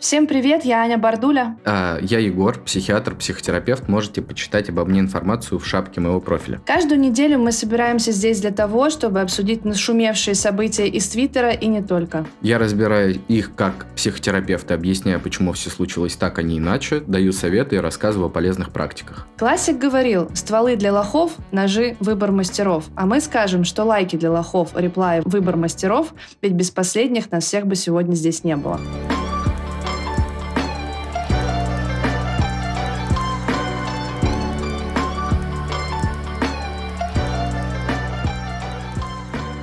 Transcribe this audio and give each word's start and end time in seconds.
Всем 0.00 0.26
привет, 0.26 0.64
я 0.64 0.80
Аня 0.80 0.96
Бардуля. 0.96 1.58
А, 1.66 1.98
я 2.00 2.20
Егор, 2.20 2.58
психиатр, 2.58 3.14
психотерапевт. 3.14 3.86
Можете 3.86 4.22
почитать 4.22 4.70
обо 4.70 4.86
мне 4.86 5.00
информацию 5.00 5.58
в 5.58 5.66
шапке 5.66 6.00
моего 6.00 6.22
профиля. 6.22 6.62
Каждую 6.64 6.98
неделю 6.98 7.38
мы 7.38 7.52
собираемся 7.52 8.10
здесь 8.10 8.40
для 8.40 8.50
того, 8.50 8.88
чтобы 8.88 9.20
обсудить 9.20 9.66
нашумевшие 9.66 10.34
события 10.34 10.88
из 10.88 11.06
Твиттера 11.10 11.50
и 11.50 11.66
не 11.66 11.82
только. 11.82 12.24
Я 12.40 12.58
разбираю 12.58 13.20
их 13.28 13.54
как 13.54 13.88
психотерапевт 13.94 14.70
и 14.70 14.74
объясняю, 14.74 15.20
почему 15.20 15.52
все 15.52 15.68
случилось 15.68 16.16
так, 16.16 16.38
а 16.38 16.42
не 16.42 16.56
иначе, 16.56 17.00
даю 17.00 17.32
советы 17.32 17.76
и 17.76 17.78
рассказываю 17.78 18.28
о 18.28 18.30
полезных 18.30 18.70
практиках. 18.72 19.26
Классик 19.36 19.76
говорил, 19.76 20.30
стволы 20.34 20.76
для 20.76 20.94
лохов, 20.94 21.32
ножи– 21.52 21.98
выбор 22.00 22.32
мастеров. 22.32 22.86
А 22.96 23.04
мы 23.04 23.20
скажем, 23.20 23.64
что 23.64 23.84
лайки 23.84 24.16
для 24.16 24.32
лохов, 24.32 24.70
реплаи– 24.74 25.20
выбор 25.26 25.56
мастеров, 25.56 26.14
ведь 26.40 26.52
без 26.52 26.70
последних 26.70 27.30
нас 27.30 27.44
всех 27.44 27.66
бы 27.66 27.76
сегодня 27.76 28.14
здесь 28.14 28.44
не 28.44 28.56
было. 28.56 28.80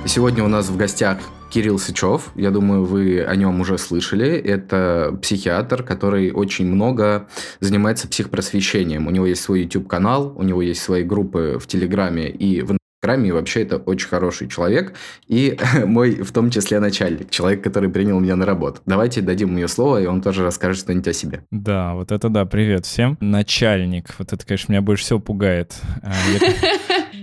Сегодня 0.08 0.42
у 0.42 0.48
нас 0.48 0.70
в 0.70 0.76
гостях 0.78 1.18
Кирилл 1.50 1.78
Сычев. 1.78 2.32
Я 2.34 2.50
думаю, 2.50 2.82
вы 2.86 3.22
о 3.22 3.36
нем 3.36 3.60
уже 3.60 3.76
слышали. 3.76 4.26
Это 4.26 5.14
психиатр, 5.20 5.82
который 5.82 6.32
очень 6.32 6.66
много 6.66 7.28
занимается 7.60 8.08
психпросвещением. 8.08 9.06
У 9.06 9.10
него 9.10 9.26
есть 9.26 9.42
свой 9.42 9.64
YouTube-канал, 9.64 10.32
у 10.34 10.42
него 10.44 10.62
есть 10.62 10.80
свои 10.80 11.02
группы 11.02 11.58
в 11.60 11.66
Телеграме 11.66 12.30
и 12.30 12.62
в 12.62 12.72
Инстаграме. 12.72 13.28
И 13.28 13.32
вообще 13.32 13.64
это 13.64 13.76
очень 13.76 14.08
хороший 14.08 14.48
человек. 14.48 14.94
И 15.26 15.58
мой, 15.84 16.14
в 16.14 16.32
том 16.32 16.50
числе, 16.50 16.80
начальник. 16.80 17.28
Человек, 17.28 17.62
который 17.62 17.90
принял 17.90 18.18
меня 18.18 18.36
на 18.36 18.46
работу. 18.46 18.80
Давайте 18.86 19.20
дадим 19.20 19.54
ему 19.54 19.68
слово, 19.68 20.00
и 20.00 20.06
он 20.06 20.22
тоже 20.22 20.42
расскажет 20.42 20.84
что-нибудь 20.84 21.08
о 21.08 21.12
себе. 21.12 21.44
Да, 21.50 21.92
вот 21.92 22.12
это 22.12 22.30
да, 22.30 22.46
привет 22.46 22.86
всем. 22.86 23.18
Начальник. 23.20 24.14
Вот 24.18 24.32
это, 24.32 24.46
конечно, 24.46 24.72
меня 24.72 24.80
больше 24.80 25.04
всего 25.04 25.18
пугает. 25.18 25.74
А, 26.02 26.14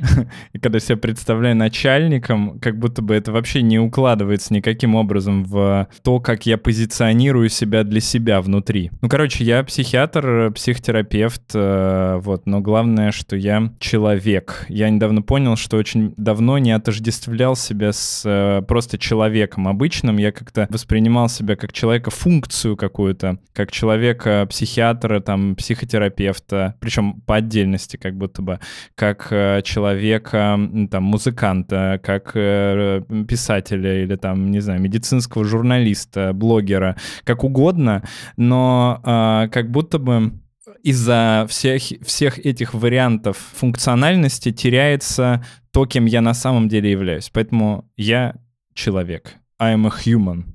И 0.53 0.59
когда 0.59 0.79
себя 0.79 0.97
представляю 0.97 1.55
начальником, 1.55 2.59
как 2.59 2.77
будто 2.77 3.01
бы 3.01 3.15
это 3.15 3.31
вообще 3.31 3.61
не 3.61 3.79
укладывается 3.79 4.53
никаким 4.53 4.95
образом 4.95 5.43
в 5.43 5.87
то, 6.03 6.19
как 6.19 6.45
я 6.45 6.57
позиционирую 6.57 7.49
себя 7.49 7.83
для 7.83 8.01
себя 8.01 8.41
внутри. 8.41 8.91
Ну, 9.01 9.09
короче, 9.09 9.43
я 9.43 9.63
психиатр, 9.63 10.51
психотерапевт, 10.53 11.51
э, 11.53 12.19
вот, 12.21 12.45
но 12.45 12.61
главное, 12.61 13.11
что 13.11 13.35
я 13.35 13.73
человек. 13.79 14.65
Я 14.69 14.89
недавно 14.89 15.21
понял, 15.21 15.55
что 15.55 15.77
очень 15.77 16.13
давно 16.17 16.57
не 16.57 16.71
отождествлял 16.71 17.55
себя 17.55 17.91
с 17.93 18.23
э, 18.25 18.61
просто 18.67 18.97
человеком 18.97 19.67
обычным. 19.67 20.17
Я 20.17 20.31
как-то 20.31 20.67
воспринимал 20.69 21.29
себя 21.29 21.55
как 21.55 21.73
человека 21.73 22.11
функцию 22.11 22.77
какую-то, 22.77 23.39
как 23.53 23.71
человека 23.71 24.47
психиатра, 24.49 25.19
там, 25.19 25.55
психотерапевта, 25.55 26.75
причем 26.79 27.21
по 27.21 27.35
отдельности 27.35 27.97
как 27.97 28.15
будто 28.15 28.41
бы, 28.41 28.59
как 28.95 29.27
э, 29.31 29.61
человека 29.63 29.84
человека, 29.85 30.59
там, 30.89 31.03
музыканта, 31.03 31.99
как 32.03 32.31
э, 32.33 33.01
писателя 33.27 34.03
или 34.03 34.15
там, 34.15 34.51
не 34.51 34.59
знаю, 34.59 34.81
медицинского 34.81 35.45
журналиста, 35.45 36.33
блогера, 36.33 36.95
как 37.23 37.43
угодно, 37.43 38.01
но 38.37 38.99
э, 39.03 39.49
как 39.51 39.69
будто 39.69 39.99
бы 39.99 40.31
из-за 40.83 41.45
всех, 41.49 41.81
всех 42.03 42.39
этих 42.39 42.73
вариантов 42.73 43.37
функциональности 43.53 44.51
теряется 44.51 45.43
то, 45.71 45.85
кем 45.85 46.05
я 46.05 46.21
на 46.21 46.33
самом 46.33 46.67
деле 46.67 46.91
являюсь. 46.91 47.29
Поэтому 47.31 47.85
я 47.95 48.35
человек. 48.73 49.35
I 49.59 49.75
am 49.75 49.85
a 49.85 49.89
human. 49.89 50.54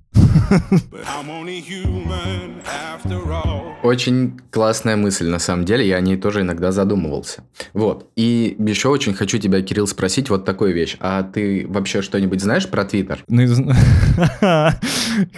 Очень 3.83 4.39
классная 4.51 4.97
мысль, 4.97 5.29
на 5.29 5.39
самом 5.39 5.65
деле, 5.65 5.87
я 5.87 5.97
о 5.97 6.01
ней 6.01 6.17
тоже 6.17 6.43
иногда 6.43 6.71
задумывался. 6.71 7.45
Вот, 7.73 8.11
и 8.17 8.57
еще 8.59 8.89
очень 8.89 9.15
хочу 9.15 9.39
тебя, 9.39 9.63
Кирилл, 9.63 9.87
спросить 9.87 10.29
вот 10.29 10.45
такую 10.45 10.75
вещь. 10.75 10.97
А 11.01 11.23
ты 11.23 11.67
вообще 11.67 12.03
что-нибудь 12.03 12.41
знаешь 12.43 12.69
про 12.69 12.85
Твиттер? 12.85 13.25
Ну, 13.29 13.47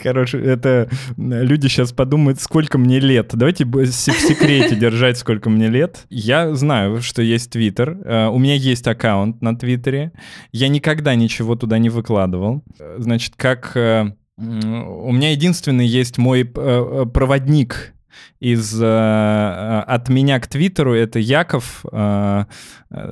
хорошо, 0.03 0.39
это 0.39 0.89
люди 1.17 1.69
сейчас 1.69 1.93
подумают, 1.93 2.41
сколько 2.41 2.79
мне 2.79 2.99
лет. 2.99 3.31
Давайте 3.33 3.65
в 3.65 3.87
секрете 3.87 4.75
держать, 4.77 5.19
сколько 5.19 5.49
мне 5.51 5.69
лет. 5.69 6.05
Я 6.11 6.55
знаю, 6.55 7.01
что 7.01 7.23
есть 7.23 7.51
Твиттер, 7.51 7.99
э, 8.05 8.27
у 8.29 8.39
меня 8.39 8.55
есть 8.55 8.87
аккаунт 8.89 9.41
на 9.41 9.57
Твиттере, 9.57 10.13
я 10.51 10.69
никогда 10.69 11.15
ничего 11.15 11.55
туда 11.55 11.79
не 11.79 11.91
выкладывал. 11.91 12.65
Значит, 12.99 13.35
как 13.37 13.77
э, 13.77 14.15
у 14.43 15.13
меня 15.13 15.31
единственный 15.31 15.87
есть 15.87 16.19
мой 16.19 16.43
э, 16.43 16.47
э, 16.55 17.07
проводник 17.07 17.95
из 18.41 18.77
э, 18.83 19.85
от 19.87 20.09
меня 20.09 20.41
к 20.41 20.49
Твиттеру 20.49 20.95
это 20.95 21.19
Яков. 21.19 21.85
Э, 21.93 22.45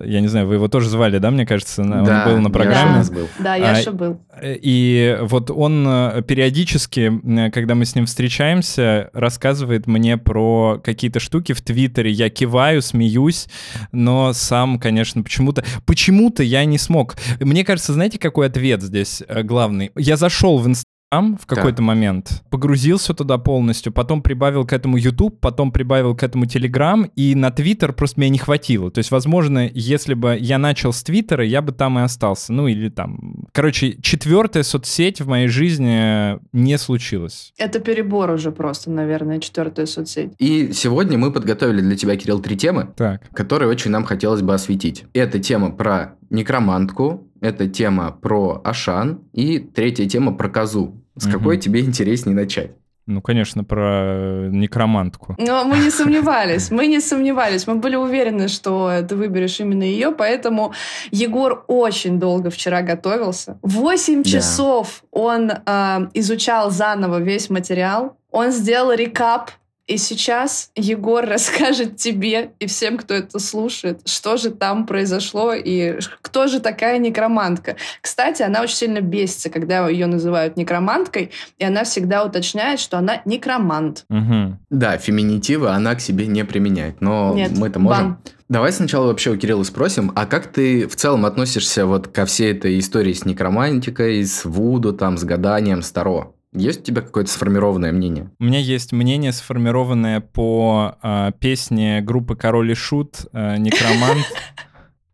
я 0.04 0.20
не 0.20 0.26
знаю, 0.26 0.46
вы 0.46 0.54
его 0.54 0.69
тоже 0.69 0.90
звали, 0.90 1.19
да, 1.19 1.30
мне 1.30 1.46
кажется, 1.46 1.82
он 1.82 2.04
да, 2.04 2.26
был 2.26 2.38
на 2.38 2.50
программе. 2.50 2.98
Яша 2.98 3.12
был. 3.12 3.28
Да, 3.38 3.54
Яша 3.54 3.90
а, 3.90 3.92
был. 3.92 4.20
И 4.42 5.19
вот 5.22 5.50
он 5.50 5.84
периодически, 6.26 7.50
когда 7.50 7.74
мы 7.74 7.86
с 7.86 7.94
ним 7.94 8.04
встречаемся, 8.06 9.08
рассказывает 9.14 9.86
мне 9.86 10.19
про 10.19 10.80
какие-то 10.84 11.20
штуки 11.20 11.52
в 11.52 11.62
Твиттере. 11.62 12.10
Я 12.10 12.28
киваю, 12.28 12.82
смеюсь, 12.82 13.48
но 13.92 14.32
сам, 14.34 14.78
конечно, 14.78 15.22
почему-то 15.22 15.64
почему-то 15.86 16.42
я 16.42 16.64
не 16.66 16.76
смог. 16.76 17.16
Мне 17.38 17.64
кажется, 17.64 17.94
знаете, 17.94 18.19
какой 18.19 18.48
ответ 18.48 18.82
здесь 18.82 19.22
главный? 19.44 19.92
Я 19.96 20.16
зашел 20.16 20.58
в 20.58 20.69
Инстаграм 21.12 21.37
в 21.37 21.47
какой-то 21.47 21.78
да. 21.78 21.82
момент, 21.82 22.43
погрузился 22.50 23.15
туда 23.15 23.38
полностью, 23.38 23.93
потом 23.93 24.22
прибавил 24.22 24.65
к 24.65 24.72
этому 24.72 24.97
YouTube, 24.97 25.41
потом 25.41 25.72
прибавил 25.72 26.15
к 26.15 26.22
этому 26.22 26.44
Telegram, 26.44 27.10
и 27.16 27.34
на 27.34 27.48
Twitter 27.48 27.93
просто 27.93 28.21
меня 28.21 28.31
не 28.31 28.38
хватило. 28.38 28.91
То 28.91 28.98
есть, 28.98 29.10
возможно, 29.10 29.69
если 29.72 30.15
бы 30.15 30.37
я 30.38 30.59
начал 30.59 30.93
с 30.93 31.03
Твиттера, 31.03 31.44
я 31.44 31.62
бы 31.62 31.72
там 31.72 31.99
и 31.99 32.03
остался. 32.03 32.53
Ну, 32.53 32.69
или 32.69 32.88
там... 32.88 33.47
Короче, 33.53 33.97
четвертая 34.00 34.62
соцсеть 34.62 35.20
в 35.20 35.28
моей 35.28 35.49
жизни 35.49 36.38
не 36.53 36.78
случилась. 36.78 37.53
Это 37.59 37.81
перебор 37.81 38.31
уже 38.31 38.53
просто, 38.53 38.91
наверное, 38.91 39.41
четвертая 39.41 39.87
соцсеть. 39.87 40.32
И 40.38 40.72
сегодня 40.72 41.19
мы 41.19 41.32
подготовили 41.32 41.81
для 41.81 41.97
тебя, 41.97 42.16
Кирилл, 42.16 42.41
три 42.41 42.56
темы, 42.56 42.88
так. 42.97 43.28
которые 43.31 43.69
очень 43.69 43.91
нам 43.91 44.04
хотелось 44.04 44.43
бы 44.43 44.54
осветить. 44.54 45.04
Это 45.12 45.41
тема 45.41 45.70
про 45.72 46.15
некромантку, 46.31 47.26
это 47.41 47.69
тема 47.69 48.12
про 48.12 48.60
Ашан 48.65 49.20
и 49.32 49.59
третья 49.59 50.06
тема 50.06 50.32
про 50.32 50.49
козу. 50.49 51.00
С 51.20 51.26
угу. 51.26 51.32
какой 51.32 51.58
тебе 51.58 51.81
интереснее 51.81 52.34
начать? 52.34 52.70
Ну, 53.06 53.20
конечно, 53.20 53.64
про 53.64 54.48
некромантку. 54.50 55.34
Но 55.38 55.64
мы 55.64 55.78
не 55.78 55.91
сомневались, 55.91 56.70
мы 56.70 56.86
не 56.86 57.00
сомневались. 57.00 57.66
Мы 57.66 57.75
были 57.75 57.97
уверены, 57.97 58.48
что 58.48 59.03
ты 59.06 59.16
выберешь 59.16 59.60
именно 59.60 59.82
ее, 59.82 60.12
поэтому 60.12 60.72
Егор 61.10 61.64
очень 61.66 62.20
долго 62.20 62.50
вчера 62.50 62.82
готовился. 62.82 63.58
Восемь 63.62 64.22
да. 64.22 64.31
часов 64.31 65.03
он 65.10 65.50
э, 65.50 66.08
изучал 66.14 66.70
заново 66.70 67.19
весь 67.19 67.50
материал. 67.50 68.16
Он 68.31 68.52
сделал 68.52 68.92
рекап 68.92 69.50
и 69.90 69.98
сейчас 69.98 70.70
Егор 70.76 71.24
расскажет 71.28 71.96
тебе 71.96 72.52
и 72.60 72.66
всем, 72.66 72.96
кто 72.96 73.14
это 73.14 73.38
слушает, 73.38 74.00
что 74.06 74.36
же 74.36 74.50
там 74.50 74.86
произошло 74.86 75.52
и 75.52 75.98
кто 76.22 76.46
же 76.46 76.60
такая 76.60 76.98
некромантка. 76.98 77.76
Кстати, 78.00 78.42
она 78.42 78.62
очень 78.62 78.76
сильно 78.76 79.00
бесится, 79.00 79.50
когда 79.50 79.88
ее 79.88 80.06
называют 80.06 80.56
некроманткой, 80.56 81.32
и 81.58 81.64
она 81.64 81.84
всегда 81.84 82.24
уточняет, 82.24 82.78
что 82.78 82.98
она 82.98 83.20
некромант. 83.24 84.04
Угу. 84.08 84.58
Да, 84.70 84.96
феминитивы 84.96 85.70
она 85.70 85.96
к 85.96 86.00
себе 86.00 86.26
не 86.26 86.44
применяет, 86.44 87.00
но 87.00 87.34
Нет, 87.34 87.52
мы-то 87.58 87.80
можем. 87.80 88.04
Бам. 88.04 88.22
Давай 88.48 88.72
сначала 88.72 89.06
вообще 89.06 89.30
у 89.30 89.36
Кирилла 89.36 89.62
спросим, 89.62 90.12
а 90.14 90.26
как 90.26 90.48
ты 90.48 90.88
в 90.88 90.96
целом 90.96 91.24
относишься 91.24 91.86
вот 91.86 92.08
ко 92.08 92.26
всей 92.26 92.52
этой 92.52 92.78
истории 92.78 93.12
с 93.12 93.24
некромантикой, 93.24 94.24
с 94.24 94.44
Вуду, 94.44 94.92
там, 94.92 95.18
с 95.18 95.24
гаданием, 95.24 95.82
с 95.82 95.90
Таро? 95.92 96.34
Есть 96.53 96.81
у 96.81 96.82
тебя 96.85 97.02
какое-то 97.02 97.31
сформированное 97.31 97.93
мнение? 97.93 98.31
У 98.41 98.44
меня 98.44 98.58
есть 98.58 98.93
мнение, 98.93 99.32
сформированное 99.32 100.20
по 100.20 100.97
э, 101.00 101.31
песне 101.38 102.00
группы 102.00 102.35
Король 102.35 102.73
и 102.73 102.75
Шут 102.75 103.26
э, 103.32 103.56
«Некромант». 103.56 104.26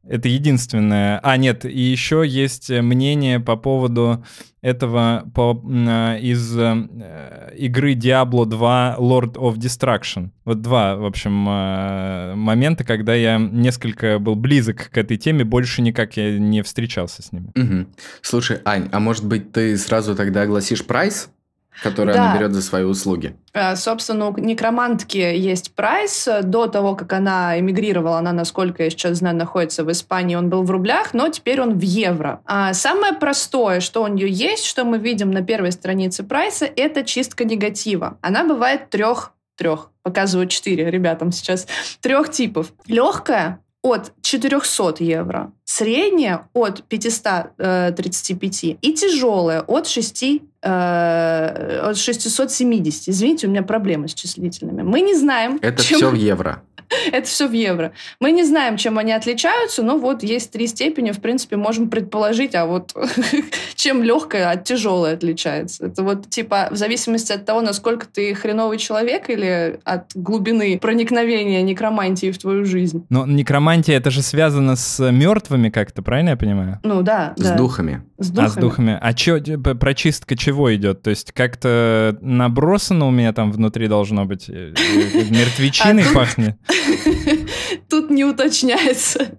Это 0.08 0.29
единственное. 0.29 1.20
А, 1.23 1.37
нет, 1.37 1.64
и 1.64 1.81
еще 1.81 2.25
есть 2.26 2.70
мнение 2.70 3.41
по 3.41 3.56
поводу 3.56 4.25
этого 4.62 5.31
по, 5.32 5.62
э, 5.64 6.19
из 6.20 6.58
э, 6.58 7.53
игры 7.56 7.94
Diablo 7.94 8.47
2 8.47 8.97
Lord 8.99 9.35
of 9.35 9.56
Destruction. 9.58 10.31
Вот 10.44 10.61
два, 10.61 10.97
в 10.97 11.05
общем, 11.05 11.49
э, 11.49 12.35
момента, 12.35 12.82
когда 12.82 13.14
я 13.14 13.38
несколько 13.38 14.19
был 14.19 14.35
близок 14.35 14.91
к 14.91 14.99
этой 14.99 15.19
теме, 15.19 15.44
больше 15.44 15.82
никак 15.82 16.17
я 16.17 16.38
не 16.38 16.62
встречался 16.62 17.23
с 17.23 17.31
ними. 17.31 17.53
Угу. 17.55 17.87
Слушай, 18.23 18.58
Ань, 18.64 18.88
а 18.91 18.99
может 18.99 19.25
быть 19.25 19.53
ты 19.53 19.76
сразу 19.76 20.17
тогда 20.17 20.43
огласишь 20.43 20.85
прайс? 20.85 21.31
Который 21.82 22.14
Да. 22.14 22.31
она 22.31 22.37
берет 22.38 22.52
за 22.55 22.62
свои 22.62 22.84
услуги. 22.84 23.37
Э, 23.52 23.76
Собственно, 23.76 24.28
у 24.28 24.38
некромантки 24.38 25.17
есть 25.19 25.75
прайс. 25.75 26.28
До 26.43 26.67
того, 26.67 26.94
как 26.94 27.12
она 27.12 27.58
эмигрировала, 27.58 28.19
она, 28.19 28.32
насколько 28.32 28.82
я 28.82 28.90
сейчас 28.90 29.19
знаю, 29.19 29.37
находится 29.37 29.84
в 29.84 29.90
Испании, 29.93 30.37
он 30.37 30.49
был 30.49 30.62
в 30.62 30.70
рублях, 30.70 31.14
но 31.14 31.28
теперь 31.28 31.61
он 31.61 31.78
в 31.78 31.82
евро. 31.82 32.40
А 32.46 32.73
самое 32.75 33.12
простое, 33.14 33.81
что 33.81 34.02
у 34.02 34.06
нее 34.06 34.28
есть, 34.31 34.64
что 34.64 34.84
мы 34.84 34.99
видим 34.99 35.31
на 35.31 35.43
первой 35.43 35.73
странице 35.73 36.25
прайса, 36.25 36.64
это 36.64 37.05
чистка 37.05 37.44
негатива. 37.44 38.19
Она 38.20 38.44
бывает 38.44 38.90
трех, 38.90 39.32
трех, 39.56 39.90
показываю 40.02 40.49
четыре 40.49 40.90
ребятам 40.90 41.32
сейчас, 41.32 41.67
трех 42.00 42.31
типов. 42.31 42.72
Легкая 42.87 43.61
от 43.82 44.12
400 44.22 44.96
евро, 45.05 45.52
средняя 45.67 46.49
от 46.55 46.83
535 46.85 48.65
и 48.81 48.93
тяжелая 48.95 49.61
от 49.63 49.87
6 49.87 50.25
э, 50.63 51.81
от 51.83 51.97
670. 51.99 53.09
Извините, 53.09 53.47
у 53.47 53.51
меня 53.51 53.63
проблемы 53.63 54.09
с 54.09 54.15
числительными. 54.15 54.83
Мы 54.83 55.01
не 55.01 55.15
знаем, 55.15 55.59
Это 55.63 55.83
чем- 55.83 55.99
все 55.99 56.11
в 56.11 56.15
евро. 56.33 56.63
это 57.11 57.27
все 57.27 57.49
в 57.49 57.53
евро. 57.53 57.91
Мы 58.21 58.31
не 58.31 58.45
знаем, 58.45 58.77
чем 58.77 58.97
они 58.99 59.11
отличаются, 59.13 59.83
но 59.83 59.99
вот 59.99 60.23
есть 60.23 60.53
три 60.53 60.69
степени, 60.69 61.11
в 61.11 61.21
принципе, 61.21 61.57
можем 61.57 61.91
предположить, 61.91 62.55
а 62.55 62.65
вот 62.65 62.95
чем 63.75 64.05
легкая 64.05 64.51
от 64.53 64.63
тяжелой 64.63 65.15
отличается. 65.15 65.87
Это 65.87 66.05
вот 66.05 66.31
типа 66.31 66.69
в 66.71 66.77
зависимости 66.77 67.33
от 67.33 67.45
того, 67.45 67.61
насколько 67.61 68.07
ты 68.07 68.33
хреновый 68.37 68.79
человек 68.79 69.29
или 69.31 69.81
от 69.83 70.13
глубины 70.15 70.79
проникновения 70.79 71.61
некромантии 71.63 72.31
в 72.31 72.39
твою 72.39 72.65
жизнь. 72.65 73.05
Но 73.11 73.27
некромантия, 73.27 73.97
это 73.97 74.11
же 74.13 74.23
связано 74.23 74.77
с 74.77 75.11
мертвыми 75.56 75.70
как-то, 75.70 76.03
правильно 76.03 76.31
я 76.31 76.37
понимаю? 76.37 76.81
Ну 76.82 77.03
да, 77.03 77.35
С 77.37 77.43
да. 77.43 77.56
духами. 77.56 78.03
С 78.19 78.31
духами. 78.31 78.47
А 78.47 78.50
с 78.50 78.55
духами. 78.55 78.99
А 79.00 79.12
чё, 79.14 79.41
прочистка 79.79 80.37
чего 80.37 80.75
идет? 80.75 81.03
То 81.03 81.11
есть 81.11 81.32
как-то 81.32 82.17
набросано 82.20 83.06
у 83.06 83.11
меня 83.11 83.32
там 83.32 83.53
внутри 83.53 83.88
должно 83.88 84.25
быть? 84.25 84.49
э, 84.49 84.73
э, 84.76 85.25
Мертвечиной 85.31 86.05
А 86.11 86.14
пахнет? 86.14 86.56
Тут 87.88 88.11
не 88.11 88.25
уточняется. 88.25 89.38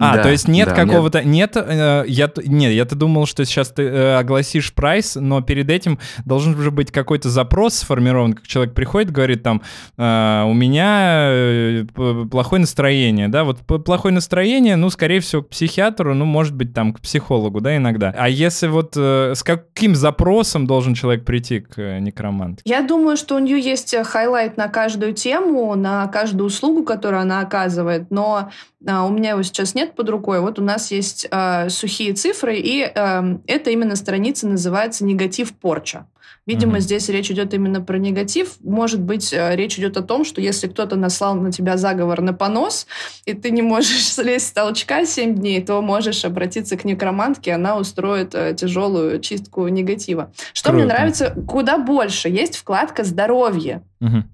А, 0.00 0.16
Да, 0.16 0.22
то 0.22 0.30
есть 0.30 0.48
нет 0.48 0.68
да, 0.68 0.74
какого-то... 0.74 1.22
Нет, 1.22 1.56
э, 1.56 2.04
я, 2.08 2.30
нет, 2.44 2.72
я-то 2.72 2.96
думал, 2.96 3.26
что 3.26 3.44
сейчас 3.44 3.68
ты 3.68 3.82
э, 3.82 4.16
огласишь 4.16 4.72
прайс, 4.72 5.14
но 5.14 5.42
перед 5.42 5.70
этим 5.70 5.98
должен 6.24 6.56
же 6.56 6.70
быть 6.70 6.90
какой-то 6.90 7.28
запрос 7.28 7.74
сформирован, 7.74 8.32
как 8.32 8.46
человек 8.46 8.74
приходит, 8.74 9.10
говорит 9.12 9.42
там, 9.42 9.60
э, 9.98 10.44
у 10.46 10.54
меня 10.54 11.28
э, 11.30 11.84
плохое 12.30 12.60
настроение, 12.60 13.28
да, 13.28 13.44
вот 13.44 13.58
плохое 13.84 14.14
настроение, 14.14 14.76
ну, 14.76 14.88
скорее 14.88 15.20
всего, 15.20 15.42
к 15.42 15.50
психиатру, 15.50 16.14
ну, 16.14 16.24
может 16.24 16.54
быть, 16.56 16.72
там, 16.72 16.94
к 16.94 17.00
психологу, 17.00 17.60
да, 17.60 17.76
иногда. 17.76 18.14
А 18.16 18.28
если 18.28 18.68
вот 18.68 18.94
э, 18.96 19.34
с 19.34 19.42
каким 19.42 19.94
запросом 19.94 20.66
должен 20.66 20.94
человек 20.94 21.26
прийти 21.26 21.60
к 21.60 21.78
э, 21.78 21.98
некроманту? 21.98 22.62
Я 22.64 22.80
думаю, 22.80 23.18
что 23.18 23.36
у 23.36 23.38
нее 23.38 23.60
есть 23.60 23.92
э, 23.92 24.02
highlight 24.02 24.56
на 24.56 24.68
каждую 24.68 25.12
тему, 25.12 25.74
на 25.74 26.06
каждую 26.08 26.46
услугу, 26.46 26.84
которую 26.84 27.20
она 27.20 27.40
оказывает, 27.40 28.10
но 28.10 28.50
а, 28.86 29.04
у 29.04 29.10
меня 29.10 29.30
его 29.30 29.42
сейчас 29.42 29.74
нет 29.74 29.89
под 29.94 30.10
рукой. 30.10 30.40
Вот 30.40 30.58
у 30.58 30.62
нас 30.62 30.90
есть 30.90 31.26
э, 31.30 31.68
сухие 31.68 32.12
цифры, 32.14 32.56
и 32.56 32.82
э, 32.82 33.38
эта 33.46 33.70
именно 33.70 33.96
страница 33.96 34.48
называется 34.48 35.04
«Негатив 35.04 35.54
порча». 35.56 36.06
Видимо, 36.46 36.72
Мгм. 36.72 36.80
здесь 36.80 37.08
речь 37.08 37.30
идет 37.30 37.54
именно 37.54 37.80
про 37.80 37.98
негатив. 37.98 38.56
Может 38.60 39.00
быть, 39.00 39.32
э, 39.32 39.54
речь 39.56 39.78
идет 39.78 39.96
о 39.96 40.02
том, 40.02 40.24
что 40.24 40.40
если 40.40 40.66
кто-то 40.68 40.96
наслал 40.96 41.34
на 41.34 41.52
тебя 41.52 41.76
заговор 41.76 42.20
на 42.22 42.32
понос, 42.32 42.86
и 43.24 43.34
ты 43.34 43.50
не 43.50 43.62
можешь 43.62 44.06
слезть 44.12 44.48
с 44.48 44.52
толчка 44.52 45.04
7 45.04 45.34
дней, 45.34 45.62
то 45.62 45.80
можешь 45.82 46.24
обратиться 46.24 46.76
к 46.76 46.84
некромантке, 46.84 47.52
она 47.52 47.76
устроит 47.76 48.34
э, 48.34 48.54
тяжелую 48.54 49.20
чистку 49.20 49.68
негатива. 49.68 50.32
Что 50.52 50.72
мне 50.72 50.82
Круто. 50.82 50.94
нравится 50.96 51.34
куда 51.46 51.78
больше, 51.78 52.28
есть 52.28 52.56
вкладка 52.56 53.04
«Здоровье». 53.04 53.82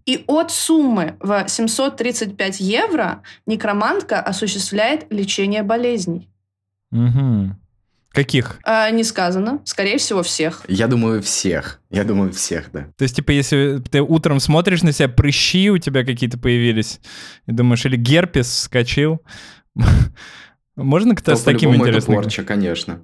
И 0.07 0.23
от 0.29 0.53
суммы 0.53 1.17
в 1.21 1.45
735 1.49 2.61
евро 2.61 3.23
некромантка 3.47 4.21
осуществляет 4.21 5.07
лечение 5.11 5.65
болезней. 5.65 6.29
Каких? 8.17 8.59
А, 8.65 8.91
не 8.91 9.05
сказано. 9.05 9.61
Скорее 9.65 9.99
всего, 9.99 10.23
всех. 10.23 10.63
Я 10.69 10.87
думаю, 10.89 11.23
всех. 11.23 11.83
Я 11.91 12.03
думаю, 12.03 12.33
всех, 12.33 12.71
да. 12.73 12.87
То 12.97 13.03
есть, 13.03 13.17
типа, 13.17 13.31
если 13.33 13.83
ты 13.91 14.01
утром 14.01 14.41
смотришь 14.41 14.83
на 14.83 14.93
себя, 14.93 15.11
прыщи 15.11 15.69
у 15.69 15.77
тебя 15.77 16.03
какие-то 16.03 16.39
появились, 16.39 17.01
и 17.47 17.53
думаешь, 17.53 17.85
или 17.85 17.97
герпес 17.97 18.51
скачил, 18.61 19.21
можно 20.77 21.15
кто-то 21.15 21.33
То 21.33 21.37
с 21.37 21.43
таким 21.43 21.69
по-любому 21.73 21.85
это 21.85 21.91
интересным? 21.91 22.17
порча, 22.23 22.43
конечно. 22.43 23.01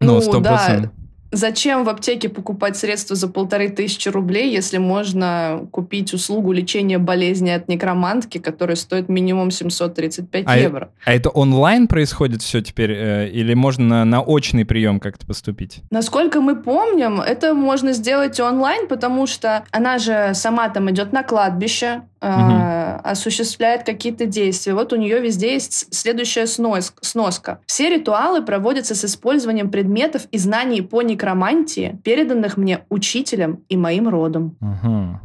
Ну, 0.00 0.14
Ну, 0.14 0.20
сто 0.20 0.40
да. 0.40 0.90
Зачем 1.32 1.84
в 1.84 1.88
аптеке 1.88 2.28
покупать 2.28 2.76
средства 2.76 3.16
за 3.16 3.26
полторы 3.26 3.70
тысячи 3.70 4.10
рублей, 4.10 4.52
если 4.52 4.76
можно 4.76 5.66
купить 5.70 6.12
услугу 6.12 6.52
лечения 6.52 6.98
болезни 6.98 7.48
от 7.48 7.68
некромантки, 7.68 8.36
которая 8.36 8.76
стоит 8.76 9.08
минимум 9.08 9.50
735 9.50 10.44
А 10.46 10.58
э- 10.58 10.62
евро? 10.62 10.90
А 11.06 11.14
это 11.14 11.30
онлайн 11.30 11.88
происходит 11.88 12.42
все 12.42 12.60
теперь, 12.60 12.92
э, 12.92 13.28
или 13.30 13.54
можно 13.54 13.86
на, 13.86 14.04
на 14.04 14.20
очный 14.20 14.66
прием 14.66 15.00
как-то 15.00 15.26
поступить? 15.26 15.80
Насколько 15.90 16.42
мы 16.42 16.54
помним, 16.54 17.22
это 17.22 17.54
можно 17.54 17.92
сделать 17.92 18.38
онлайн, 18.38 18.86
потому 18.86 19.26
что 19.26 19.64
она 19.70 19.96
же 19.98 20.32
сама 20.34 20.68
там 20.68 20.90
идет 20.90 21.14
на 21.14 21.22
кладбище, 21.22 22.02
Мгм. 22.22 23.00
осуществляет 23.04 23.84
какие-то 23.84 24.26
действия. 24.26 24.74
Вот 24.74 24.92
у 24.92 24.96
нее 24.96 25.20
везде 25.20 25.54
есть 25.54 25.92
следующая 25.92 26.44
снос- 26.44 26.92
сноска. 27.00 27.58
Все 27.66 27.90
ритуалы 27.90 28.42
проводятся 28.42 28.94
с 28.94 29.04
использованием 29.04 29.70
предметов 29.70 30.22
и 30.30 30.38
знаний 30.38 30.82
по 30.82 31.02
некромантии, 31.02 31.98
переданных 32.04 32.56
мне 32.56 32.84
учителем 32.90 33.64
и 33.68 33.76
моим 33.76 34.08
родом. 34.08 34.56
Ага. 34.60 35.20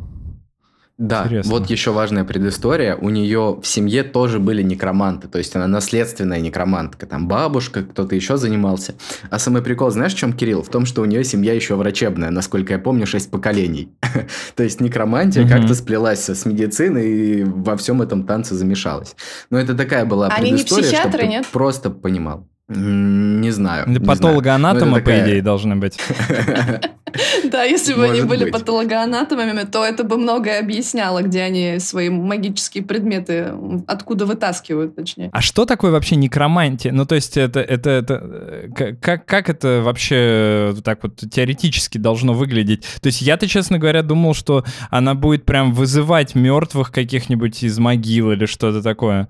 Да, 0.98 1.26
Интересно. 1.26 1.52
вот 1.52 1.70
еще 1.70 1.92
важная 1.92 2.24
предыстория. 2.24 2.96
У 2.96 3.10
нее 3.10 3.60
в 3.62 3.68
семье 3.68 4.04
тоже 4.04 4.40
были 4.40 4.64
некроманты, 4.64 5.28
то 5.28 5.38
есть 5.38 5.56
она 5.56 5.68
наследственная 5.68 6.40
некромантка. 6.40 7.06
Там 7.06 7.28
бабушка, 7.28 7.84
кто-то 7.84 8.16
еще 8.16 8.38
занимался. 8.38 8.96
А 9.30 9.38
самый 9.38 9.62
прикол, 9.62 9.92
знаешь, 9.92 10.14
в 10.16 10.18
чем, 10.18 10.34
Кирилл? 10.34 10.64
В 10.64 10.70
том, 10.70 10.88
что 10.88 11.04
у 11.04 11.06
нее 11.06 11.24
семья 11.24 11.54
еще 11.54 11.76
врачебная, 11.76 12.32
насколько 12.32 12.74
я 12.74 12.80
помню, 12.80 13.06
шесть 13.06 13.30
поколений. 13.30 13.92
То 14.56 14.64
есть 14.64 14.82
некромантия 14.82 15.48
как-то 15.48 15.76
сплелась 15.76 16.28
с 16.28 16.46
медициной 16.46 17.08
и 17.10 17.44
во 17.44 17.78
всем 17.78 18.02
этом 18.02 18.24
танце 18.26 18.56
замешалась. 18.56 19.16
Но 19.52 19.60
это 19.60 19.76
такая 19.76 20.04
была 20.06 20.30
Они 20.30 20.50
не 20.50 20.58
предыстория, 20.58 21.00
чтобы 21.00 21.18
ты 21.20 21.28
нет? 21.28 21.46
просто 21.52 21.92
понимал. 21.92 22.48
Не 22.70 23.52
знаю. 23.52 23.88
не 23.88 23.96
знаю. 23.96 24.06
Патологоанатомы, 24.06 25.00
Ну, 25.00 25.04
по 25.04 25.20
идее, 25.20 25.42
должны 25.42 25.76
быть. 25.76 25.98
Да, 27.46 27.64
если 27.64 27.94
бы 27.94 28.04
они 28.06 28.22
были 28.22 28.52
патологоанатомами, 28.52 29.64
то 29.64 29.84
это 29.84 30.04
бы 30.04 30.18
многое 30.18 30.60
объясняло, 30.60 31.22
где 31.22 31.42
они 31.42 31.80
свои 31.80 32.10
магические 32.10 32.84
предметы, 32.84 33.54
откуда 33.88 34.26
вытаскивают, 34.26 34.96
точнее. 34.96 35.30
А 35.32 35.42
что 35.42 35.66
такое 35.66 35.92
вообще 35.92 36.18
некромантия? 36.18 36.92
Ну, 36.92 37.06
то 37.06 37.16
есть 37.16 37.38
это, 37.38 37.62
это, 37.62 37.90
это 37.90 38.22
э, 38.22 38.96
как, 39.02 39.26
как 39.26 39.50
это 39.50 39.82
вообще 39.84 40.16
э, 40.16 40.76
так 40.84 41.02
вот 41.02 41.16
теоретически 41.32 41.98
должно 41.98 42.34
выглядеть? 42.34 42.86
То 43.02 43.08
есть 43.08 43.22
я-то, 43.22 43.48
честно 43.48 43.80
говоря, 43.80 44.04
думал, 44.04 44.34
что 44.34 44.66
она 44.92 45.16
будет 45.16 45.46
прям 45.46 45.74
вызывать 45.74 46.36
мертвых 46.36 46.92
каких-нибудь 46.92 47.64
из 47.64 47.80
могил 47.80 48.32
или 48.32 48.46
что-то 48.46 48.84
такое. 48.84 49.30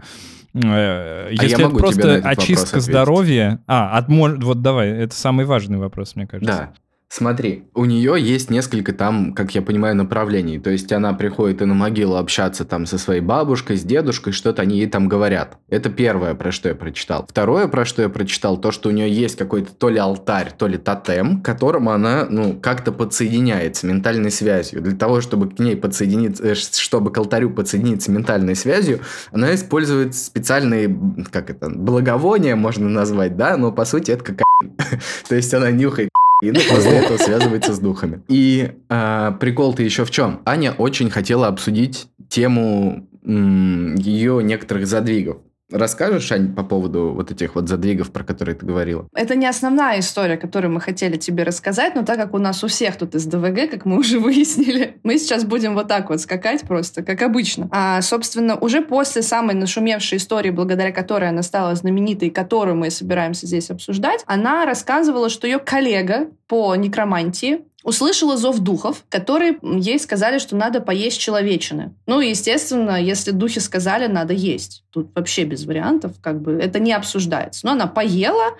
Э, 0.63 1.29
Если 1.31 1.55
А 1.55 1.59
я 1.59 1.65
это 1.67 1.75
просто 1.75 2.15
очистка 2.23 2.79
здоровья... 2.79 3.63
А, 3.67 3.97
от, 3.97 4.07
вот 4.09 4.61
давай, 4.61 4.89
это 4.89 5.15
самый 5.15 5.45
важный 5.45 5.77
вопрос, 5.77 6.15
мне 6.15 6.27
кажется. 6.27 6.71
Да. 6.73 6.73
Смотри, 7.09 7.63
у 7.73 7.85
нее 7.85 8.15
есть 8.19 8.49
несколько 8.49 8.91
там, 8.91 9.33
как 9.33 9.55
я 9.55 9.61
понимаю, 9.61 9.95
направлений. 9.95 10.59
То 10.59 10.69
есть 10.69 10.91
она 10.91 11.13
приходит 11.13 11.61
и 11.61 11.65
на 11.65 11.73
могилу 11.73 12.15
общаться 12.15 12.65
там 12.65 12.85
со 12.85 12.97
своей 12.97 13.21
бабушкой, 13.21 13.77
с 13.77 13.83
дедушкой, 13.83 14.33
что-то 14.33 14.61
они 14.61 14.77
ей 14.77 14.87
там 14.87 15.07
говорят. 15.07 15.57
Это 15.69 15.89
первое, 15.89 16.35
про 16.35 16.51
что 16.51 16.67
я 16.67 16.75
прочитал. 16.75 17.25
Второе, 17.27 17.67
про 17.69 17.85
что 17.85 18.01
я 18.01 18.09
прочитал, 18.09 18.57
то, 18.57 18.71
что 18.71 18.89
у 18.89 18.91
нее 18.91 19.09
есть 19.09 19.37
какой-то 19.37 19.73
то 19.73 19.89
ли 19.89 19.97
алтарь, 19.97 20.51
то 20.57 20.67
ли 20.67 20.77
тотем, 20.77 21.41
к 21.41 21.45
которому 21.45 21.91
она, 21.91 22.27
ну, 22.29 22.59
как-то 22.59 22.91
подсоединяется 22.91 23.87
ментальной 23.87 24.31
связью. 24.31 24.81
Для 24.81 24.95
того, 24.95 25.21
чтобы 25.21 25.49
к 25.49 25.59
ней 25.59 25.77
подсоединиться, 25.77 26.43
э, 26.43 26.55
чтобы 26.55 27.11
к 27.11 27.17
алтарю 27.17 27.51
подсоединиться 27.51 28.11
ментальной 28.11 28.55
связью, 28.55 28.99
она 29.31 29.55
использует 29.55 30.13
специальные, 30.13 30.95
как 31.31 31.49
это, 31.49 31.69
благовония 31.69 32.57
можно 32.57 32.89
назвать, 32.89 33.37
да, 33.37 33.55
но 33.55 33.71
по 33.71 33.85
сути 33.85 34.11
это 34.11 34.25
как 34.25 34.37
То 35.29 35.35
есть 35.35 35.53
она 35.53 35.71
нюхает 35.71 36.09
и 36.41 36.51
ну, 36.51 36.59
после 36.69 36.91
этого 36.91 37.17
связывается 37.17 37.73
с 37.73 37.79
духами. 37.79 38.21
И 38.27 38.71
а, 38.89 39.31
прикол-то 39.33 39.81
еще 39.81 40.05
в 40.05 40.11
чем? 40.11 40.41
Аня 40.45 40.73
очень 40.77 41.09
хотела 41.09 41.47
обсудить 41.47 42.07
тему 42.29 43.07
ее 43.23 44.41
некоторых 44.43 44.87
задвигов. 44.87 45.37
Расскажешь, 45.71 46.31
Ань, 46.31 46.53
по 46.53 46.63
поводу 46.63 47.11
вот 47.13 47.29
этих 47.29 47.55
вот 47.55 47.67
задвигов, 47.67 48.11
про 48.11 48.23
которые 48.23 48.55
ты 48.55 48.65
говорила? 48.65 49.07
Это 49.13 49.35
не 49.35 49.45
основная 49.45 49.99
история, 49.99 50.37
которую 50.37 50.71
мы 50.71 50.79
хотели 50.79 51.17
тебе 51.17 51.43
рассказать, 51.43 51.93
но 51.93 52.03
так 52.03 52.17
как 52.17 52.33
у 52.33 52.37
нас 52.37 52.63
у 52.63 52.67
всех 52.67 52.97
тут 52.97 53.15
из 53.15 53.25
ДВГ, 53.25 53.69
как 53.69 53.85
мы 53.85 53.97
уже 53.99 54.19
выяснили, 54.19 54.97
мы 55.03 55.17
сейчас 55.17 55.43
будем 55.43 55.73
вот 55.73 55.89
так 55.89 56.09
вот 56.09 56.21
скакать 56.21 56.61
просто, 56.61 57.03
как 57.03 57.21
обычно. 57.21 57.67
А, 57.71 58.01
собственно, 58.01 58.55
уже 58.55 58.81
после 58.81 59.21
самой 59.21 59.55
нашумевшей 59.55 60.19
истории, 60.19 60.51
благодаря 60.51 60.91
которой 60.91 61.29
она 61.29 61.43
стала 61.43 61.75
знаменитой, 61.75 62.29
которую 62.29 62.77
мы 62.77 62.89
собираемся 62.89 63.45
здесь 63.45 63.69
обсуждать, 63.69 64.23
она 64.25 64.65
рассказывала, 64.65 65.29
что 65.29 65.47
ее 65.47 65.59
коллега 65.59 66.29
по 66.47 66.75
некромантии 66.75 67.59
услышала 67.87 68.35
зов 68.35 68.59
духов, 68.59 69.05
которые 69.07 69.59
ей 69.63 69.97
сказали, 69.97 70.39
что 70.39 70.57
надо 70.57 70.81
поесть 70.81 71.21
человечины. 71.21 71.95
Ну, 72.05 72.19
естественно, 72.19 73.01
если 73.01 73.31
духи 73.31 73.59
сказали, 73.59 74.07
надо 74.07 74.33
есть. 74.33 74.83
Тут 74.89 75.09
вообще 75.15 75.45
без 75.45 75.65
вариантов, 75.65 76.11
как 76.21 76.41
бы 76.41 76.51
это 76.51 76.79
не 76.79 76.91
обсуждается. 76.91 77.65
Но 77.65 77.71
она 77.71 77.87
поела, 77.87 78.57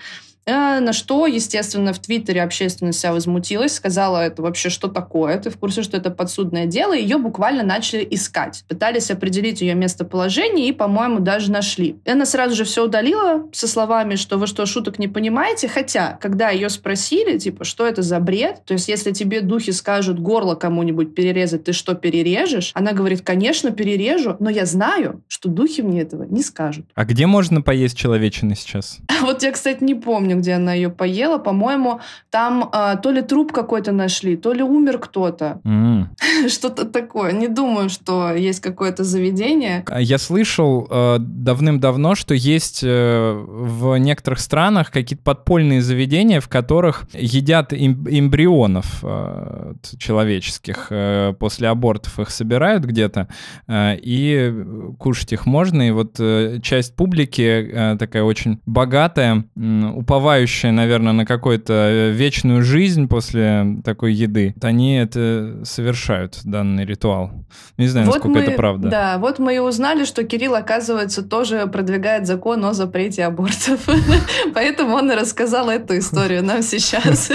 на 0.52 0.94
что, 0.94 1.28
естественно, 1.28 1.94
в 1.94 2.00
Твиттере 2.00 2.42
общественность 2.42 3.00
вся 3.00 3.12
возмутилась, 3.12 3.74
сказала, 3.74 4.20
это 4.20 4.42
вообще 4.42 4.70
что 4.70 4.88
такое, 4.88 5.38
ты 5.38 5.50
в 5.50 5.58
курсе, 5.58 5.84
что 5.84 5.98
это 5.98 6.10
подсудное 6.10 6.66
дело, 6.66 6.94
ее 6.94 7.18
буквально 7.18 7.64
начали 7.64 8.08
искать. 8.10 8.64
Пытались 8.68 9.12
определить 9.12 9.62
ее 9.62 9.76
местоположение 9.76 10.70
и, 10.70 10.72
по-моему, 10.72 11.20
даже 11.20 11.52
нашли. 11.52 11.98
И 12.06 12.10
она 12.10 12.26
сразу 12.26 12.56
же 12.56 12.64
все 12.64 12.86
удалила 12.86 13.48
со 13.54 13.68
словами, 13.68 14.16
что 14.16 14.38
вы 14.38 14.48
что, 14.48 14.66
шуток 14.66 15.00
не 15.00 15.08
понимаете? 15.08 15.68
Хотя, 15.68 16.18
когда 16.22 16.50
ее 16.50 16.70
спросили, 16.70 17.38
типа, 17.38 17.64
что 17.64 17.86
это 17.86 18.02
за 18.02 18.20
бред, 18.20 18.64
то 18.66 18.74
есть 18.74 18.88
если 18.88 19.12
тебе 19.12 19.42
духи 19.42 19.72
скажут 19.72 20.20
горло 20.20 20.56
кому-нибудь 20.56 21.14
перерезать, 21.14 21.66
ты 21.66 21.74
что, 21.74 21.94
перережешь? 21.94 22.72
Она 22.74 22.94
говорит, 22.94 23.22
конечно, 23.22 23.72
перережу, 23.72 24.38
но 24.40 24.50
я 24.50 24.66
знаю, 24.66 25.24
что 25.28 25.50
духи 25.50 25.82
мне 25.82 26.02
этого 26.02 26.24
не 26.24 26.42
скажут. 26.42 26.86
А 26.96 27.06
где 27.06 27.28
можно 27.28 27.62
поесть 27.62 27.98
человечины 27.98 28.56
сейчас? 28.56 29.00
Вот 29.22 29.44
я, 29.44 29.52
кстати, 29.52 29.84
не 29.84 29.96
помню, 29.96 30.37
где 30.40 30.54
она 30.54 30.74
ее 30.74 30.90
поела. 30.90 31.38
По-моему, 31.38 32.00
там 32.30 32.70
э, 32.72 32.98
то 33.02 33.12
ли 33.12 33.22
труп 33.22 33.52
какой-то 33.52 33.92
нашли, 33.92 34.38
то 34.38 34.54
ли 34.54 34.64
умер 34.64 35.00
кто-то. 35.00 35.60
Mm. 35.64 36.06
Что-то 36.50 36.86
такое. 36.86 37.32
Не 37.32 37.48
думаю, 37.48 37.90
что 37.90 38.34
есть 38.34 38.60
какое-то 38.60 39.04
заведение. 39.04 39.84
А 39.88 40.02
я 40.02 40.18
слышал 40.18 40.88
э, 40.90 41.18
давным-давно, 41.20 42.16
что 42.16 42.34
есть 42.34 42.82
э, 42.84 43.44
в 43.48 43.98
некоторых 43.98 44.40
странах 44.40 44.92
какие-то 44.92 45.24
подпольные 45.24 45.82
заведения, 45.82 46.40
в 46.40 46.48
которых 46.48 47.04
едят 47.14 47.74
эм 47.74 48.08
эмбрионов 48.10 49.00
э, 49.04 49.74
человеческих. 49.98 50.88
Э, 50.90 51.34
после 51.40 51.70
абортов 51.70 52.20
их 52.20 52.30
собирают 52.30 52.84
где-то, 52.84 53.28
э, 53.68 53.98
и 54.02 54.54
кушать 55.00 55.34
их 55.34 55.46
можно. 55.46 55.88
И 55.88 55.92
вот 55.92 56.16
э, 56.20 56.60
часть 56.62 56.96
публики 56.96 57.42
э, 57.42 57.96
такая 57.98 58.24
очень 58.24 58.60
богатая, 58.66 59.46
э, 59.56 59.86
уповает 59.96 60.27
уповающие, 60.28 60.74
наверное, 60.74 61.14
на 61.14 61.26
какую-то 61.26 61.74
э, 61.74 62.12
вечную 62.12 62.62
жизнь 62.62 63.08
после 63.08 63.78
такой 63.86 64.14
еды, 64.14 64.54
они 64.62 64.98
это 64.98 65.62
совершают, 65.64 66.40
данный 66.44 66.86
ритуал. 66.86 67.32
Не 67.78 67.88
знаю, 67.88 68.08
вот 68.08 68.16
насколько 68.16 68.40
мы, 68.40 68.44
это 68.44 68.52
правда. 68.52 68.90
Да, 68.90 69.18
вот 69.20 69.40
мы 69.40 69.56
и 69.56 69.60
узнали, 69.60 70.04
что 70.04 70.26
Кирилл, 70.26 70.56
оказывается, 70.56 71.24
тоже 71.24 71.68
продвигает 71.68 72.28
закон 72.28 72.66
о 72.66 72.74
запрете 72.74 73.24
абортов. 73.24 73.88
Поэтому 74.54 74.96
он 74.96 75.10
и 75.12 75.16
рассказал 75.16 75.70
эту 75.70 75.98
историю 75.98 76.44
нам 76.44 76.62
сейчас. 76.62 77.32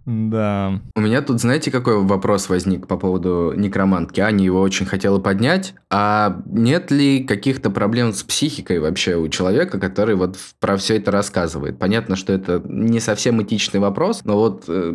Да. 0.07 0.81
У 0.97 1.01
меня 1.01 1.21
тут, 1.21 1.39
знаете, 1.41 1.71
какой 1.71 2.03
вопрос 2.03 2.49
возник 2.49 2.87
по 2.87 2.97
поводу 2.97 3.53
некромантки? 3.55 4.21
Аня 4.21 4.43
его 4.43 4.61
очень 4.61 4.87
хотела 4.87 5.19
поднять. 5.19 5.75
А 5.91 6.41
нет 6.47 6.91
ли 6.91 7.25
каких-то 7.25 7.69
проблем 7.69 8.15
с 8.15 8.23
психикой 8.23 8.79
вообще 8.81 9.17
у 9.17 9.29
человека, 9.29 9.79
который 9.79 10.15
вот 10.15 10.39
про 10.61 10.79
все 10.79 10.97
это 10.97 11.11
рассказывает? 11.11 11.79
Понятно, 11.79 12.17
что 12.17 12.33
это 12.33 12.63
не 12.65 13.01
совсем 13.01 13.43
этичный 13.43 13.81
вопрос, 13.81 14.23
но 14.25 14.37
вот, 14.37 14.65
э, 14.69 14.95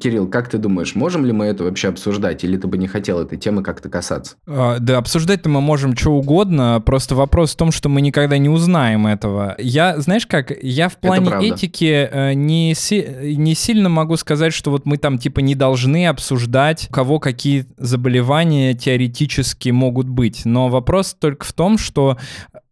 Кирилл, 0.00 0.26
как 0.26 0.48
ты 0.48 0.56
думаешь, 0.56 0.94
можем 0.94 1.26
ли 1.26 1.32
мы 1.32 1.44
это 1.46 1.64
вообще 1.64 1.88
обсуждать? 1.88 2.42
Или 2.42 2.56
ты 2.56 2.66
бы 2.66 2.78
не 2.78 2.88
хотел 2.88 3.20
этой 3.20 3.36
темы 3.36 3.62
как-то 3.62 3.90
касаться? 3.90 4.36
А, 4.46 4.78
да, 4.78 4.98
обсуждать-то 4.98 5.50
мы 5.50 5.60
можем 5.60 5.94
что 5.96 6.12
угодно. 6.12 6.82
Просто 6.84 7.14
вопрос 7.14 7.52
в 7.52 7.56
том, 7.56 7.72
что 7.72 7.90
мы 7.90 8.00
никогда 8.00 8.38
не 8.38 8.48
узнаем 8.48 9.06
этого. 9.06 9.54
Я, 9.58 9.98
знаешь 10.00 10.26
как, 10.26 10.50
я 10.62 10.88
в 10.88 10.96
плане 10.96 11.30
этики 11.48 12.08
э, 12.10 12.32
не, 12.32 12.74
си- 12.74 13.36
не 13.36 13.54
сильно 13.66 13.88
могу 13.88 14.16
сказать, 14.16 14.52
что 14.52 14.70
вот 14.70 14.86
мы 14.86 14.96
там 14.96 15.18
типа 15.18 15.40
не 15.40 15.56
должны 15.56 16.06
обсуждать, 16.06 16.86
у 16.88 16.92
кого 16.92 17.18
какие 17.18 17.66
заболевания 17.76 18.74
теоретически 18.74 19.70
могут 19.70 20.08
быть. 20.08 20.44
Но 20.44 20.68
вопрос 20.68 21.16
только 21.18 21.44
в 21.44 21.52
том, 21.52 21.76
что 21.76 22.16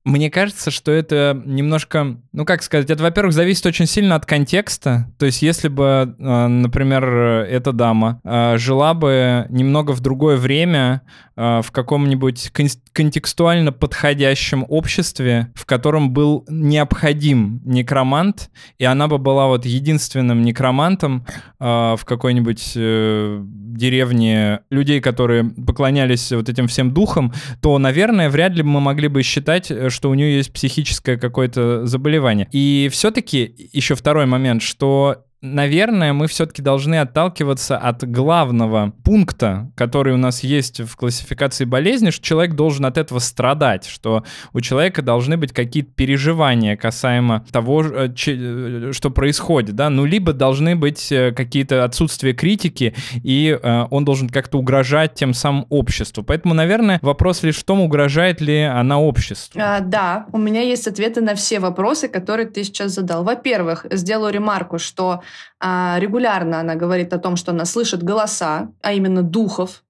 мне 0.04 0.30
кажется, 0.30 0.70
что 0.70 0.92
это 0.92 1.40
немножко, 1.46 2.18
ну 2.32 2.44
как 2.44 2.62
сказать, 2.62 2.90
это, 2.90 3.02
во-первых, 3.02 3.32
зависит 3.32 3.64
очень 3.64 3.87
сильно 3.87 4.16
от 4.16 4.26
контекста. 4.26 5.11
То 5.18 5.25
есть, 5.25 5.40
если 5.40 5.68
бы, 5.68 6.14
э, 6.18 6.46
например, 6.46 7.04
эта 7.04 7.73
дама 7.73 8.20
э, 8.23 8.58
жила 8.58 8.92
бы 8.92 9.46
немного 9.49 9.92
в 9.92 10.00
другое 10.00 10.37
время, 10.37 11.00
э, 11.37 11.62
в 11.64 11.70
каком-нибудь 11.73 12.52
контекстуально 12.92 13.73
подходящем 13.73 14.66
обществе, 14.68 15.50
в 15.54 15.64
котором 15.64 16.12
был 16.12 16.44
необходим 16.49 17.62
некромант, 17.64 18.50
и 18.78 18.84
она 18.84 19.08
бы 19.08 19.16
была 19.16 19.46
вот 19.46 19.64
единственным 19.64 20.42
некромантом 20.42 21.26
в 21.58 22.00
какой-нибудь 22.04 22.73
деревне 22.75 24.61
людей, 24.70 25.00
которые 25.00 25.44
поклонялись 25.44 26.30
вот 26.32 26.49
этим 26.49 26.68
всем 26.68 26.92
духам, 26.92 27.32
то, 27.61 27.78
наверное, 27.78 28.28
вряд 28.28 28.52
ли 28.52 28.62
мы 28.62 28.80
могли 28.80 29.08
бы 29.08 29.23
считать, 29.23 29.73
что 29.95 30.11
у 30.11 30.15
нее 30.15 30.37
есть 30.37 30.53
психическое 30.53 31.17
какое-то 31.17 31.87
заболевание. 31.87 32.49
И 32.53 32.89
все-таки 32.93 33.71
еще 33.73 33.95
второй 33.95 34.27
момент, 34.27 34.63
что 34.63 35.25
наверное, 35.45 36.13
мы 36.13 36.27
все-таки 36.27 36.63
должны 36.63 36.97
отталкиваться 36.97 37.77
от 37.77 38.03
главного 38.11 38.93
пункта, 39.05 39.71
который 39.77 40.15
у 40.15 40.17
нас 40.17 40.43
есть 40.43 40.81
в 40.81 40.97
классификации 40.97 41.65
болезни, 41.67 42.11
что 42.11 42.25
человек 42.25 42.55
должен 42.55 42.87
от 42.87 42.97
этого 42.97 43.19
страдать, 43.19 43.87
что 43.87 44.25
у 44.53 44.61
человека 44.61 45.03
должны 45.03 45.37
быть 45.37 45.53
какие-то 45.53 45.93
переживания 45.93 46.77
касаемо 46.77 47.45
того, 47.53 47.85
э, 47.85 48.09
э, 48.27 48.93
что 48.93 49.11
происходит, 49.11 49.77
да, 49.77 49.91
ну, 49.91 50.07
либо 50.07 50.33
должны 50.33 50.77
быть 50.77 51.13
э, 51.13 51.33
какие-то 51.33 51.85
отсутствия 51.85 52.33
критики, 52.33 52.95
и 53.23 53.59
он 53.91 54.05
должен 54.05 54.29
как-то 54.29 54.59
угрожать 54.59 55.15
тем 55.15 55.35
самым 55.35 55.67
обществу. 55.69 56.23
Поэтому, 56.23 56.55
наверное, 56.55 56.99
вопрос 57.03 57.43
лишь 57.43 57.57
в 57.57 57.65
том, 57.65 57.81
угрожает 57.81 58.41
ли 58.41 58.63
она 58.63 58.99
обществу. 58.99 59.61
А, 59.63 59.81
да, 59.81 60.27
у 60.33 60.39
меня 60.39 60.63
есть 60.63 60.87
ответы 60.87 61.21
на 61.21 61.35
все 61.35 61.61
вопросы, 61.61 62.09
которые 62.09 62.47
ты 62.47 62.65
сейчас 62.65 62.93
задал. 62.93 63.25
Во-первых, 63.25 63.87
сделаю 63.91 64.33
ремарку, 64.33 64.79
что 64.79 65.23
регулярно 65.61 66.61
она 66.61 66.75
говорит 66.75 67.12
о 67.12 67.19
том, 67.19 67.37
что 67.37 67.53
она 67.53 67.64
слышит 67.64 68.03
голоса, 68.03 68.69
а 68.83 68.93
именно 68.93 69.23
духов, 69.23 69.85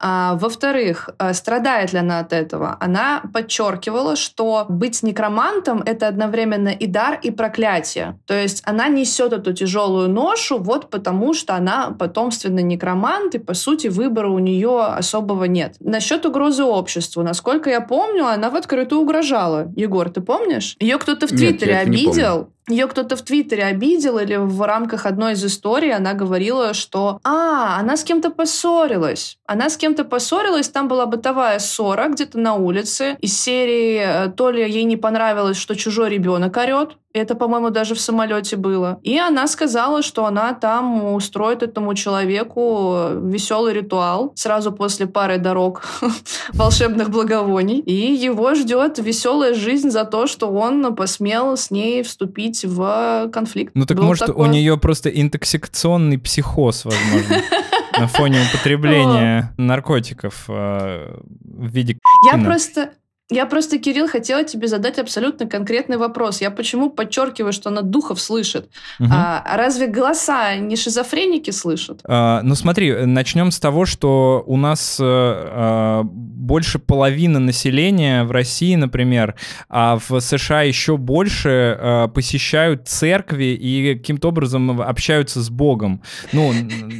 а, 0.00 0.34
во-вторых, 0.34 1.10
э, 1.18 1.32
страдает 1.32 1.92
ли 1.92 1.98
она 1.98 2.20
от 2.20 2.32
этого? 2.32 2.76
Она 2.80 3.22
подчеркивала, 3.32 4.16
что 4.16 4.66
быть 4.68 5.02
некромантом— 5.02 5.82
это 5.86 6.08
одновременно 6.08 6.68
и 6.68 6.86
дар, 6.86 7.18
и 7.22 7.30
проклятие. 7.30 8.18
То 8.26 8.34
есть 8.34 8.62
она 8.66 8.88
несет 8.88 9.32
эту 9.32 9.52
тяжелую 9.52 10.08
ношу 10.08 10.58
вот 10.58 10.90
потому, 10.90 11.34
что 11.34 11.54
она 11.54 11.90
потомственный 11.90 12.62
некромант, 12.62 13.34
и, 13.34 13.38
по 13.38 13.54
сути, 13.54 13.88
выбора 13.88 14.28
у 14.28 14.38
нее 14.38 14.82
особого 14.82 15.44
нет. 15.44 15.76
Насчет 15.80 16.26
угрозы 16.26 16.64
обществу. 16.64 17.22
Насколько 17.22 17.70
я 17.70 17.80
помню, 17.80 18.26
она 18.26 18.50
в 18.50 18.56
открытую 18.56 19.02
угрожала. 19.02 19.72
Егор, 19.76 20.10
ты 20.10 20.20
помнишь? 20.20 20.76
Ее 20.80 20.98
кто-то 20.98 21.26
в 21.26 21.30
Твиттере 21.30 21.76
обидел. 21.78 22.50
Ее 22.68 22.86
кто-то 22.86 23.14
в 23.16 23.22
Твиттере 23.22 23.64
обидел 23.64 24.18
или 24.18 24.36
в 24.36 24.62
рамках 24.62 25.04
одной 25.04 25.34
из 25.34 25.44
историй 25.44 25.92
она 25.92 26.14
говорила, 26.14 26.72
что 26.72 27.18
«А, 27.22 27.78
она 27.78 27.96
с 27.96 28.04
кем-то 28.04 28.30
поссорилась». 28.30 29.36
Она 29.46 29.68
с 29.68 29.76
кем-то 29.76 30.04
поссорилась, 30.04 30.70
там 30.70 30.88
была 30.88 31.04
бытовая 31.04 31.58
ссора 31.58 32.08
где-то 32.08 32.38
на 32.38 32.54
улице. 32.54 33.16
Из 33.20 33.38
серии 33.38 34.00
э, 34.02 34.30
то 34.30 34.50
ли 34.50 34.62
ей 34.62 34.84
не 34.84 34.96
понравилось, 34.96 35.58
что 35.58 35.74
чужой 35.74 36.08
ребенок 36.08 36.56
орет, 36.56 36.96
это, 37.14 37.36
по-моему, 37.36 37.70
даже 37.70 37.94
в 37.94 38.00
самолете 38.00 38.56
было. 38.56 38.98
И 39.04 39.16
она 39.18 39.46
сказала, 39.46 40.02
что 40.02 40.26
она 40.26 40.52
там 40.52 41.14
устроит 41.14 41.62
этому 41.62 41.94
человеку 41.94 43.10
веселый 43.22 43.72
ритуал 43.72 44.32
сразу 44.34 44.72
после 44.72 45.06
пары 45.06 45.38
дорог 45.38 45.82
волшебных 46.52 47.10
благовоний. 47.10 47.78
И 47.78 48.14
его 48.14 48.54
ждет 48.56 48.98
веселая 48.98 49.54
жизнь 49.54 49.90
за 49.90 50.04
то, 50.04 50.26
что 50.26 50.48
он 50.48 50.96
посмел 50.96 51.56
с 51.56 51.70
ней 51.70 52.02
вступить 52.02 52.53
в 52.62 53.30
конфликт. 53.32 53.72
Ну 53.74 53.86
так 53.86 53.96
Был 53.96 54.04
может 54.04 54.26
такой... 54.26 54.48
у 54.48 54.50
нее 54.50 54.76
просто 54.76 55.08
интоксикационный 55.08 56.18
психоз, 56.18 56.84
возможно. 56.84 57.42
на 57.98 58.06
фоне 58.06 58.40
употребления 58.48 59.52
наркотиков 59.56 60.44
э, 60.48 61.16
в 61.42 61.68
виде 61.68 61.98
Я 62.30 62.38
просто 62.38 62.92
я 63.30 63.46
просто, 63.46 63.78
Кирилл, 63.78 64.06
хотела 64.06 64.44
тебе 64.44 64.68
задать 64.68 64.98
абсолютно 64.98 65.46
конкретный 65.46 65.96
вопрос. 65.96 66.42
Я 66.42 66.50
почему 66.50 66.90
подчеркиваю, 66.90 67.54
что 67.54 67.70
она 67.70 67.80
духов 67.80 68.20
слышит? 68.20 68.68
Угу. 69.00 69.08
А, 69.10 69.42
разве 69.56 69.86
голоса 69.86 70.56
не 70.56 70.76
шизофреники 70.76 71.50
слышат? 71.50 72.00
А, 72.04 72.42
ну 72.42 72.54
смотри, 72.54 72.92
начнем 73.06 73.50
с 73.50 73.58
того, 73.58 73.86
что 73.86 74.44
у 74.46 74.58
нас 74.58 74.98
а, 75.00 76.02
больше 76.04 76.78
половины 76.78 77.38
населения 77.38 78.24
в 78.24 78.30
России, 78.30 78.74
например, 78.74 79.36
а 79.70 79.98
в 80.06 80.20
США 80.20 80.60
еще 80.60 80.98
больше 80.98 81.78
а, 81.80 82.08
посещают 82.08 82.88
церкви 82.88 83.56
и 83.58 83.94
каким-то 83.94 84.28
образом 84.28 84.82
общаются 84.82 85.40
с 85.40 85.48
Богом. 85.48 86.02
Ну, 86.32 86.52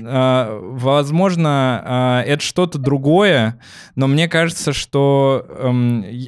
а, 0.06 0.58
возможно, 0.58 1.82
а, 1.84 2.22
это 2.22 2.42
что-то 2.42 2.78
другое, 2.78 3.60
но 3.94 4.06
мне 4.06 4.26
кажется, 4.26 4.72
что... 4.72 5.46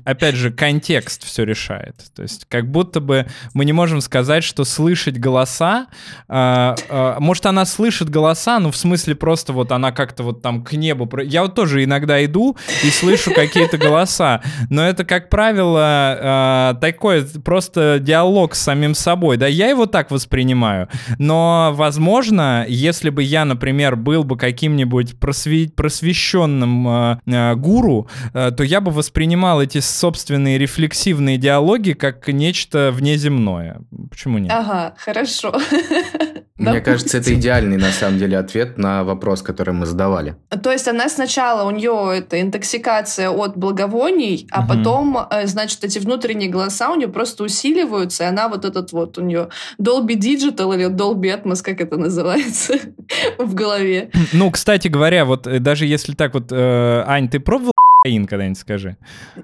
Опять 0.04 0.34
же, 0.34 0.50
контекст 0.50 1.24
все 1.24 1.44
решает. 1.44 1.96
То 2.14 2.22
есть 2.22 2.46
как 2.48 2.70
будто 2.70 3.00
бы 3.00 3.26
мы 3.54 3.64
не 3.64 3.72
можем 3.72 4.00
сказать, 4.00 4.44
что 4.44 4.64
слышать 4.64 5.18
голоса, 5.18 5.86
э, 6.28 6.74
э, 6.88 7.16
может, 7.18 7.46
она 7.46 7.64
слышит 7.64 8.10
голоса, 8.10 8.58
ну, 8.58 8.70
в 8.70 8.76
смысле 8.76 9.14
просто 9.14 9.52
вот 9.52 9.72
она 9.72 9.92
как-то 9.92 10.22
вот 10.22 10.42
там 10.42 10.64
к 10.64 10.72
небу... 10.72 11.08
Я 11.22 11.42
вот 11.42 11.54
тоже 11.54 11.84
иногда 11.84 12.24
иду 12.24 12.56
и 12.84 12.90
слышу 12.90 13.32
какие-то 13.34 13.78
голоса, 13.78 14.42
но 14.70 14.86
это, 14.86 15.04
как 15.04 15.28
правило, 15.30 16.72
э, 16.74 16.80
такой 16.80 17.24
просто 17.44 17.98
диалог 18.00 18.54
с 18.54 18.60
самим 18.60 18.94
собой, 18.94 19.36
да, 19.36 19.46
я 19.46 19.68
его 19.68 19.86
так 19.86 20.10
воспринимаю, 20.10 20.88
но, 21.18 21.72
возможно, 21.74 22.64
если 22.68 23.10
бы 23.10 23.22
я, 23.22 23.44
например, 23.44 23.96
был 23.96 24.24
бы 24.24 24.36
каким-нибудь 24.36 25.18
просве... 25.18 25.68
просвещенным 25.68 26.88
э, 26.88 27.18
э, 27.26 27.54
гуру, 27.54 28.08
э, 28.32 28.50
то 28.56 28.62
я 28.62 28.80
бы 28.80 28.90
воспринимал 28.90 29.62
эти 29.62 29.75
собственные 29.80 30.58
рефлексивные 30.58 31.38
диалоги 31.38 31.92
как 31.92 32.28
нечто 32.28 32.90
внеземное. 32.92 33.80
Почему 34.10 34.38
нет? 34.38 34.52
Ага, 34.52 34.94
хорошо. 34.98 35.54
Мне 36.58 36.80
кажется, 36.80 37.18
это 37.18 37.34
идеальный, 37.34 37.76
на 37.76 37.90
самом 37.90 38.18
деле, 38.18 38.38
ответ 38.38 38.78
на 38.78 39.04
вопрос, 39.04 39.42
который 39.42 39.74
мы 39.74 39.84
задавали. 39.84 40.36
То 40.62 40.72
есть 40.72 40.88
она 40.88 41.08
сначала, 41.08 41.68
у 41.68 41.70
нее 41.70 42.18
это 42.18 42.40
интоксикация 42.40 43.28
от 43.28 43.56
благовоний, 43.56 44.48
а 44.50 44.60
угу. 44.60 44.68
потом, 44.68 45.18
э, 45.30 45.46
значит, 45.46 45.84
эти 45.84 45.98
внутренние 45.98 46.48
голоса 46.48 46.90
у 46.90 46.96
нее 46.96 47.08
просто 47.08 47.44
усиливаются, 47.44 48.24
и 48.24 48.26
она 48.26 48.48
вот 48.48 48.64
этот 48.64 48.92
вот 48.92 49.18
у 49.18 49.22
нее 49.22 49.48
Dolby 49.78 50.16
Digital 50.16 50.74
или 50.74 50.88
Dolby 50.88 51.42
Atmos, 51.42 51.62
как 51.62 51.80
это 51.80 51.98
называется, 51.98 52.74
в 53.38 53.54
голове. 53.54 54.10
Ну, 54.32 54.50
кстати 54.50 54.88
говоря, 54.88 55.26
вот 55.26 55.46
э, 55.46 55.58
даже 55.58 55.84
если 55.84 56.14
так 56.14 56.32
вот, 56.32 56.52
э, 56.52 57.04
Ань, 57.06 57.28
ты 57.28 57.38
пробовал 57.38 57.72
кокаин 58.06 58.26
когда-нибудь, 58.26 58.58
скажи? 58.58 58.96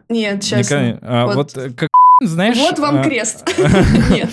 Нет, 0.09 0.43
честно. 0.43 0.99
А, 1.03 1.27
вот, 1.27 1.55
вот 1.55 1.75
как 1.77 1.89
знаешь... 2.23 2.57
Вот 2.57 2.79
вам 2.79 3.01
а, 3.01 3.05
крест. 3.05 3.49
Нет. 4.11 4.31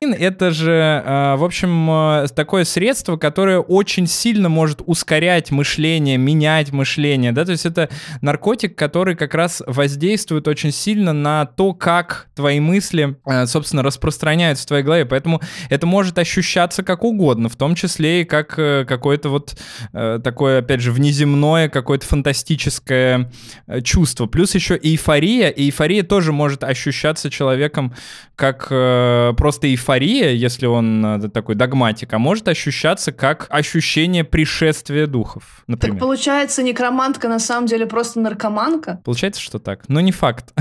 Это 0.00 0.52
же, 0.52 1.02
а, 1.04 1.36
в 1.36 1.42
общем, 1.42 1.90
а, 1.90 2.26
такое 2.28 2.62
средство, 2.62 3.16
которое 3.16 3.58
очень 3.58 4.06
сильно 4.06 4.48
может 4.48 4.80
ускорять 4.86 5.50
мышление, 5.50 6.16
менять 6.16 6.70
мышление, 6.70 7.32
да, 7.32 7.44
то 7.44 7.50
есть 7.50 7.66
это 7.66 7.88
наркотик, 8.20 8.76
который 8.76 9.16
как 9.16 9.34
раз 9.34 9.60
воздействует 9.66 10.46
очень 10.46 10.70
сильно 10.70 11.12
на 11.12 11.46
то, 11.46 11.74
как 11.74 12.28
твои 12.36 12.60
мысли, 12.60 13.16
а, 13.24 13.46
собственно, 13.46 13.82
распространяются 13.82 14.62
в 14.62 14.68
твоей 14.68 14.84
голове, 14.84 15.04
поэтому 15.04 15.40
это 15.68 15.84
может 15.84 16.16
ощущаться 16.20 16.84
как 16.84 17.02
угодно, 17.02 17.48
в 17.48 17.56
том 17.56 17.74
числе 17.74 18.22
и 18.22 18.24
как 18.24 18.56
э, 18.56 18.84
какое-то 18.86 19.30
вот 19.30 19.56
э, 19.92 20.20
такое, 20.22 20.60
опять 20.60 20.80
же, 20.80 20.92
внеземное, 20.92 21.68
какое-то 21.68 22.06
фантастическое 22.06 23.32
э, 23.66 23.80
чувство, 23.80 24.26
плюс 24.26 24.54
еще 24.54 24.78
эйфория, 24.80 25.48
и 25.48 25.64
эйфория 25.64 26.04
тоже 26.04 26.32
может 26.32 26.62
ощущаться 26.62 27.30
человеком 27.30 27.96
как 28.36 28.68
просто 28.68 29.66
эйфория, 29.66 29.87
эйфория, 29.88 30.30
если 30.32 30.66
он 30.66 31.04
э, 31.04 31.28
такой 31.28 31.54
догматик, 31.54 32.12
а 32.12 32.18
может 32.18 32.48
ощущаться 32.48 33.12
как 33.12 33.46
ощущение 33.50 34.24
пришествия 34.24 35.06
духов, 35.06 35.62
например. 35.66 35.96
Так 35.96 36.00
получается, 36.00 36.62
некромантка 36.62 37.28
на 37.28 37.38
самом 37.38 37.66
деле 37.66 37.86
просто 37.86 38.20
наркоманка? 38.20 39.00
Получается, 39.04 39.40
что 39.40 39.58
так, 39.58 39.88
но 39.88 40.00
не 40.00 40.12
факт. 40.12 40.52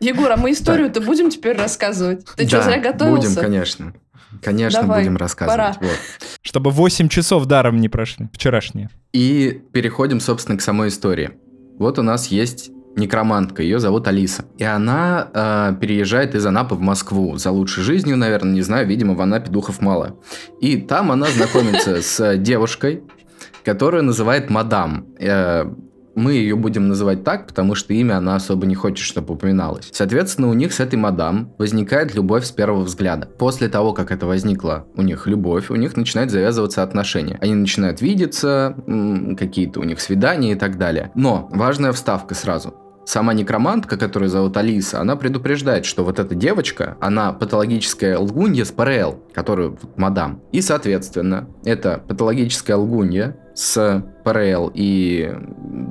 Егор, 0.00 0.32
а 0.32 0.36
мы 0.36 0.52
историю-то 0.52 1.00
будем 1.02 1.30
теперь 1.30 1.56
рассказывать? 1.56 2.24
Ты 2.36 2.48
что, 2.48 2.62
зря 2.62 2.78
готовился? 2.78 3.28
будем, 3.28 3.42
конечно. 3.42 3.92
Конечно, 4.42 4.82
Давай, 4.82 5.00
будем 5.00 5.16
рассказывать. 5.16 5.76
Пора. 5.76 5.76
Вот. 5.80 5.98
Чтобы 6.40 6.70
8 6.70 7.08
часов 7.08 7.46
даром 7.46 7.78
не 7.78 7.88
прошли, 7.88 8.28
вчерашние. 8.32 8.88
И 9.12 9.60
переходим, 9.72 10.20
собственно, 10.20 10.56
к 10.56 10.62
самой 10.62 10.88
истории. 10.88 11.32
Вот 11.78 11.98
у 11.98 12.02
нас 12.02 12.28
есть 12.28 12.70
некромантка, 12.96 13.62
ее 13.62 13.78
зовут 13.78 14.08
Алиса. 14.08 14.44
И 14.58 14.64
она 14.64 15.28
э, 15.32 15.74
переезжает 15.80 16.34
из 16.34 16.44
Анапы 16.46 16.74
в 16.74 16.80
Москву 16.80 17.36
за 17.36 17.50
лучшей 17.50 17.82
жизнью, 17.82 18.16
наверное, 18.16 18.52
не 18.52 18.62
знаю, 18.62 18.86
видимо, 18.86 19.14
в 19.14 19.20
Анапе 19.20 19.50
духов 19.50 19.80
мало. 19.80 20.16
И 20.60 20.76
там 20.76 21.12
она 21.12 21.26
знакомится 21.26 22.02
с 22.02 22.36
девушкой, 22.36 23.02
которую 23.64 24.04
называет 24.04 24.50
мадам. 24.50 25.06
Э, 25.18 25.70
мы 26.14 26.32
ее 26.34 26.56
будем 26.56 26.88
называть 26.88 27.24
так, 27.24 27.46
потому 27.46 27.74
что 27.74 27.94
имя 27.94 28.18
она 28.18 28.36
особо 28.36 28.66
не 28.66 28.74
хочет, 28.74 29.04
чтобы 29.04 29.34
упоминалось. 29.34 29.88
Соответственно, 29.92 30.48
у 30.48 30.54
них 30.54 30.72
с 30.72 30.80
этой 30.80 30.96
мадам 30.96 31.52
возникает 31.58 32.14
любовь 32.14 32.44
с 32.44 32.50
первого 32.50 32.82
взгляда. 32.82 33.26
После 33.26 33.68
того, 33.68 33.92
как 33.92 34.10
это 34.10 34.26
возникла 34.26 34.86
у 34.96 35.02
них 35.02 35.26
любовь, 35.26 35.70
у 35.70 35.76
них 35.76 35.96
начинают 35.96 36.30
завязываться 36.30 36.82
отношения. 36.82 37.38
Они 37.40 37.54
начинают 37.54 38.00
видеться, 38.00 38.74
какие-то 39.38 39.80
у 39.80 39.84
них 39.84 40.00
свидания 40.00 40.52
и 40.52 40.56
так 40.56 40.78
далее. 40.78 41.10
Но 41.14 41.48
важная 41.52 41.92
вставка 41.92 42.34
сразу 42.34 42.74
сама 43.10 43.34
некромантка, 43.34 43.96
которую 43.96 44.28
зовут 44.28 44.56
Алиса, 44.56 45.00
она 45.00 45.16
предупреждает, 45.16 45.84
что 45.84 46.04
вот 46.04 46.20
эта 46.20 46.36
девочка, 46.36 46.96
она 47.00 47.32
патологическая 47.32 48.16
лгунья 48.16 48.64
с 48.64 48.70
ПРЛ, 48.70 49.20
которую 49.34 49.76
вот, 49.82 49.98
мадам. 49.98 50.40
И, 50.52 50.60
соответственно, 50.60 51.48
это 51.64 52.04
патологическая 52.06 52.76
лгунья 52.76 53.36
с 53.54 54.04
ПРЛ 54.24 54.70
и 54.74 55.34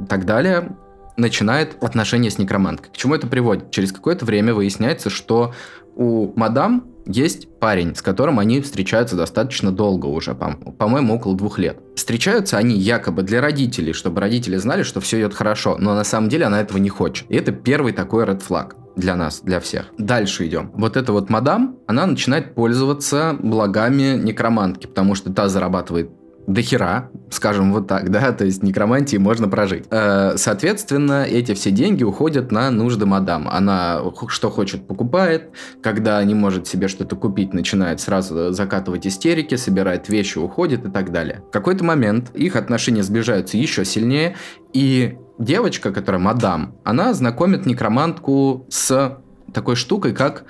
так 0.07 0.25
далее 0.25 0.77
начинает 1.17 1.83
отношения 1.83 2.31
с 2.31 2.37
некроманткой. 2.37 2.93
К 2.93 2.95
чему 2.95 3.15
это 3.15 3.27
приводит? 3.27 3.71
Через 3.71 3.91
какое-то 3.91 4.23
время 4.23 4.53
выясняется, 4.53 5.09
что 5.09 5.53
у 5.97 6.31
мадам 6.39 6.85
есть 7.09 7.47
парень, 7.59 7.95
с 7.95 8.01
которым 8.01 8.39
они 8.39 8.61
встречаются 8.61 9.15
достаточно 9.15 9.71
долго 9.71 10.05
уже, 10.05 10.35
по-моему, 10.35 11.15
около 11.15 11.35
двух 11.35 11.57
лет. 11.57 11.79
Встречаются 11.95 12.57
они 12.57 12.77
якобы 12.77 13.23
для 13.23 13.41
родителей, 13.41 13.93
чтобы 13.93 14.21
родители 14.21 14.57
знали, 14.57 14.83
что 14.83 15.01
все 15.01 15.19
идет 15.19 15.33
хорошо, 15.33 15.75
но 15.79 15.95
на 15.95 16.03
самом 16.03 16.29
деле 16.29 16.45
она 16.45 16.61
этого 16.61 16.77
не 16.77 16.89
хочет. 16.89 17.25
И 17.29 17.35
это 17.35 17.51
первый 17.51 17.93
такой 17.93 18.25
red 18.25 18.41
flag 18.47 18.73
для 18.95 19.15
нас, 19.15 19.41
для 19.41 19.59
всех. 19.59 19.85
Дальше 19.97 20.45
идем. 20.47 20.71
Вот 20.75 20.97
эта 20.97 21.11
вот 21.11 21.29
мадам, 21.29 21.77
она 21.87 22.05
начинает 22.05 22.53
пользоваться 22.53 23.35
благами 23.39 24.17
некромантки, 24.17 24.87
потому 24.87 25.15
что 25.15 25.31
та 25.33 25.47
зарабатывает 25.49 26.11
до 26.49 26.63
хера, 26.63 27.11
скажем 27.29 27.71
вот 27.71 27.87
так, 27.87 28.09
да, 28.09 28.31
то 28.31 28.43
есть 28.43 28.63
некромантии 28.63 29.17
можно 29.17 29.47
прожить. 29.47 29.85
Э, 29.91 30.33
соответственно, 30.35 31.23
эти 31.23 31.53
все 31.53 31.69
деньги 31.69 32.03
уходят 32.03 32.51
на 32.51 32.71
нужды 32.71 33.05
мадам. 33.05 33.47
Она 33.47 34.01
что 34.27 34.49
хочет 34.49 34.87
покупает, 34.87 35.51
когда 35.83 36.23
не 36.23 36.33
может 36.33 36.67
себе 36.67 36.87
что-то 36.87 37.15
купить, 37.15 37.53
начинает 37.53 38.01
сразу 38.01 38.51
закатывать 38.51 39.05
истерики, 39.05 39.55
собирает 39.55 40.09
вещи, 40.09 40.39
уходит 40.39 40.85
и 40.87 40.89
так 40.89 41.11
далее. 41.11 41.43
В 41.49 41.51
какой-то 41.51 41.83
момент 41.83 42.31
их 42.33 42.55
отношения 42.55 43.03
сближаются 43.03 43.55
еще 43.55 43.85
сильнее, 43.85 44.35
и 44.73 45.17
девочка, 45.37 45.91
которая 45.91 46.19
мадам, 46.19 46.75
она 46.83 47.13
знакомит 47.13 47.67
некромантку 47.67 48.65
с 48.69 49.19
такой 49.53 49.75
штукой, 49.75 50.13
как 50.13 50.45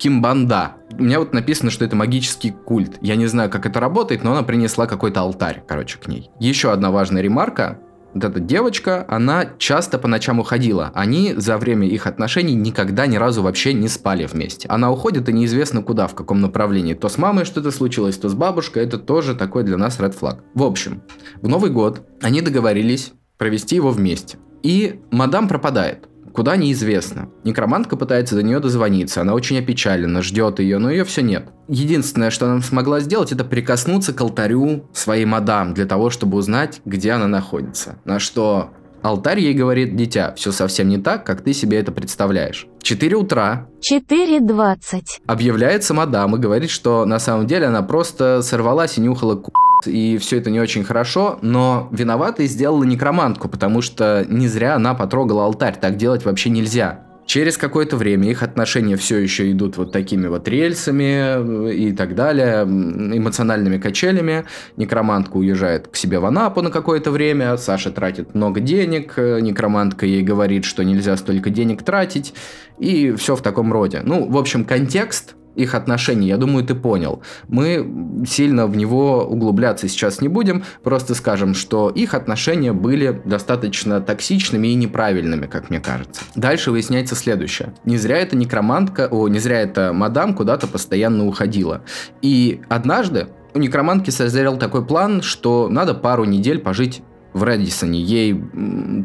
Кимбанда. 0.00 0.76
У 0.98 1.02
меня 1.02 1.18
вот 1.18 1.34
написано, 1.34 1.70
что 1.70 1.84
это 1.84 1.94
магический 1.94 2.52
культ. 2.52 2.96
Я 3.02 3.16
не 3.16 3.26
знаю, 3.26 3.50
как 3.50 3.66
это 3.66 3.80
работает, 3.80 4.24
но 4.24 4.32
она 4.32 4.42
принесла 4.42 4.86
какой-то 4.86 5.20
алтарь, 5.20 5.62
короче, 5.68 5.98
к 5.98 6.08
ней. 6.08 6.30
Еще 6.40 6.72
одна 6.72 6.90
важная 6.90 7.20
ремарка. 7.20 7.78
Вот 8.14 8.24
эта 8.24 8.40
девочка, 8.40 9.04
она 9.08 9.50
часто 9.58 9.98
по 9.98 10.08
ночам 10.08 10.40
уходила. 10.40 10.90
Они 10.94 11.34
за 11.36 11.58
время 11.58 11.86
их 11.86 12.06
отношений 12.06 12.54
никогда 12.54 13.06
ни 13.06 13.16
разу 13.16 13.42
вообще 13.42 13.74
не 13.74 13.88
спали 13.88 14.24
вместе. 14.24 14.66
Она 14.68 14.90
уходит 14.90 15.28
и 15.28 15.34
неизвестно 15.34 15.82
куда, 15.82 16.06
в 16.06 16.14
каком 16.14 16.40
направлении. 16.40 16.94
То 16.94 17.10
с 17.10 17.18
мамой 17.18 17.44
что-то 17.44 17.70
случилось, 17.70 18.16
то 18.16 18.30
с 18.30 18.34
бабушкой. 18.34 18.84
Это 18.84 18.98
тоже 18.98 19.34
такой 19.34 19.64
для 19.64 19.76
нас 19.76 20.00
red 20.00 20.18
flag. 20.18 20.38
В 20.54 20.62
общем, 20.62 21.02
в 21.42 21.46
Новый 21.46 21.70
год 21.70 22.08
они 22.22 22.40
договорились 22.40 23.12
провести 23.36 23.76
его 23.76 23.90
вместе. 23.90 24.38
И 24.62 25.00
мадам 25.10 25.46
пропадает. 25.46 26.09
Куда 26.32 26.56
неизвестно. 26.56 27.28
Некромантка 27.44 27.96
пытается 27.96 28.36
до 28.36 28.42
нее 28.42 28.60
дозвониться, 28.60 29.20
она 29.20 29.34
очень 29.34 29.58
опечалена, 29.58 30.22
ждет 30.22 30.60
ее, 30.60 30.78
но 30.78 30.90
ее 30.90 31.04
все 31.04 31.22
нет. 31.22 31.48
Единственное, 31.68 32.30
что 32.30 32.46
она 32.46 32.60
смогла 32.62 33.00
сделать, 33.00 33.32
это 33.32 33.44
прикоснуться 33.44 34.12
к 34.12 34.20
алтарю 34.20 34.88
своей 34.92 35.24
мадам, 35.24 35.74
для 35.74 35.86
того, 35.86 36.10
чтобы 36.10 36.38
узнать, 36.38 36.80
где 36.84 37.12
она 37.12 37.26
находится. 37.26 37.98
На 38.04 38.18
что 38.18 38.70
алтарь 39.02 39.40
ей 39.40 39.54
говорит, 39.54 39.96
дитя, 39.96 40.34
все 40.36 40.52
совсем 40.52 40.88
не 40.88 40.98
так, 40.98 41.24
как 41.24 41.42
ты 41.42 41.52
себе 41.52 41.78
это 41.78 41.92
представляешь. 41.92 42.66
4 42.82 43.16
утра. 43.16 43.68
4.20. 43.90 45.02
Объявляется 45.26 45.94
мадам 45.94 46.36
и 46.36 46.38
говорит, 46.38 46.70
что 46.70 47.04
на 47.04 47.18
самом 47.18 47.46
деле 47.46 47.66
она 47.66 47.82
просто 47.82 48.42
сорвалась 48.42 48.98
и 48.98 49.00
нюхала 49.00 49.36
ку 49.36 49.52
и 49.86 50.18
все 50.18 50.38
это 50.38 50.50
не 50.50 50.60
очень 50.60 50.84
хорошо, 50.84 51.38
но 51.42 51.88
виноватой 51.92 52.46
сделала 52.46 52.84
некромантку, 52.84 53.48
потому 53.48 53.82
что 53.82 54.24
не 54.28 54.48
зря 54.48 54.74
она 54.76 54.94
потрогала 54.94 55.44
алтарь, 55.44 55.78
так 55.80 55.96
делать 55.96 56.24
вообще 56.24 56.50
нельзя. 56.50 57.06
Через 57.30 57.56
какое-то 57.56 57.96
время 57.96 58.28
их 58.28 58.42
отношения 58.42 58.96
все 58.96 59.18
еще 59.18 59.52
идут 59.52 59.76
вот 59.76 59.92
такими 59.92 60.26
вот 60.26 60.48
рельсами 60.48 61.68
э, 61.68 61.74
и 61.74 61.92
так 61.92 62.16
далее, 62.16 62.64
эмоциональными 62.64 63.78
качелями. 63.78 64.46
Некромантка 64.76 65.36
уезжает 65.36 65.86
к 65.86 65.94
себе 65.94 66.18
в 66.18 66.24
Анапу 66.24 66.60
на 66.60 66.72
какое-то 66.72 67.12
время, 67.12 67.56
Саша 67.56 67.92
тратит 67.92 68.34
много 68.34 68.58
денег, 68.58 69.12
э, 69.16 69.38
некромантка 69.42 70.06
ей 70.06 70.22
говорит, 70.22 70.64
что 70.64 70.82
нельзя 70.82 71.16
столько 71.16 71.50
денег 71.50 71.84
тратить, 71.84 72.34
и 72.80 73.12
все 73.12 73.36
в 73.36 73.42
таком 73.42 73.72
роде. 73.72 74.00
Ну, 74.02 74.28
в 74.28 74.36
общем, 74.36 74.64
контекст 74.64 75.36
их 75.54 75.74
отношений, 75.74 76.28
я 76.28 76.36
думаю, 76.36 76.64
ты 76.64 76.74
понял. 76.74 77.22
Мы 77.48 78.24
сильно 78.26 78.66
в 78.66 78.76
него 78.76 79.24
углубляться 79.24 79.88
сейчас 79.88 80.20
не 80.20 80.28
будем, 80.28 80.64
просто 80.82 81.14
скажем, 81.14 81.54
что 81.54 81.90
их 81.90 82.14
отношения 82.14 82.72
были 82.72 83.20
достаточно 83.24 84.00
токсичными 84.00 84.68
и 84.68 84.74
неправильными, 84.74 85.46
как 85.46 85.70
мне 85.70 85.80
кажется. 85.80 86.22
Дальше 86.34 86.70
выясняется 86.70 87.14
следующее. 87.14 87.74
Не 87.84 87.96
зря 87.96 88.18
эта 88.18 88.36
некромантка, 88.36 89.08
о, 89.10 89.28
не 89.28 89.38
зря 89.38 89.60
эта 89.60 89.92
мадам 89.92 90.34
куда-то 90.34 90.66
постоянно 90.66 91.26
уходила. 91.26 91.82
И 92.22 92.60
однажды 92.68 93.28
у 93.54 93.58
некромантки 93.58 94.10
созрел 94.10 94.56
такой 94.56 94.84
план, 94.84 95.22
что 95.22 95.68
надо 95.68 95.94
пару 95.94 96.24
недель 96.24 96.60
пожить 96.60 97.02
в 97.32 97.44
Редисоне. 97.44 98.00
Ей 98.00 98.42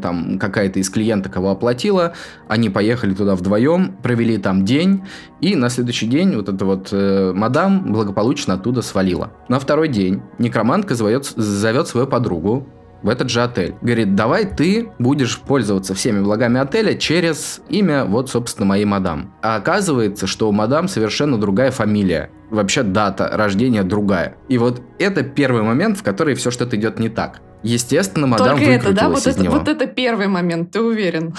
там 0.02 0.38
какая-то 0.38 0.78
из 0.78 0.90
клиенток 0.90 1.32
кого 1.32 1.50
оплатила, 1.50 2.14
они 2.48 2.70
поехали 2.70 3.14
туда 3.14 3.34
вдвоем, 3.34 3.96
провели 4.02 4.38
там 4.38 4.64
день, 4.64 5.02
и 5.40 5.54
на 5.54 5.68
следующий 5.68 6.06
день 6.06 6.34
вот 6.36 6.48
эта 6.48 6.64
вот 6.64 6.88
э, 6.92 7.32
мадам 7.34 7.92
благополучно 7.92 8.54
оттуда 8.54 8.82
свалила. 8.82 9.32
На 9.48 9.58
второй 9.58 9.88
день 9.88 10.22
некромантка 10.38 10.94
зовет, 10.94 11.26
зовет 11.26 11.88
свою 11.88 12.06
подругу, 12.06 12.66
в 13.02 13.08
этот 13.08 13.30
же 13.30 13.42
отель. 13.42 13.74
Говорит, 13.82 14.14
давай 14.14 14.46
ты 14.46 14.88
будешь 14.98 15.38
пользоваться 15.38 15.94
всеми 15.94 16.20
благами 16.20 16.58
отеля 16.58 16.94
через 16.94 17.60
имя, 17.68 18.04
вот, 18.04 18.30
собственно, 18.30 18.66
моей 18.66 18.84
мадам. 18.84 19.32
А 19.42 19.56
оказывается, 19.56 20.26
что 20.26 20.48
у 20.48 20.52
мадам 20.52 20.88
совершенно 20.88 21.38
другая 21.38 21.70
фамилия. 21.70 22.30
Вообще 22.50 22.82
дата 22.82 23.30
рождения 23.32 23.82
другая. 23.82 24.36
И 24.48 24.58
вот 24.58 24.82
это 24.98 25.22
первый 25.22 25.62
момент, 25.62 25.98
в 25.98 26.02
который 26.02 26.34
все 26.34 26.50
что-то 26.50 26.76
идет 26.76 26.98
не 26.98 27.08
так. 27.08 27.40
Естественно, 27.62 28.26
мадам 28.26 28.58
Только 28.58 28.70
это, 28.70 28.92
да? 28.92 29.08
Вот 29.08 29.26
это, 29.26 29.42
него. 29.42 29.58
вот 29.58 29.66
это 29.66 29.86
первый 29.86 30.28
момент, 30.28 30.70
ты 30.70 30.80
уверен? 30.80 31.34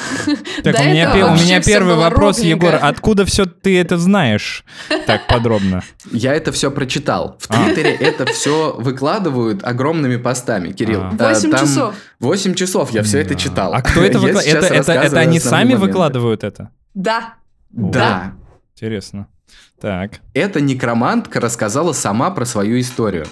Так 0.63 0.75
у 0.80 0.84
меня, 0.84 1.13
пе- 1.13 1.23
у 1.23 1.34
меня 1.36 1.62
первый 1.62 1.95
вопрос, 1.95 2.39
ровненько. 2.39 2.65
Егор, 2.67 2.80
откуда 2.82 3.23
все 3.25 3.45
ты 3.45 3.80
это 3.80 3.97
знаешь 3.97 4.65
так 5.06 5.27
подробно? 5.27 5.84
Я 6.12 6.34
это 6.34 6.51
все 6.51 6.69
прочитал. 6.71 7.38
В 7.39 7.49
А. 7.49 7.63
Твиттере 7.63 7.91
это 7.93 8.25
все 8.25 8.73
выкладывают 8.77 9.63
огромными 9.63 10.17
постами, 10.17 10.71
Кирилл. 10.73 11.03
А. 11.03 11.15
Э, 11.17 11.34
Восемь 11.34 11.51
там 11.51 11.60
часов. 11.62 11.95
8 12.19 12.53
часов 12.56 12.91
я 12.91 13.03
все 13.03 13.19
это 13.19 13.36
читал. 13.36 13.73
А 13.73 13.82
кто 13.82 14.01
это 14.03 14.19
выкладывает? 14.19 14.47
Это, 14.47 14.65
это, 14.65 14.75
это 14.75 14.93
рассказываю 14.93 15.21
они 15.21 15.39
сами 15.39 15.63
моменты. 15.65 15.86
выкладывают 15.86 16.43
это? 16.43 16.71
Да. 16.93 17.36
Да. 17.69 18.34
Интересно. 18.75 19.27
Так. 19.80 20.19
Эта 20.34 20.60
некромантка 20.60 21.39
рассказала 21.39 21.93
сама 21.93 22.32
про 22.32 22.45
свою 22.45 22.80
историю. 22.80 23.27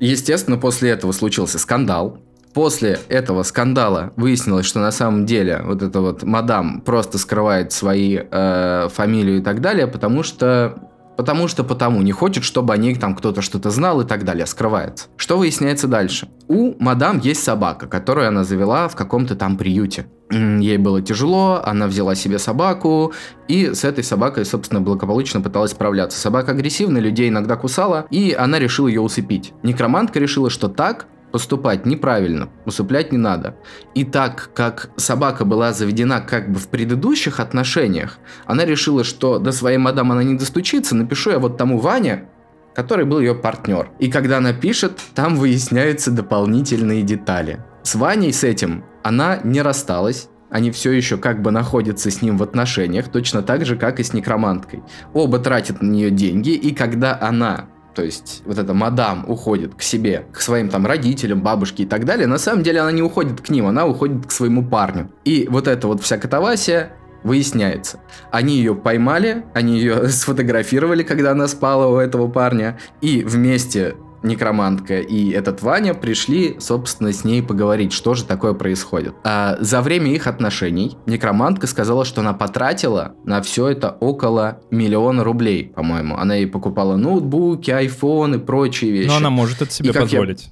Естественно, 0.00 0.56
после 0.56 0.90
этого 0.90 1.12
случился 1.12 1.58
скандал. 1.58 2.18
После 2.54 2.98
этого 3.08 3.42
скандала 3.44 4.12
выяснилось, 4.16 4.66
что 4.66 4.80
на 4.80 4.90
самом 4.90 5.24
деле 5.24 5.62
вот 5.64 5.82
эта 5.82 6.00
вот 6.00 6.24
мадам 6.24 6.80
просто 6.80 7.18
скрывает 7.18 7.72
свои 7.72 8.18
э, 8.18 8.88
фамилию 8.92 9.38
и 9.38 9.42
так 9.42 9.60
далее, 9.60 9.86
потому 9.86 10.22
что 10.22 10.78
Потому 11.20 11.48
что 11.48 11.64
потому 11.64 12.00
не 12.00 12.12
хочет, 12.12 12.44
чтобы 12.44 12.72
о 12.72 12.78
ней 12.78 12.94
там 12.94 13.14
кто-то 13.14 13.42
что-то 13.42 13.68
знал 13.68 14.00
и 14.00 14.06
так 14.06 14.24
далее, 14.24 14.46
скрывается. 14.46 15.08
Что 15.18 15.36
выясняется 15.36 15.86
дальше? 15.86 16.30
У 16.48 16.82
мадам 16.82 17.18
есть 17.18 17.42
собака, 17.42 17.86
которую 17.88 18.26
она 18.26 18.42
завела 18.42 18.88
в 18.88 18.96
каком-то 18.96 19.36
там 19.36 19.58
приюте. 19.58 20.06
Ей 20.30 20.78
было 20.78 21.02
тяжело, 21.02 21.60
она 21.62 21.88
взяла 21.88 22.14
себе 22.14 22.38
собаку, 22.38 23.12
и 23.48 23.74
с 23.74 23.84
этой 23.84 24.02
собакой, 24.02 24.46
собственно, 24.46 24.80
благополучно 24.80 25.42
пыталась 25.42 25.72
справляться. 25.72 26.18
Собака 26.18 26.52
агрессивная, 26.52 27.02
людей 27.02 27.28
иногда 27.28 27.56
кусала, 27.56 28.06
и 28.10 28.32
она 28.32 28.58
решила 28.58 28.88
ее 28.88 29.02
усыпить. 29.02 29.52
Некромантка 29.62 30.20
решила, 30.20 30.48
что 30.48 30.68
так 30.68 31.06
поступать 31.30 31.86
неправильно, 31.86 32.50
усыплять 32.64 33.12
не 33.12 33.18
надо. 33.18 33.56
И 33.94 34.04
так 34.04 34.50
как 34.54 34.90
собака 34.96 35.44
была 35.44 35.72
заведена 35.72 36.20
как 36.20 36.50
бы 36.50 36.58
в 36.58 36.68
предыдущих 36.68 37.40
отношениях, 37.40 38.18
она 38.46 38.64
решила, 38.64 39.04
что 39.04 39.38
до 39.38 39.52
своей 39.52 39.78
мадам 39.78 40.12
она 40.12 40.22
не 40.22 40.34
достучится, 40.34 40.94
напишу 40.94 41.30
я 41.30 41.38
вот 41.38 41.56
тому 41.56 41.78
Ване, 41.78 42.28
который 42.74 43.04
был 43.04 43.20
ее 43.20 43.34
партнер. 43.34 43.90
И 43.98 44.10
когда 44.10 44.38
она 44.38 44.52
пишет, 44.52 45.00
там 45.14 45.36
выясняются 45.36 46.10
дополнительные 46.10 47.02
детали. 47.02 47.64
С 47.82 47.94
Ваней 47.94 48.32
с 48.32 48.44
этим 48.44 48.84
она 49.02 49.40
не 49.42 49.62
рассталась, 49.62 50.28
они 50.50 50.70
все 50.70 50.90
еще 50.90 51.16
как 51.16 51.42
бы 51.42 51.50
находятся 51.50 52.10
с 52.10 52.22
ним 52.22 52.36
в 52.36 52.42
отношениях, 52.42 53.08
точно 53.08 53.42
так 53.42 53.64
же, 53.64 53.76
как 53.76 54.00
и 54.00 54.02
с 54.02 54.12
некроманткой. 54.12 54.82
Оба 55.14 55.38
тратят 55.38 55.80
на 55.80 55.86
нее 55.86 56.10
деньги, 56.10 56.50
и 56.50 56.74
когда 56.74 57.18
она 57.20 57.68
то 58.00 58.04
есть 58.06 58.40
вот 58.46 58.56
эта 58.56 58.72
мадам 58.72 59.26
уходит 59.28 59.74
к 59.74 59.82
себе, 59.82 60.24
к 60.32 60.40
своим 60.40 60.70
там 60.70 60.86
родителям, 60.86 61.42
бабушке 61.42 61.82
и 61.82 61.86
так 61.86 62.06
далее, 62.06 62.26
на 62.26 62.38
самом 62.38 62.62
деле 62.62 62.80
она 62.80 62.92
не 62.92 63.02
уходит 63.02 63.42
к 63.42 63.50
ним, 63.50 63.66
она 63.66 63.84
уходит 63.84 64.26
к 64.26 64.30
своему 64.30 64.64
парню. 64.64 65.10
И 65.26 65.46
вот 65.50 65.68
эта 65.68 65.86
вот 65.86 66.02
вся 66.02 66.16
катавасия 66.16 66.92
выясняется. 67.24 68.00
Они 68.30 68.56
ее 68.56 68.74
поймали, 68.74 69.44
они 69.52 69.78
ее 69.78 70.08
сфотографировали, 70.08 71.02
когда 71.02 71.32
она 71.32 71.46
спала 71.46 71.88
у 71.88 71.98
этого 71.98 72.26
парня, 72.26 72.78
и 73.02 73.22
вместе 73.22 73.96
некромантка 74.22 75.00
и 75.00 75.30
этот 75.30 75.62
Ваня 75.62 75.94
пришли, 75.94 76.56
собственно, 76.60 77.12
с 77.12 77.24
ней 77.24 77.42
поговорить, 77.42 77.92
что 77.92 78.14
же 78.14 78.24
такое 78.24 78.52
происходит. 78.54 79.14
А 79.24 79.56
за 79.60 79.80
время 79.82 80.12
их 80.12 80.26
отношений 80.26 80.96
некромантка 81.06 81.66
сказала, 81.66 82.04
что 82.04 82.20
она 82.20 82.32
потратила 82.32 83.14
на 83.24 83.40
все 83.42 83.68
это 83.68 83.90
около 84.00 84.60
миллиона 84.70 85.24
рублей, 85.24 85.72
по-моему. 85.74 86.16
Она 86.16 86.34
ей 86.36 86.46
покупала 86.46 86.96
ноутбуки, 86.96 87.70
айфон 87.70 88.34
и 88.34 88.38
прочие 88.38 88.90
вещи. 88.90 89.08
Но 89.08 89.16
она 89.16 89.30
может 89.30 89.62
это 89.62 89.70
себе 89.72 89.92
как 89.92 90.02
я- 90.02 90.18
позволить. 90.20 90.50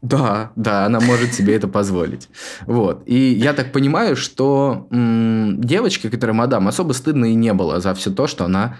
Да, 0.00 0.52
да, 0.54 0.86
она 0.86 1.00
может 1.00 1.34
себе 1.34 1.56
это 1.56 1.66
позволить. 1.66 2.28
Вот. 2.66 3.02
И 3.06 3.16
я 3.32 3.52
так 3.52 3.72
понимаю, 3.72 4.14
что 4.14 4.86
м, 4.92 5.60
девочке, 5.60 6.08
которая 6.08 6.34
мадам, 6.36 6.68
особо 6.68 6.92
стыдно 6.92 7.24
и 7.24 7.34
не 7.34 7.52
было 7.52 7.80
за 7.80 7.94
все 7.94 8.10
то, 8.10 8.28
что 8.28 8.44
она 8.44 8.76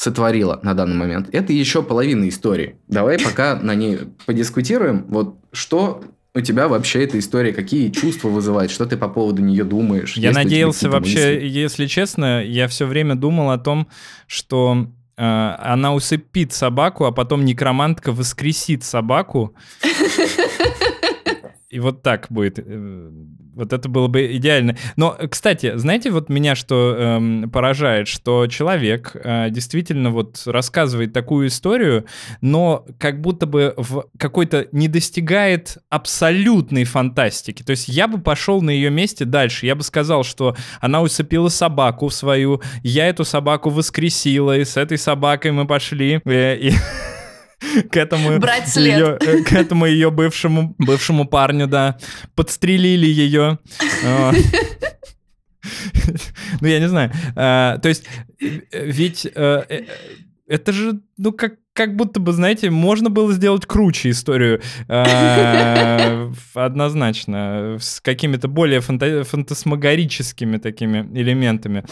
сотворила 0.00 0.58
на 0.62 0.72
данный 0.72 0.96
момент. 0.96 1.28
Это 1.30 1.52
еще 1.52 1.82
половина 1.82 2.26
истории. 2.26 2.76
Давай 2.88 3.18
пока 3.18 3.56
на 3.56 3.74
ней 3.74 3.98
подискутируем. 4.24 5.04
Вот 5.08 5.36
что 5.52 6.02
у 6.34 6.40
тебя 6.40 6.68
вообще 6.68 7.04
эта 7.04 7.18
история, 7.18 7.52
какие 7.52 7.90
чувства 7.90 8.30
вызывает, 8.30 8.70
что 8.70 8.86
ты 8.86 8.96
по 8.96 9.10
поводу 9.10 9.42
нее 9.42 9.62
думаешь? 9.62 10.16
Я 10.16 10.28
Есть 10.28 10.42
надеялся 10.42 10.88
вообще, 10.88 11.34
мысли? 11.34 11.48
если 11.48 11.84
честно, 11.84 12.42
я 12.42 12.66
все 12.68 12.86
время 12.86 13.14
думал 13.14 13.50
о 13.50 13.58
том, 13.58 13.88
что 14.26 14.86
э, 15.18 15.22
она 15.22 15.92
усыпит 15.92 16.54
собаку, 16.54 17.04
а 17.04 17.12
потом 17.12 17.44
некромантка 17.44 18.10
воскресит 18.10 18.82
собаку. 18.82 19.54
И 21.70 21.78
вот 21.78 22.02
так 22.02 22.26
будет. 22.30 22.58
э, 22.58 23.10
Вот 23.54 23.72
это 23.72 23.88
было 23.88 24.08
бы 24.08 24.34
идеально. 24.36 24.76
Но, 24.96 25.16
кстати, 25.30 25.76
знаете, 25.76 26.10
вот 26.10 26.28
меня 26.28 26.56
что 26.56 26.96
эм, 26.98 27.48
поражает, 27.50 28.08
что 28.08 28.46
человек 28.48 29.12
э, 29.14 29.50
действительно 29.50 30.10
вот 30.10 30.42
рассказывает 30.46 31.12
такую 31.12 31.46
историю, 31.46 32.06
но 32.40 32.84
как 32.98 33.20
будто 33.20 33.46
бы 33.46 33.74
в 33.76 34.06
какой-то 34.18 34.66
не 34.72 34.88
достигает 34.88 35.78
абсолютной 35.90 36.84
фантастики. 36.84 37.62
То 37.62 37.70
есть 37.70 37.86
я 37.88 38.08
бы 38.08 38.20
пошел 38.20 38.60
на 38.62 38.70
ее 38.70 38.90
месте 38.90 39.24
дальше. 39.24 39.66
Я 39.66 39.76
бы 39.76 39.82
сказал, 39.84 40.24
что 40.24 40.56
она 40.80 41.02
усыпила 41.02 41.48
собаку 41.48 42.10
свою, 42.10 42.60
я 42.82 43.06
эту 43.08 43.24
собаку 43.24 43.70
воскресила, 43.70 44.58
и 44.58 44.64
с 44.64 44.76
этой 44.76 44.98
собакой 44.98 45.52
мы 45.52 45.66
пошли. 45.68 46.20
э, 46.24 46.56
и 46.56 46.72
к 47.90 47.96
этому 47.96 48.38
Брать 48.38 48.68
след. 48.68 48.98
ее, 48.98 49.18
э, 49.20 49.42
к 49.42 49.52
этому 49.52 49.86
ее 49.86 50.10
бывшему 50.10 50.74
бывшему 50.78 51.26
парню, 51.26 51.66
да, 51.66 51.98
подстрелили 52.34 53.06
ее. 53.06 53.58
Ну, 56.60 56.68
я 56.68 56.78
не 56.80 56.88
знаю. 56.88 57.12
А, 57.36 57.76
То 57.78 57.88
есть, 57.90 58.04
э, 58.40 58.60
ведь 58.72 59.26
э, 59.26 59.64
э, 59.68 59.84
это 60.50 60.72
же, 60.72 61.00
ну, 61.16 61.32
как 61.32 61.54
как 61.72 61.94
будто 61.96 62.18
бы, 62.20 62.32
знаете, 62.32 62.68
можно 62.68 63.08
было 63.08 63.32
сделать 63.32 63.64
круче 63.64 64.10
историю. 64.10 64.60
э, 64.88 66.30
Однозначно. 66.54 67.78
С 67.80 68.00
какими-то 68.00 68.48
более 68.48 68.80
фанта- 68.80 69.22
фантасмагорическими 69.24 70.58
такими 70.58 71.08
элементами. 71.18 71.84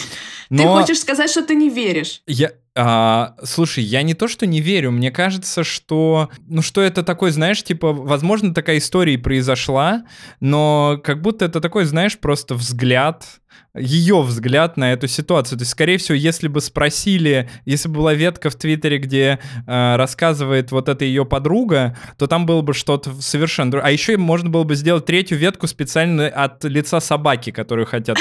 Ты 0.51 0.65
хочешь 0.65 0.99
сказать, 0.99 1.31
что 1.31 1.43
ты 1.43 1.55
не 1.55 1.71
веришь? 1.71 2.23
я, 2.27 2.51
а, 2.75 3.35
слушай, 3.45 3.83
я 3.83 4.03
не 4.03 4.15
то, 4.15 4.29
что 4.29 4.47
не 4.47 4.61
верю, 4.61 4.91
мне 4.91 5.11
кажется, 5.11 5.65
что, 5.65 6.29
ну, 6.47 6.61
что 6.61 6.81
это 6.81 7.03
такой, 7.03 7.31
знаешь, 7.31 7.63
типа, 7.63 7.93
возможно, 7.93 8.53
такая 8.53 8.79
история 8.79 9.15
и 9.15 9.17
произошла, 9.17 10.05
но 10.41 11.01
как 11.03 11.23
будто 11.23 11.45
это 11.45 11.61
такой, 11.61 11.85
знаешь, 11.85 12.19
просто 12.19 12.55
взгляд, 12.55 13.41
ее 13.77 14.23
взгляд 14.23 14.77
на 14.77 14.93
эту 14.93 15.09
ситуацию. 15.09 15.59
То 15.59 15.63
есть, 15.63 15.73
скорее 15.73 15.99
всего, 15.99 16.15
если 16.15 16.49
бы 16.49 16.61
спросили, 16.61 17.49
если 17.65 17.89
бы 17.89 17.97
была 17.97 18.15
ветка 18.15 18.51
в 18.51 18.57
Твиттере, 18.57 18.99
где 18.99 19.39
э, 19.67 19.97
рассказывает 19.97 20.73
вот 20.73 20.89
эта 20.89 21.05
ее 21.05 21.25
подруга, 21.25 21.97
то 22.17 22.27
там 22.27 22.47
было 22.47 22.63
бы 22.63 22.75
что-то 22.75 23.13
совершенно 23.21 23.71
другое. 23.71 23.89
А 23.89 23.93
еще 23.93 24.17
можно 24.17 24.51
было 24.51 24.65
бы 24.65 24.75
сделать 24.75 25.07
третью 25.07 25.39
ветку 25.39 25.67
специально 25.67 26.29
от 26.29 26.65
лица 26.65 27.01
собаки, 27.01 27.51
которую 27.51 27.87
хотят. 27.87 28.19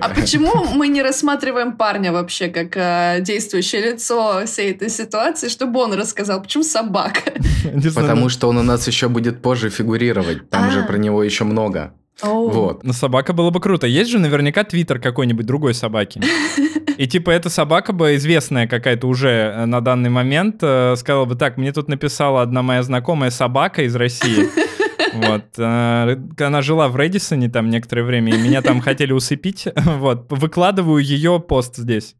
А 0.00 0.08
почему 0.10 0.64
мы 0.74 0.88
не 0.88 1.02
рассматриваем 1.02 1.76
парня 1.76 2.12
вообще 2.12 2.48
как 2.48 2.76
э, 2.76 3.20
действующее 3.22 3.92
лицо 3.92 4.44
всей 4.46 4.72
этой 4.72 4.88
ситуации, 4.88 5.48
чтобы 5.48 5.80
он 5.80 5.92
рассказал, 5.94 6.42
почему 6.42 6.64
собака? 6.64 7.32
Потому 7.94 8.28
что 8.28 8.48
он 8.48 8.58
у 8.58 8.62
нас 8.62 8.86
еще 8.86 9.08
будет 9.08 9.42
позже 9.42 9.70
фигурировать. 9.70 10.48
Там 10.50 10.68
А. 10.68 10.70
же 10.70 10.82
про 10.82 10.96
него 10.96 11.22
еще 11.22 11.44
много. 11.44 11.92
Вот. 12.22 12.84
Но 12.84 12.92
собака 12.92 13.32
было 13.32 13.50
бы 13.50 13.60
круто. 13.60 13.86
Есть 13.86 14.10
же 14.10 14.18
наверняка 14.18 14.64
твиттер 14.64 14.98
какой-нибудь 14.98 15.46
другой 15.46 15.74
собаки. 15.74 16.20
И 16.96 17.06
типа 17.06 17.30
эта 17.30 17.48
собака 17.48 17.92
бы 17.92 18.16
известная 18.16 18.66
какая-то 18.66 19.06
уже 19.06 19.28
э, 19.28 19.64
на 19.64 19.80
данный 19.80 20.10
момент 20.10 20.58
э, 20.60 20.96
сказала 20.96 21.24
бы, 21.24 21.34
так, 21.34 21.56
мне 21.56 21.72
тут 21.72 21.88
написала 21.88 22.42
одна 22.42 22.62
моя 22.62 22.82
знакомая 22.82 23.30
собака 23.30 23.82
из 23.82 23.94
России. 23.96 24.48
Вот. 25.12 25.58
Э, 25.58 26.16
она 26.38 26.62
жила 26.62 26.86
в 26.88 26.96
Редисоне 26.96 27.48
там 27.48 27.68
некоторое 27.68 28.04
время, 28.04 28.32
и 28.32 28.38
меня 28.38 28.62
там 28.62 28.80
хотели 28.80 29.12
усыпить. 29.12 29.66
Вот. 29.76 30.26
Выкладываю 30.30 31.02
ее 31.02 31.40
пост 31.40 31.76
здесь. 31.76 32.14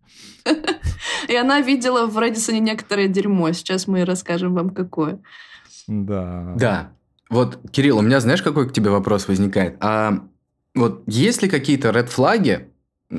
И 1.29 1.37
она 1.37 1.61
видела 1.61 2.07
в 2.07 2.19
Редисоне 2.19 2.59
некоторое 2.59 3.07
дерьмо. 3.07 3.53
Сейчас 3.53 3.87
мы 3.87 4.05
расскажем 4.05 4.55
вам, 4.55 4.71
какое. 4.71 5.21
Да. 5.87 6.55
Да. 6.57 6.93
Вот, 7.31 7.59
Кирилл, 7.71 7.99
у 7.99 8.03
меня, 8.03 8.21
знаешь, 8.21 8.43
какой 8.43 8.69
к 8.69 8.73
тебе 8.73 8.90
вопрос 8.90 9.29
возникает? 9.29 9.77
А 9.81 10.25
вот 10.75 11.03
есть 11.07 11.43
ли 11.43 11.49
какие-то 11.49 11.90
ред 11.90 12.11
флаги, 12.11 12.66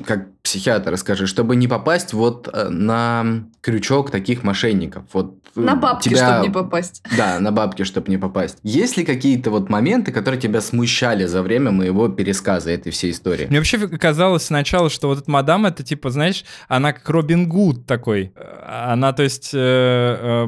как 0.06 0.28
психиатр, 0.42 0.96
скажи, 0.98 1.28
чтобы 1.28 1.56
не 1.56 1.68
попасть 1.68 2.14
вот 2.14 2.50
э, 2.52 2.70
на 2.70 3.44
крючок 3.60 4.10
таких 4.10 4.44
мошенников. 4.44 5.04
Вот 5.12 5.36
на 5.56 5.76
бабки, 5.76 6.10
тебя... 6.10 6.28
чтобы 6.28 6.48
не 6.48 6.54
попасть. 6.54 7.04
Да, 7.18 7.40
на 7.40 7.52
бабки, 7.52 7.84
чтобы 7.84 8.10
не 8.10 8.18
попасть. 8.18 8.58
Есть 8.64 8.96
ли 8.96 9.04
какие-то 9.04 9.52
вот 9.52 9.70
моменты, 9.70 10.14
которые 10.14 10.40
тебя 10.40 10.62
смущали 10.62 11.26
за 11.26 11.42
время 11.42 11.72
моего 11.72 12.08
пересказа 12.08 12.72
этой 12.72 12.92
всей 12.92 13.12
истории? 13.12 13.48
Мне 13.48 13.60
вообще 13.60 13.78
казалось 13.88 14.44
сначала, 14.44 14.90
что 14.90 15.10
вот 15.10 15.20
эта 15.20 15.30
мадам, 15.30 15.66
это 15.66 15.84
типа, 15.84 16.10
знаешь, 16.10 16.46
она 16.70 16.94
как 16.94 17.08
Робин 17.10 17.50
Гуд 17.50 17.86
такой. 17.86 18.34
Она, 18.66 19.12
то 19.12 19.24
есть, 19.24 19.52
э, 19.54 19.58
э, 19.60 20.48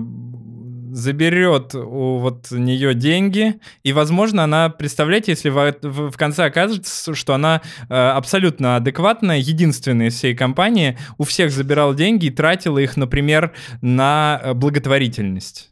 заберет 0.94 1.76
у 1.76 2.20
вот 2.20 2.52
нее 2.52 2.94
деньги, 2.94 3.60
и, 3.84 3.94
возможно, 3.94 4.44
она, 4.44 4.70
представляете, 4.70 5.32
если 5.32 5.50
в, 5.50 5.76
в, 5.82 6.12
в 6.12 6.18
конце 6.18 6.46
окажется, 6.46 7.16
что 7.16 7.34
она 7.34 7.62
э, 7.90 7.94
абсолютно 7.94 8.78
адекватная, 8.78 9.38
единственная 9.38 10.08
из 10.08 10.16
всей 10.16 10.36
компании, 10.36 10.98
у 11.18 11.24
всех 11.24 11.52
забирала 11.52 11.96
деньги 11.96 12.28
и 12.28 12.32
тратила 12.32 12.78
их, 12.78 12.98
например, 12.98 13.54
на 13.82 14.40
э, 14.44 14.54
благотворительность. 14.54 15.72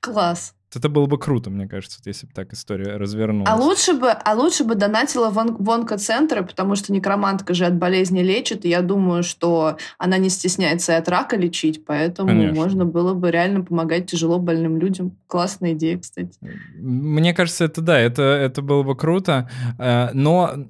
Класс. 0.00 0.54
Это 0.74 0.88
было 0.88 1.06
бы 1.06 1.18
круто, 1.18 1.50
мне 1.50 1.66
кажется, 1.66 1.98
если 2.04 2.26
бы 2.26 2.32
так 2.32 2.52
история 2.52 2.96
развернулась. 2.96 3.48
А 3.50 3.56
лучше 3.56 3.94
бы, 3.94 4.10
а 4.10 4.34
лучше 4.34 4.64
бы 4.64 4.74
донатила 4.74 5.30
в, 5.30 5.38
он, 5.38 5.56
в 5.56 5.70
онкоцентры, 5.70 6.44
потому 6.44 6.76
что 6.76 6.92
некромантка 6.92 7.54
же 7.54 7.64
от 7.64 7.76
болезни 7.76 8.20
лечит, 8.20 8.64
и 8.64 8.68
я 8.68 8.82
думаю, 8.82 9.22
что 9.22 9.78
она 9.96 10.18
не 10.18 10.28
стесняется 10.28 10.92
и 10.92 10.96
от 10.96 11.08
рака 11.08 11.36
лечить, 11.36 11.84
поэтому 11.86 12.28
Конечно. 12.28 12.54
можно 12.54 12.84
было 12.84 13.14
бы 13.14 13.30
реально 13.30 13.62
помогать 13.62 14.10
тяжело 14.10 14.38
больным 14.38 14.78
людям. 14.78 15.16
Классная 15.26 15.72
идея, 15.72 15.98
кстати. 15.98 16.38
Мне 16.76 17.32
кажется, 17.32 17.64
это 17.64 17.80
да, 17.80 17.98
это, 17.98 18.22
это 18.22 18.60
было 18.60 18.82
бы 18.82 18.94
круто, 18.94 19.48
э, 19.78 20.10
но 20.12 20.68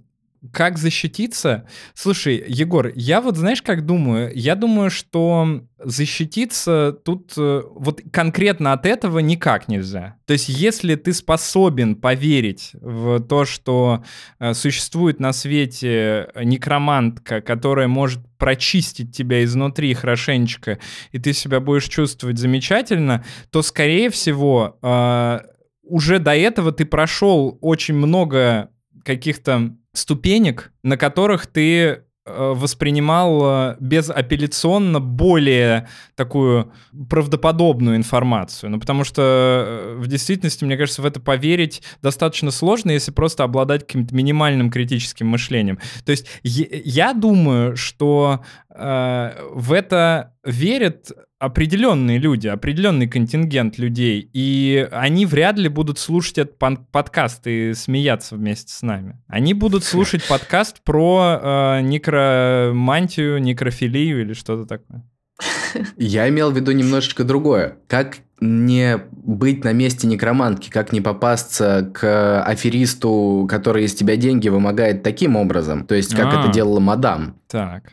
как 0.53 0.79
защититься? 0.79 1.67
Слушай, 1.95 2.45
Егор, 2.47 2.93
я 2.95 3.21
вот 3.21 3.37
знаешь, 3.37 3.63
как 3.63 3.85
думаю? 3.85 4.31
Я 4.35 4.55
думаю, 4.55 4.91
что 4.91 5.63
защититься 5.79 6.97
тут 7.05 7.33
э, 7.37 7.63
вот 7.75 8.03
конкретно 8.13 8.73
от 8.73 8.87
этого 8.87 9.19
никак 9.19 9.69
нельзя. 9.69 10.17
То 10.27 10.33
есть, 10.33 10.49
если 10.49 10.95
ты 10.95 11.13
способен 11.13 11.97
поверить 11.97 12.71
в 12.81 13.21
то, 13.21 13.45
что 13.45 14.05
э, 14.39 14.55
существует 14.55 15.21
на 15.21 15.33
свете 15.33 16.31
некромантка, 16.37 17.41
которая 17.41 17.89
может 17.89 18.21
прочистить 18.39 19.17
тебя 19.17 19.43
изнутри 19.45 19.93
хорошенечко, 19.95 20.79
и 21.13 21.19
ты 21.19 21.33
себя 21.33 21.61
будешь 21.61 21.89
чувствовать 21.89 22.39
замечательно, 22.39 23.25
то, 23.51 23.63
скорее 23.63 24.11
всего, 24.11 24.79
э, 24.83 25.41
уже 25.83 26.19
до 26.19 26.35
этого 26.35 26.71
ты 26.71 26.85
прошел 26.85 27.59
очень 27.61 27.95
много 27.95 28.71
каких-то 29.05 29.75
ступенек, 29.93 30.73
на 30.83 30.97
которых 30.97 31.47
ты 31.47 31.85
э, 31.85 31.99
воспринимал 32.25 33.41
э, 33.43 33.77
безапелляционно 33.81 35.01
более 35.01 35.89
такую 36.15 36.73
правдоподобную 37.09 37.97
информацию. 37.97 38.71
Ну, 38.71 38.81
потому 38.81 39.05
что 39.05 39.23
э, 39.67 39.95
в 39.99 40.07
действительности, 40.07 40.65
мне 40.65 40.77
кажется, 40.77 41.03
в 41.03 41.07
это 41.07 41.21
поверить 41.21 41.83
достаточно 42.03 42.51
сложно, 42.51 42.91
если 42.91 43.11
просто 43.11 43.45
обладать 43.45 43.87
каким-то 43.87 44.15
минимальным 44.15 44.71
критическим 44.71 45.29
мышлением. 45.29 45.79
То 46.05 46.13
есть 46.13 46.27
я 46.43 47.13
думаю, 47.15 47.77
что 47.77 48.45
э, 48.71 49.33
в 49.53 49.73
это 49.73 50.35
верят 50.45 51.13
определенные 51.39 52.19
люди, 52.19 52.49
определенный 52.49 53.07
контингент 53.07 53.79
людей, 53.79 54.29
и 54.33 54.89
они 54.91 55.25
вряд 55.25 55.59
ли 55.59 55.69
будут 55.69 55.99
слушать 55.99 56.39
этот 56.39 56.59
подкаст 56.59 57.47
и 57.47 57.75
смеяться 57.75 58.37
вместе 58.37 58.73
с 58.73 58.83
нами. 58.83 59.19
Они 59.29 59.55
будут 59.55 59.85
слушать 59.85 60.27
подкаст 60.27 60.83
про 60.83 61.39
э, 61.41 61.81
некромантию, 61.83 63.41
некрофилию 63.41 64.23
или 64.23 64.33
что-то 64.33 64.67
такое. 64.67 65.05
Я 65.97 66.29
имел 66.29 66.51
в 66.51 66.57
виду 66.57 66.73
немножечко 66.73 67.25
другое. 67.25 67.77
Как 67.87 68.19
не 68.41 68.99
быть 69.11 69.65
на 69.65 69.73
месте 69.73 70.07
некромантки, 70.07 70.71
как 70.71 70.93
не 70.93 71.01
попасться 71.01 71.91
к 71.93 72.43
аферисту, 72.43 73.47
который 73.51 73.85
из 73.85 73.95
тебя 73.95 74.17
деньги 74.17 74.49
вымогает 74.49 75.03
таким 75.03 75.37
образом, 75.37 75.87
то 75.87 75.95
есть 75.95 76.15
как 76.15 76.27
А-а-а. 76.27 76.45
это 76.45 76.53
делала 76.53 76.81
мадам. 76.81 77.37
Так. 77.49 77.93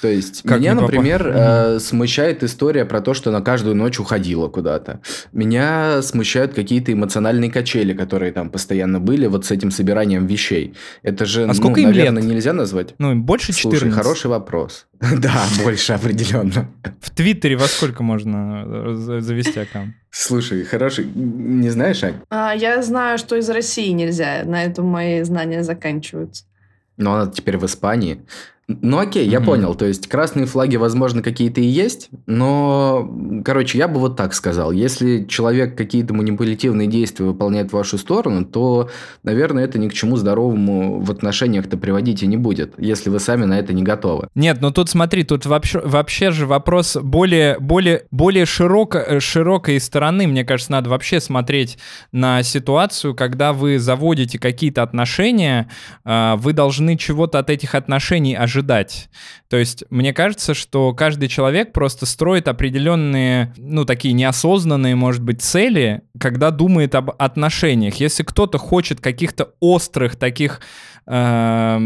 То 0.00 0.08
есть 0.08 0.42
как 0.42 0.60
меня, 0.60 0.74
например, 0.74 1.26
э, 1.26 1.78
смущает 1.80 2.42
история 2.42 2.84
про 2.84 3.00
то, 3.00 3.14
что 3.14 3.30
на 3.30 3.40
каждую 3.40 3.74
ночь 3.74 3.98
уходила 3.98 4.48
куда-то. 4.48 5.00
Меня 5.32 6.02
смущают 6.02 6.52
какие-то 6.52 6.92
эмоциональные 6.92 7.50
качели, 7.50 7.94
которые 7.94 8.32
там 8.32 8.50
постоянно 8.50 9.00
были 9.00 9.26
вот 9.26 9.46
с 9.46 9.50
этим 9.50 9.70
собиранием 9.70 10.26
вещей. 10.26 10.74
Это 11.02 11.24
же, 11.24 11.44
а 11.44 11.46
ну, 11.46 11.54
сколько 11.54 11.80
им 11.80 11.88
наверное, 11.88 12.22
лет? 12.22 12.30
нельзя 12.30 12.52
назвать? 12.52 12.94
Ну, 12.98 13.14
больше 13.14 13.54
14. 13.54 13.80
Слушай, 13.80 13.92
хороший 13.92 14.26
вопрос. 14.26 14.86
Да, 15.18 15.44
больше 15.62 15.92
определенно. 15.94 16.68
В 17.00 17.10
Твиттере 17.10 17.56
во 17.56 17.66
сколько 17.66 18.02
можно 18.02 18.64
э, 18.66 19.20
завести 19.20 19.60
аккаунт? 19.60 19.94
Слушай, 20.10 20.64
хороший. 20.64 21.06
Не 21.14 21.70
знаешь, 21.70 22.04
Ань? 22.04 22.16
А, 22.30 22.54
я 22.54 22.82
знаю, 22.82 23.18
что 23.18 23.36
из 23.36 23.48
России 23.48 23.88
нельзя. 23.88 24.42
На 24.44 24.64
этом 24.64 24.86
мои 24.86 25.22
знания 25.22 25.62
заканчиваются. 25.62 26.44
Но 26.96 27.14
она 27.14 27.30
теперь 27.30 27.56
в 27.58 27.66
Испании. 27.66 28.20
Ну 28.66 28.98
окей, 28.98 29.28
я 29.28 29.38
mm-hmm. 29.38 29.44
понял. 29.44 29.74
То 29.74 29.84
есть 29.84 30.08
красные 30.08 30.46
флаги, 30.46 30.76
возможно, 30.76 31.22
какие-то 31.22 31.60
и 31.60 31.66
есть, 31.66 32.08
но, 32.26 33.10
короче, 33.44 33.76
я 33.76 33.88
бы 33.88 34.00
вот 34.00 34.16
так 34.16 34.32
сказал. 34.32 34.72
Если 34.72 35.24
человек 35.24 35.76
какие-то 35.76 36.14
манипулятивные 36.14 36.88
действия 36.88 37.26
выполняет 37.26 37.70
в 37.70 37.72
вашу 37.74 37.98
сторону, 37.98 38.44
то, 38.46 38.88
наверное, 39.22 39.64
это 39.64 39.78
ни 39.78 39.88
к 39.88 39.92
чему 39.92 40.16
здоровому 40.16 41.00
в 41.00 41.10
отношениях-то 41.10 41.76
приводить 41.76 42.22
и 42.22 42.26
не 42.26 42.38
будет, 42.38 42.72
если 42.78 43.10
вы 43.10 43.20
сами 43.20 43.44
на 43.44 43.58
это 43.58 43.74
не 43.74 43.82
готовы. 43.82 44.28
Нет, 44.34 44.62
но 44.62 44.70
тут 44.70 44.88
смотри, 44.88 45.24
тут 45.24 45.44
вообще, 45.44 45.80
вообще 45.80 46.30
же 46.30 46.46
вопрос 46.46 46.96
более, 46.96 47.58
более, 47.58 48.04
более 48.10 48.46
широко, 48.46 48.98
э, 48.98 49.20
широкой 49.20 49.78
стороны, 49.78 50.26
мне 50.26 50.42
кажется, 50.42 50.72
надо 50.72 50.88
вообще 50.88 51.20
смотреть 51.20 51.76
на 52.12 52.42
ситуацию, 52.42 53.14
когда 53.14 53.52
вы 53.52 53.78
заводите 53.78 54.38
какие-то 54.38 54.82
отношения, 54.82 55.68
а, 56.04 56.36
вы 56.36 56.54
должны 56.54 56.96
чего-то 56.96 57.38
от 57.38 57.50
этих 57.50 57.74
отношений 57.74 58.34
ожидать 58.34 58.53
ожидать. 58.54 59.08
То 59.48 59.56
есть 59.56 59.84
мне 59.90 60.12
кажется, 60.12 60.54
что 60.54 60.94
каждый 60.94 61.28
человек 61.28 61.72
просто 61.72 62.06
строит 62.06 62.48
определенные, 62.48 63.52
ну, 63.56 63.84
такие 63.84 64.14
неосознанные, 64.14 64.94
может 64.94 65.22
быть, 65.22 65.42
цели, 65.42 66.02
когда 66.18 66.50
думает 66.50 66.94
об 66.94 67.10
отношениях. 67.18 67.96
Если 67.96 68.22
кто-то 68.22 68.58
хочет 68.58 69.00
каких-то 69.00 69.54
острых 69.60 70.16
таких 70.16 70.60
э, 71.06 71.78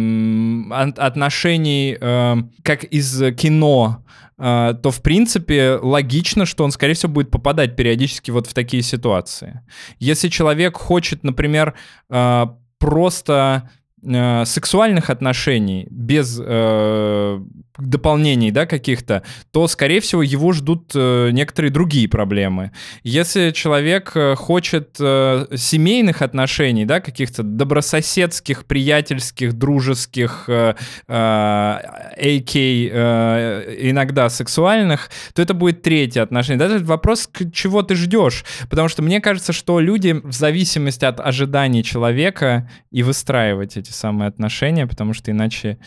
отношений, 0.97 1.97
э, 1.99 2.37
как 2.63 2.85
из 2.85 3.35
кино, 3.37 4.05
э, 4.39 4.75
то, 4.83 4.91
в 4.91 5.03
принципе, 5.03 5.79
логично, 5.83 6.45
что 6.45 6.65
он, 6.65 6.71
скорее 6.71 6.95
всего, 6.95 7.13
будет 7.13 7.31
попадать 7.31 7.77
периодически 7.77 8.31
вот 8.31 8.47
в 8.47 8.55
такие 8.55 8.83
ситуации. 8.83 9.63
Если 9.99 10.29
человек 10.29 10.77
хочет, 10.77 11.25
например, 11.25 11.75
э, 12.11 12.47
просто 12.79 13.71
э, 14.03 14.45
сексуальных 14.45 15.11
отношений 15.11 15.87
без 15.91 16.41
э, 16.43 17.41
дополнений, 17.79 18.51
да, 18.51 18.67
каких-то, 18.67 19.23
то, 19.53 19.69
скорее 19.69 20.01
всего, 20.01 20.23
его 20.23 20.53
ждут 20.53 20.93
э, 20.95 21.31
некоторые 21.31 21.71
другие 21.71 22.09
проблемы. 22.09 22.73
Если 23.05 23.51
человек 23.53 24.13
э, 24.15 24.35
хочет 24.35 24.97
э, 25.01 25.47
семейных 25.57 26.23
отношений, 26.23 26.85
да, 26.85 27.01
каких-то 27.01 27.43
добрососедских, 27.43 28.65
приятельских, 28.65 29.53
дружеских, 29.53 30.45
э, 30.49 30.75
э, 31.07 31.13
AK, 31.13 32.91
э, 32.93 33.77
иногда 33.91 34.29
сексуальных, 34.29 35.11
то 35.35 35.43
это 35.43 35.55
будет 35.55 35.83
третье 35.83 36.23
отношение. 36.23 36.59
Да, 36.59 36.75
это 36.75 36.85
вопрос, 36.85 37.31
чего 37.53 37.83
ты 37.83 37.95
ждешь. 37.95 38.45
Потому 38.69 38.89
что 38.89 39.03
мне 39.03 39.21
кажется, 39.21 39.53
что 39.53 39.79
люди 39.79 40.21
в 40.23 40.33
зависимости 40.33 41.05
от 41.05 41.21
ожиданий 41.21 41.85
человека 41.85 42.69
и 42.91 43.03
выстраивать 43.03 43.77
эти 43.77 43.88
самые 43.93 44.29
отношения, 44.29 44.87
потому 44.87 45.13
что 45.13 45.31
иначе 45.31 45.79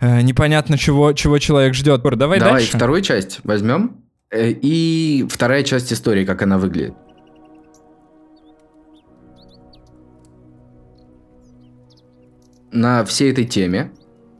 Э, 0.00 0.20
непонятно, 0.20 0.76
чего, 0.76 1.12
чего 1.12 1.38
человек 1.38 1.74
ждет. 1.74 2.02
Давай, 2.02 2.38
Давай 2.38 2.38
дальше. 2.38 2.76
вторую 2.76 3.00
часть 3.00 3.40
возьмем. 3.44 4.04
Э, 4.30 4.50
и 4.50 5.26
вторая 5.30 5.62
часть 5.62 5.92
истории, 5.92 6.24
как 6.24 6.42
она 6.42 6.58
выглядит. 6.58 6.94
на 12.76 13.04
всей 13.04 13.30
этой 13.30 13.44
теме, 13.44 13.92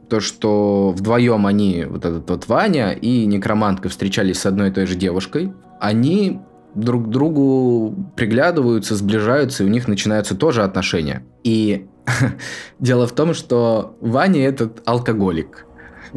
то, 0.09 0.19
что 0.19 0.93
вдвоем 0.93 1.47
они, 1.47 1.85
вот 1.85 2.03
этот 2.03 2.29
вот 2.29 2.49
Ваня 2.49 2.91
и 2.91 3.25
некромантка 3.25 3.87
встречались 3.87 4.39
с 4.39 4.45
одной 4.45 4.71
и 4.71 4.71
той 4.73 4.87
же 4.87 4.95
девушкой, 4.95 5.53
они 5.79 6.41
друг 6.73 7.05
к 7.05 7.09
другу 7.11 7.95
приглядываются, 8.17 8.97
сближаются, 8.97 9.63
и 9.63 9.65
у 9.65 9.69
них 9.69 9.87
начинаются 9.87 10.35
тоже 10.35 10.63
отношения. 10.63 11.23
И 11.45 11.87
дело 12.79 13.07
в 13.07 13.11
том, 13.11 13.33
что 13.33 13.97
Ваня 14.01 14.47
этот 14.47 14.81
алкоголик 14.85 15.65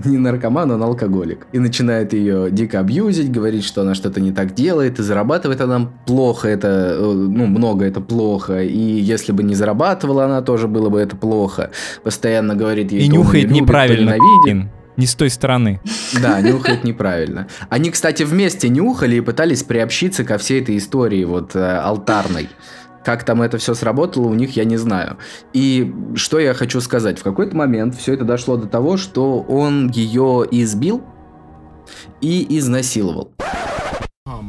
не 0.04 0.18
наркоман, 0.18 0.70
он 0.70 0.82
алкоголик. 0.82 1.46
И 1.52 1.58
начинает 1.58 2.12
ее 2.12 2.50
дико 2.50 2.80
абьюзить, 2.80 3.30
говорить, 3.30 3.64
что 3.64 3.82
она 3.82 3.94
что-то 3.94 4.20
не 4.20 4.32
так 4.32 4.54
делает, 4.54 4.98
и 4.98 5.02
зарабатывает 5.02 5.60
она 5.60 5.90
плохо, 6.06 6.48
это, 6.48 6.96
э, 6.98 7.02
ну, 7.02 7.46
много 7.46 7.84
это 7.84 8.00
плохо. 8.00 8.62
И 8.62 8.78
если 8.78 9.32
бы 9.32 9.42
не 9.42 9.54
зарабатывала 9.54 10.24
она, 10.24 10.42
тоже 10.42 10.68
было 10.68 10.88
бы 10.88 11.00
это 11.00 11.16
плохо. 11.16 11.70
Постоянно 12.04 12.54
говорит 12.54 12.92
ей, 12.92 13.02
И 13.02 13.08
нюхает 13.08 13.50
не 13.50 13.60
неправильно. 13.60 14.14
Ненавидит. 14.14 14.70
Не 14.96 15.06
с 15.06 15.14
той 15.14 15.30
стороны. 15.30 15.80
Да, 16.20 16.40
нюхает 16.42 16.84
неправильно. 16.84 17.46
Они, 17.68 17.90
кстати, 17.90 18.24
вместе 18.24 18.68
нюхали 18.68 19.16
и 19.16 19.20
пытались 19.20 19.62
приобщиться 19.62 20.24
ко 20.24 20.38
всей 20.38 20.60
этой 20.60 20.76
истории 20.76 21.24
вот 21.24 21.54
э, 21.54 21.76
алтарной. 21.78 22.48
Как 23.04 23.24
там 23.24 23.42
это 23.42 23.58
все 23.58 23.74
сработало 23.74 24.26
у 24.26 24.34
них, 24.34 24.56
я 24.56 24.64
не 24.64 24.76
знаю. 24.76 25.18
И 25.52 25.94
что 26.14 26.38
я 26.38 26.54
хочу 26.54 26.80
сказать. 26.80 27.18
В 27.18 27.22
какой-то 27.22 27.56
момент 27.56 27.94
все 27.94 28.14
это 28.14 28.24
дошло 28.24 28.56
до 28.56 28.66
того, 28.66 28.96
что 28.96 29.40
он 29.40 29.88
ее 29.90 30.46
избил 30.50 31.02
и 32.20 32.58
изнасиловал. 32.58 33.32
Oh 34.26 34.42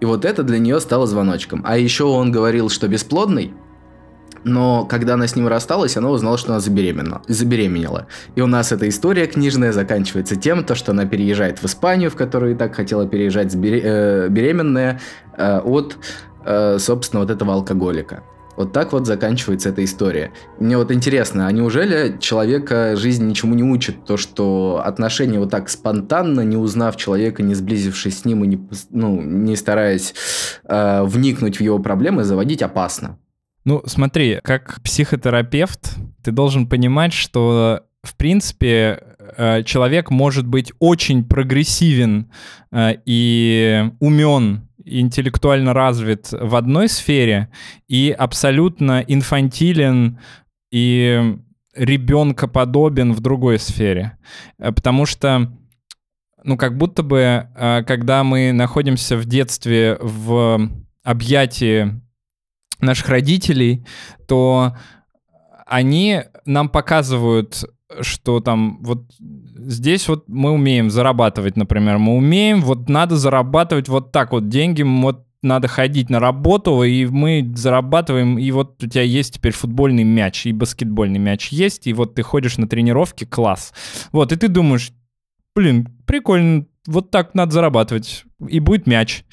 и 0.00 0.06
вот 0.06 0.24
это 0.24 0.42
для 0.42 0.58
нее 0.58 0.80
стало 0.80 1.06
звоночком. 1.06 1.62
А 1.64 1.76
еще 1.76 2.04
он 2.04 2.32
говорил, 2.32 2.70
что 2.70 2.88
бесплодный, 2.88 3.52
но 4.44 4.84
когда 4.84 5.14
она 5.14 5.26
с 5.26 5.36
ним 5.36 5.48
рассталась, 5.48 5.96
она 5.96 6.10
узнала, 6.10 6.38
что 6.38 6.52
она 6.52 6.60
забеременела. 6.60 7.22
забеременела. 7.28 8.06
И 8.34 8.40
у 8.40 8.46
нас 8.46 8.72
эта 8.72 8.88
история 8.88 9.26
книжная 9.26 9.72
заканчивается 9.72 10.36
тем, 10.36 10.64
то, 10.64 10.74
что 10.74 10.92
она 10.92 11.06
переезжает 11.06 11.62
в 11.62 11.66
Испанию, 11.66 12.10
в 12.10 12.16
которую 12.16 12.52
и 12.52 12.54
так 12.56 12.74
хотела 12.74 13.06
переезжать 13.06 13.54
э, 13.54 14.28
беременная, 14.28 15.00
э, 15.36 15.58
от, 15.60 15.96
э, 16.44 16.78
собственно, 16.78 17.20
вот 17.20 17.30
этого 17.30 17.54
алкоголика. 17.54 18.22
Вот 18.56 18.72
так 18.72 18.92
вот 18.92 19.06
заканчивается 19.06 19.70
эта 19.70 19.82
история. 19.84 20.32
Мне 20.58 20.76
вот 20.76 20.92
интересно, 20.92 21.46
а 21.46 21.52
неужели 21.52 22.18
человека 22.20 22.94
жизнь 22.94 23.26
ничему 23.26 23.54
не 23.54 23.62
учит? 23.62 24.04
То, 24.04 24.18
что 24.18 24.82
отношения 24.84 25.38
вот 25.38 25.50
так 25.50 25.70
спонтанно, 25.70 26.42
не 26.42 26.58
узнав 26.58 26.96
человека, 26.96 27.42
не 27.42 27.54
сблизившись 27.54 28.18
с 28.20 28.24
ним 28.26 28.44
и 28.44 28.48
не, 28.48 28.68
ну, 28.90 29.22
не 29.22 29.56
стараясь 29.56 30.14
э, 30.64 31.02
вникнуть 31.04 31.56
в 31.56 31.62
его 31.62 31.78
проблемы, 31.78 32.24
заводить 32.24 32.60
опасно. 32.60 33.18
Ну, 33.64 33.82
смотри, 33.86 34.40
как 34.42 34.80
психотерапевт, 34.82 35.96
ты 36.22 36.32
должен 36.32 36.66
понимать, 36.66 37.12
что 37.12 37.84
в 38.02 38.16
принципе, 38.16 39.02
э, 39.36 39.62
человек 39.64 40.10
может 40.10 40.46
быть 40.46 40.72
очень 40.78 41.24
прогрессивен 41.24 42.30
э, 42.72 42.94
и 43.04 43.90
умен, 44.00 44.68
интеллектуально 44.84 45.74
развит 45.74 46.28
в 46.32 46.56
одной 46.56 46.88
сфере 46.88 47.50
и 47.88 48.10
абсолютно 48.10 49.04
инфантилен 49.06 50.18
и 50.72 51.36
ребенка 51.74 52.48
подобен 52.48 53.12
в 53.12 53.20
другой 53.20 53.58
сфере. 53.58 54.16
Э, 54.58 54.72
потому 54.72 55.04
что 55.04 55.52
ну, 56.42 56.56
как 56.56 56.78
будто 56.78 57.02
бы, 57.02 57.48
когда 57.86 58.24
мы 58.24 58.52
находимся 58.52 59.18
в 59.18 59.26
детстве 59.26 59.98
в 60.00 60.70
объятии 61.04 62.00
наших 62.82 63.08
родителей, 63.08 63.84
то 64.26 64.76
они 65.66 66.22
нам 66.44 66.68
показывают, 66.68 67.64
что 68.00 68.40
там 68.40 68.78
вот 68.82 69.04
здесь 69.18 70.08
вот 70.08 70.28
мы 70.28 70.50
умеем 70.50 70.90
зарабатывать, 70.90 71.56
например, 71.56 71.98
мы 71.98 72.16
умеем, 72.16 72.60
вот 72.60 72.88
надо 72.88 73.16
зарабатывать 73.16 73.88
вот 73.88 74.12
так 74.12 74.32
вот 74.32 74.48
деньги, 74.48 74.82
вот 74.82 75.26
надо 75.42 75.68
ходить 75.68 76.10
на 76.10 76.20
работу, 76.20 76.82
и 76.82 77.06
мы 77.06 77.50
зарабатываем, 77.54 78.38
и 78.38 78.50
вот 78.50 78.82
у 78.82 78.86
тебя 78.86 79.02
есть 79.02 79.34
теперь 79.34 79.52
футбольный 79.52 80.04
мяч, 80.04 80.46
и 80.46 80.52
баскетбольный 80.52 81.18
мяч 81.18 81.48
есть, 81.48 81.86
и 81.86 81.92
вот 81.92 82.14
ты 82.14 82.22
ходишь 82.22 82.58
на 82.58 82.68
тренировки, 82.68 83.24
класс. 83.24 83.72
Вот, 84.12 84.32
и 84.32 84.36
ты 84.36 84.48
думаешь, 84.48 84.92
блин, 85.54 85.88
прикольно, 86.06 86.66
вот 86.86 87.10
так 87.10 87.34
надо 87.34 87.52
зарабатывать, 87.52 88.24
и 88.48 88.58
будет 88.60 88.86
мяч. 88.86 89.24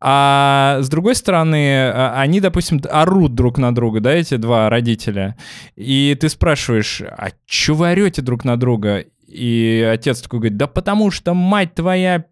А 0.00 0.78
с 0.80 0.88
другой 0.88 1.14
стороны, 1.14 1.90
а, 1.90 2.14
они, 2.16 2.40
допустим, 2.40 2.80
орут 2.90 3.34
друг 3.34 3.58
на 3.58 3.74
друга, 3.74 4.00
да, 4.00 4.12
эти 4.12 4.36
два 4.36 4.68
родителя, 4.70 5.36
и 5.76 6.16
ты 6.18 6.28
спрашиваешь, 6.28 7.02
а 7.02 7.30
чё 7.46 7.74
вы 7.74 7.90
орете 7.90 8.22
друг 8.22 8.44
на 8.44 8.56
друга? 8.56 9.04
И 9.26 9.88
отец 9.92 10.20
такой 10.22 10.40
говорит, 10.40 10.56
да 10.56 10.66
потому 10.66 11.10
что 11.10 11.34
мать 11.34 11.74
твоя 11.74 12.24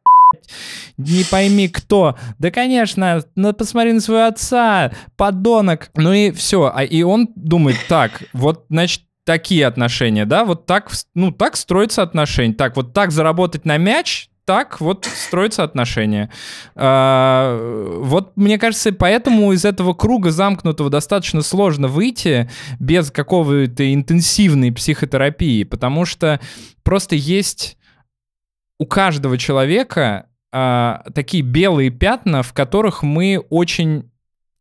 не 0.97 1.25
пойми 1.25 1.69
кто. 1.69 2.17
Да, 2.39 2.51
конечно, 2.51 3.23
ну 3.35 3.53
посмотри 3.53 3.93
на 3.93 4.01
своего 4.01 4.27
отца, 4.27 4.93
подонок. 5.17 5.91
Ну 5.95 6.13
и 6.13 6.31
все. 6.31 6.73
А, 6.75 6.83
и 6.83 7.03
он 7.03 7.29
думает, 7.37 7.77
так, 7.89 8.23
вот, 8.33 8.65
значит, 8.71 9.03
такие 9.25 9.67
отношения, 9.67 10.27
да, 10.27 10.45
вот 10.45 10.67
так, 10.67 10.91
ну, 11.15 11.31
так 11.31 11.57
строятся 11.57 12.03
отношения. 12.03 12.55
Так, 12.55 12.77
вот 12.77 12.93
так 12.93 13.13
заработать 13.13 13.65
на 13.65 13.77
мяч, 13.77 14.29
так 14.45 14.81
вот 14.81 15.05
строятся 15.05 15.63
отношения. 15.63 16.31
А, 16.75 17.99
вот, 18.01 18.33
мне 18.37 18.59
кажется, 18.59 18.93
поэтому 18.93 19.53
из 19.53 19.65
этого 19.65 19.95
круга 19.95 20.31
замкнутого 20.31 20.91
достаточно 20.91 21.43
сложно 21.43 21.89
выйти 21.89 22.51
без 22.81 23.11
какого-то 23.11 23.95
интенсивной 23.95 24.73
психотерапии, 24.73 25.65
потому 25.65 26.05
что 26.05 26.41
просто 26.83 27.15
есть 27.15 27.79
у 28.79 28.87
каждого 28.87 29.39
человека 29.39 30.27
а, 30.53 31.05
такие 31.15 31.43
белые 31.43 31.91
пятна, 31.91 32.43
в 32.43 32.53
которых 32.53 33.03
мы 33.03 33.39
очень 33.49 34.11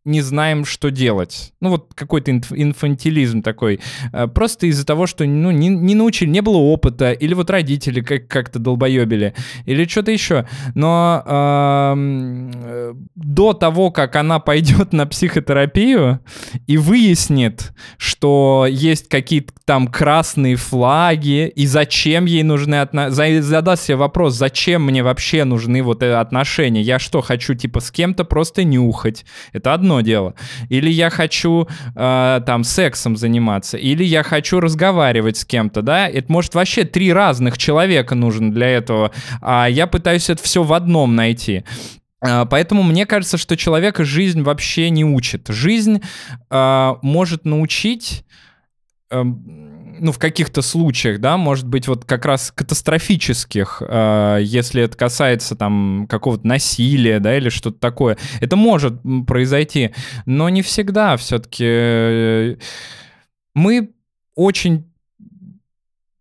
не 0.04 0.22
знаем, 0.22 0.66
что 0.66 0.90
делать. 0.90 1.54
Ну, 1.62 1.70
вот 1.70 1.94
какой-то 1.94 2.32
инфантилизм 2.32 3.44
такой. 3.44 3.80
Э, 4.12 4.28
просто 4.28 4.66
из-за 4.68 4.86
того, 4.86 5.06
что 5.06 5.26
ну, 5.26 5.52
не, 5.52 5.68
не 5.70 5.94
научили, 5.94 6.30
не 6.30 6.42
было 6.42 6.58
опыта, 6.58 7.12
или 7.12 7.34
вот 7.36 7.50
родители 7.50 8.02
как- 8.02 8.28
как-то 8.28 8.58
долбоебили, 8.58 9.36
или 9.66 9.86
что-то 9.86 10.12
еще. 10.12 10.48
Но 10.74 11.24
э, 11.26 12.94
до 13.16 13.54
того, 13.54 13.92
как 13.92 14.16
она 14.16 14.40
пойдет 14.40 14.92
на 14.92 15.06
психотерапию 15.06 16.20
и 16.66 16.78
выяснит, 16.78 17.72
что 17.98 18.66
есть 18.68 19.08
какие-то 19.08 19.54
там 19.66 19.88
красные 19.88 20.56
флаги, 20.56 21.48
и 21.48 21.68
зачем 21.68 22.26
ей 22.26 22.44
нужны 22.44 22.82
отношения, 22.82 23.42
задаст 23.42 23.84
себе 23.84 23.98
вопрос, 23.98 24.34
зачем 24.34 24.84
мне 24.84 25.04
вообще 25.04 25.44
нужны 25.44 25.84
вот 25.84 26.02
эти 26.02 26.12
отношения? 26.12 26.82
Я 26.82 26.98
что, 26.98 27.22
хочу 27.22 27.54
типа 27.54 27.82
с 27.82 27.92
кем-то 27.92 28.24
просто 28.24 28.64
нюхать? 28.64 29.26
Это 29.54 29.74
одно 29.74 29.91
одно 29.92 30.02
дело. 30.02 30.34
Или 30.70 30.90
я 30.90 31.10
хочу 31.10 31.68
э, 31.96 32.42
там 32.46 32.64
сексом 32.64 33.18
заниматься, 33.18 33.78
или 33.78 34.04
я 34.04 34.24
хочу 34.24 34.60
разговаривать 34.60 35.38
с 35.38 35.46
кем-то, 35.46 35.82
да? 35.82 36.08
Это 36.08 36.32
может 36.32 36.56
вообще 36.56 36.84
три 36.84 37.12
разных 37.12 37.58
человека 37.58 38.16
нужно 38.16 38.52
для 38.52 38.70
этого, 38.70 39.12
а 39.42 39.68
я 39.68 39.88
пытаюсь 39.88 40.30
это 40.30 40.42
все 40.42 40.64
в 40.64 40.74
одном 40.74 41.16
найти. 41.16 41.64
А, 42.24 42.46
поэтому 42.46 42.84
мне 42.84 43.06
кажется, 43.06 43.38
что 43.38 43.58
человека 43.58 44.06
жизнь 44.06 44.42
вообще 44.42 44.90
не 44.90 45.04
учит. 45.04 45.48
Жизнь 45.50 46.02
э, 46.50 46.94
может 47.02 47.46
научить 47.46 48.24
э, 49.10 49.24
ну, 50.02 50.12
в 50.12 50.18
каких-то 50.18 50.64
случаях, 50.64 51.22
да, 51.22 51.38
может 51.38 51.68
быть, 51.68 51.88
вот 51.88 52.06
как 52.06 52.26
раз 52.26 52.52
катастрофических, 52.52 53.84
э, 53.88 54.40
если 54.42 54.82
это 54.82 54.98
касается 54.98 55.56
там 55.56 56.08
какого-то 56.10 56.46
насилия, 56.46 57.20
да, 57.20 57.38
или 57.38 57.50
что-то 57.50 57.80
такое. 57.80 58.18
Это 58.40 58.56
может 58.56 58.96
произойти, 59.28 59.92
но 60.26 60.50
не 60.50 60.64
всегда 60.64 61.18
все-таки. 61.18 61.64
Э, 61.68 62.56
мы 63.54 63.92
очень 64.36 64.92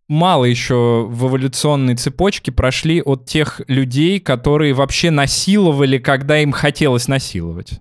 мало 0.08 0.44
еще 0.44 1.06
в 1.08 1.28
эволюционной 1.28 1.96
цепочке 1.96 2.52
прошли 2.52 3.00
от 3.00 3.24
тех 3.24 3.62
людей, 3.66 4.20
которые 4.20 4.74
вообще 4.74 5.10
насиловали, 5.10 5.96
когда 5.96 6.38
им 6.40 6.52
хотелось 6.52 7.08
насиловать. 7.08 7.80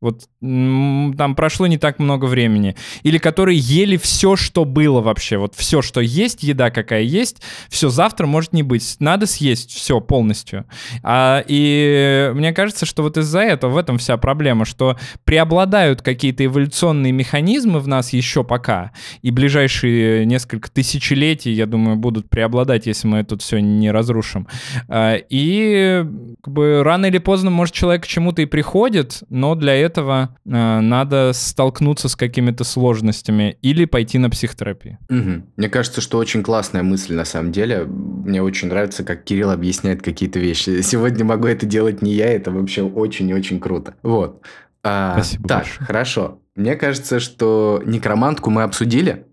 Вот 0.00 0.28
там 0.40 1.34
прошло 1.34 1.66
не 1.66 1.76
так 1.76 1.98
много 1.98 2.26
времени. 2.26 2.76
Или 3.02 3.18
которые 3.18 3.58
ели 3.58 3.96
все, 3.96 4.36
что 4.36 4.64
было 4.64 5.00
вообще. 5.00 5.38
Вот 5.38 5.54
все, 5.56 5.82
что 5.82 6.00
есть, 6.00 6.44
еда 6.44 6.70
какая 6.70 7.02
есть, 7.02 7.42
все 7.68 7.88
завтра 7.88 8.26
может 8.26 8.52
не 8.52 8.62
быть. 8.62 8.96
Надо 9.00 9.26
съесть 9.26 9.72
все 9.72 10.00
полностью. 10.00 10.66
А, 11.02 11.42
и 11.46 12.30
мне 12.34 12.52
кажется, 12.52 12.86
что 12.86 13.02
вот 13.02 13.16
из-за 13.16 13.40
этого 13.40 13.72
в 13.72 13.76
этом 13.76 13.98
вся 13.98 14.16
проблема, 14.18 14.64
что 14.64 14.96
преобладают 15.24 16.02
какие-то 16.02 16.44
эволюционные 16.44 17.12
механизмы 17.12 17.80
в 17.80 17.88
нас 17.88 18.12
еще 18.12 18.44
пока. 18.44 18.92
И 19.22 19.32
ближайшие 19.32 20.24
несколько 20.26 20.70
тысячелетий, 20.70 21.52
я 21.52 21.66
думаю, 21.66 21.96
будут 21.96 22.30
преобладать, 22.30 22.86
если 22.86 23.08
мы 23.08 23.24
тут 23.24 23.42
все 23.42 23.58
не 23.58 23.90
разрушим. 23.90 24.46
А, 24.88 25.16
и 25.16 26.04
как 26.40 26.54
бы, 26.54 26.84
рано 26.84 27.06
или 27.06 27.18
поздно, 27.18 27.50
может, 27.50 27.74
человек 27.74 28.04
к 28.04 28.06
чему-то 28.06 28.42
и 28.42 28.46
приходит, 28.46 29.24
но 29.28 29.56
для 29.56 29.74
этого 29.74 29.87
этого 29.88 30.36
э, 30.44 30.80
надо 30.80 31.32
столкнуться 31.34 32.08
с 32.08 32.16
какими-то 32.16 32.64
сложностями 32.64 33.58
или 33.62 33.84
пойти 33.84 34.18
на 34.18 34.30
психотерапию. 34.30 34.98
Угу. 35.08 35.42
Мне 35.56 35.68
кажется, 35.68 36.00
что 36.00 36.18
очень 36.18 36.42
классная 36.42 36.82
мысль 36.82 37.14
на 37.14 37.24
самом 37.24 37.52
деле. 37.52 37.84
Мне 37.84 38.42
очень 38.42 38.68
нравится, 38.68 39.04
как 39.04 39.24
Кирилл 39.24 39.50
объясняет 39.50 40.02
какие-то 40.02 40.38
вещи. 40.38 40.80
Сегодня 40.82 41.24
могу 41.24 41.46
это 41.46 41.66
делать 41.66 42.02
не 42.02 42.12
я, 42.12 42.26
это 42.32 42.50
вообще 42.50 42.82
очень 42.82 43.28
и 43.28 43.34
очень 43.34 43.60
круто. 43.60 43.94
Вот. 44.02 44.42
А, 44.84 45.14
Спасибо 45.14 45.48
так, 45.48 45.58
большое. 45.64 45.86
хорошо. 45.86 46.38
Мне 46.54 46.76
кажется, 46.76 47.20
что 47.20 47.82
некромантку 47.84 48.50
мы 48.50 48.62
обсудили. 48.62 49.26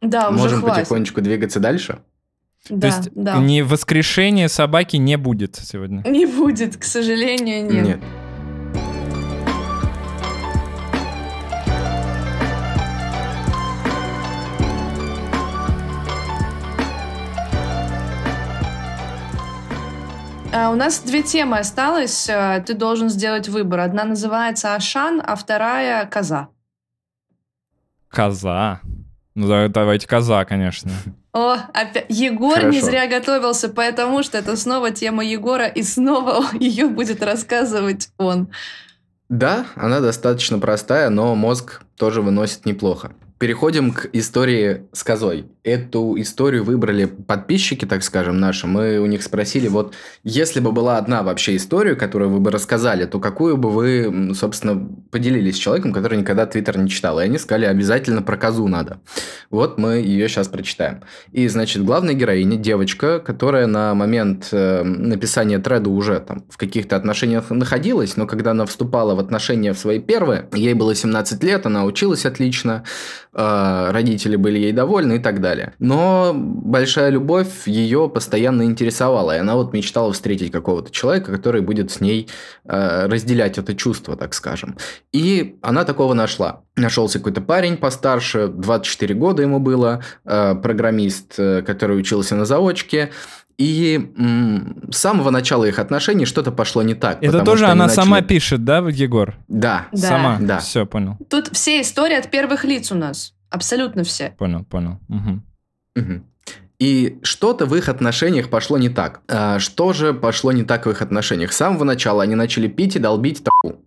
Да, 0.00 0.28
уже 0.28 0.38
Можем 0.38 0.60
хватит. 0.60 0.80
потихонечку 0.80 1.20
двигаться 1.20 1.60
дальше. 1.60 2.00
Да, 2.68 2.80
То 2.80 2.86
есть 2.96 3.10
да. 3.14 3.38
не 3.38 3.62
воскрешение 3.62 4.48
собаки 4.48 4.96
не 4.96 5.16
будет 5.16 5.56
сегодня. 5.56 6.02
Не 6.06 6.26
будет, 6.26 6.76
к 6.76 6.84
сожалению, 6.84 7.70
нет. 7.70 7.86
Нет. 7.86 8.00
У 20.56 20.74
нас 20.74 21.00
две 21.00 21.22
темы 21.22 21.58
осталось. 21.58 22.28
э, 22.28 22.62
Ты 22.66 22.74
должен 22.74 23.08
сделать 23.10 23.48
выбор. 23.48 23.80
Одна 23.80 24.04
называется 24.04 24.74
Ашан, 24.74 25.22
а 25.24 25.36
вторая 25.36 26.06
Коза. 26.06 26.48
Коза. 28.08 28.80
Ну 29.34 29.48
да, 29.48 29.68
давайте 29.68 30.08
коза, 30.08 30.44
конечно. 30.46 30.90
О, 31.34 31.56
опять. 31.74 32.06
Егор 32.08 32.56
не 32.64 32.80
Хорошо. 32.80 32.86
зря 32.86 33.06
готовился, 33.06 33.68
потому 33.68 34.22
что 34.22 34.38
это 34.38 34.56
снова 34.56 34.90
тема 34.90 35.22
Егора, 35.22 35.66
и 35.66 35.82
снова 35.82 36.42
ее 36.58 36.88
будет 36.88 37.22
рассказывать 37.22 38.08
он. 38.16 38.48
Да, 39.28 39.66
она 39.74 40.00
достаточно 40.00 40.58
простая, 40.58 41.10
но 41.10 41.34
мозг 41.34 41.82
тоже 41.96 42.22
выносит 42.22 42.64
неплохо. 42.64 43.12
Переходим 43.38 43.92
к 43.92 44.08
истории 44.14 44.86
с 44.92 45.04
козой. 45.04 45.46
Эту 45.66 46.14
историю 46.20 46.62
выбрали 46.62 47.06
подписчики, 47.06 47.86
так 47.86 48.04
скажем, 48.04 48.38
наши. 48.38 48.68
Мы 48.68 49.00
у 49.00 49.06
них 49.06 49.24
спросили, 49.24 49.66
вот 49.66 49.94
если 50.22 50.60
бы 50.60 50.70
была 50.70 50.96
одна 50.96 51.24
вообще 51.24 51.56
история, 51.56 51.96
которую 51.96 52.30
вы 52.30 52.38
бы 52.38 52.52
рассказали, 52.52 53.04
то 53.04 53.18
какую 53.18 53.56
бы 53.56 53.70
вы, 53.70 54.32
собственно, 54.36 54.88
поделились 55.10 55.56
с 55.56 55.58
человеком, 55.58 55.92
который 55.92 56.18
никогда 56.18 56.46
Твиттер 56.46 56.78
не 56.78 56.88
читал. 56.88 57.18
И 57.18 57.24
они 57.24 57.36
сказали, 57.36 57.64
обязательно 57.64 58.22
про 58.22 58.36
козу 58.36 58.68
надо. 58.68 59.00
Вот 59.50 59.76
мы 59.76 59.94
ее 59.94 60.28
сейчас 60.28 60.46
прочитаем. 60.46 61.00
И, 61.32 61.48
значит, 61.48 61.84
главная 61.84 62.14
героиня, 62.14 62.56
девочка, 62.56 63.18
которая 63.18 63.66
на 63.66 63.92
момент 63.94 64.50
э, 64.52 64.84
написания 64.84 65.58
треда 65.58 65.90
уже 65.90 66.20
там 66.20 66.44
в 66.48 66.58
каких-то 66.58 66.94
отношениях 66.94 67.50
находилась, 67.50 68.16
но 68.16 68.28
когда 68.28 68.52
она 68.52 68.66
вступала 68.66 69.16
в 69.16 69.18
отношения 69.18 69.72
в 69.72 69.78
свои 69.80 69.98
первые, 69.98 70.48
ей 70.52 70.74
было 70.74 70.94
17 70.94 71.42
лет, 71.42 71.66
она 71.66 71.84
училась 71.84 72.24
отлично, 72.24 72.84
э, 73.34 73.88
родители 73.90 74.36
были 74.36 74.60
ей 74.60 74.72
довольны 74.72 75.16
и 75.16 75.18
так 75.18 75.40
далее. 75.40 75.55
Но 75.78 76.32
большая 76.34 77.10
любовь 77.10 77.66
ее 77.66 78.08
постоянно 78.08 78.62
интересовала, 78.62 79.36
и 79.36 79.38
она 79.40 79.54
вот 79.56 79.72
мечтала 79.72 80.12
встретить 80.12 80.50
какого-то 80.52 80.90
человека, 80.90 81.32
который 81.32 81.60
будет 81.60 81.90
с 81.90 82.00
ней 82.00 82.28
э, 82.64 83.06
разделять 83.06 83.58
это 83.58 83.74
чувство, 83.74 84.16
так 84.16 84.34
скажем. 84.34 84.76
И 85.12 85.58
она 85.62 85.84
такого 85.84 86.14
нашла. 86.14 86.62
Нашелся 86.76 87.18
какой-то 87.18 87.40
парень 87.40 87.76
постарше, 87.76 88.48
24 88.48 89.14
года 89.14 89.42
ему 89.42 89.58
было, 89.60 90.02
э, 90.24 90.54
программист, 90.54 91.34
э, 91.38 91.62
который 91.62 91.98
учился 91.98 92.36
на 92.36 92.44
заочке. 92.44 93.10
И 93.58 94.12
м, 94.18 94.82
с 94.92 94.98
самого 94.98 95.30
начала 95.30 95.64
их 95.64 95.78
отношений 95.78 96.26
что-то 96.26 96.52
пошло 96.52 96.82
не 96.82 96.94
так. 96.94 97.22
Это 97.22 97.42
тоже 97.42 97.64
она 97.64 97.86
начали- 97.86 97.94
сама 98.04 98.20
пишет, 98.20 98.64
да, 98.64 98.78
Егор? 98.86 99.34
Да. 99.48 99.86
Да. 99.92 99.98
Сама? 99.98 100.36
Да. 100.38 100.58
Все, 100.58 100.84
понял. 100.84 101.16
Тут 101.30 101.48
все 101.54 101.80
истории 101.80 102.16
от 102.18 102.30
первых 102.30 102.64
лиц 102.64 102.92
у 102.92 102.96
нас. 102.96 103.32
Абсолютно 103.48 104.04
все. 104.04 104.34
Понял, 104.36 104.64
понял. 104.64 104.98
Мгм. 105.08 105.42
И 106.78 107.18
что-то 107.22 107.64
в 107.64 107.74
их 107.74 107.88
отношениях 107.88 108.50
пошло 108.50 108.76
не 108.76 108.90
так. 108.90 109.20
А 109.28 109.58
что 109.58 109.92
же 109.92 110.12
пошло 110.12 110.52
не 110.52 110.62
так 110.62 110.86
в 110.86 110.90
их 110.90 111.00
отношениях? 111.00 111.52
С 111.52 111.56
самого 111.56 111.84
начала 111.84 112.22
они 112.22 112.34
начали 112.34 112.68
пить 112.68 112.96
и 112.96 112.98
долбить 112.98 113.42
траву. 113.42 113.80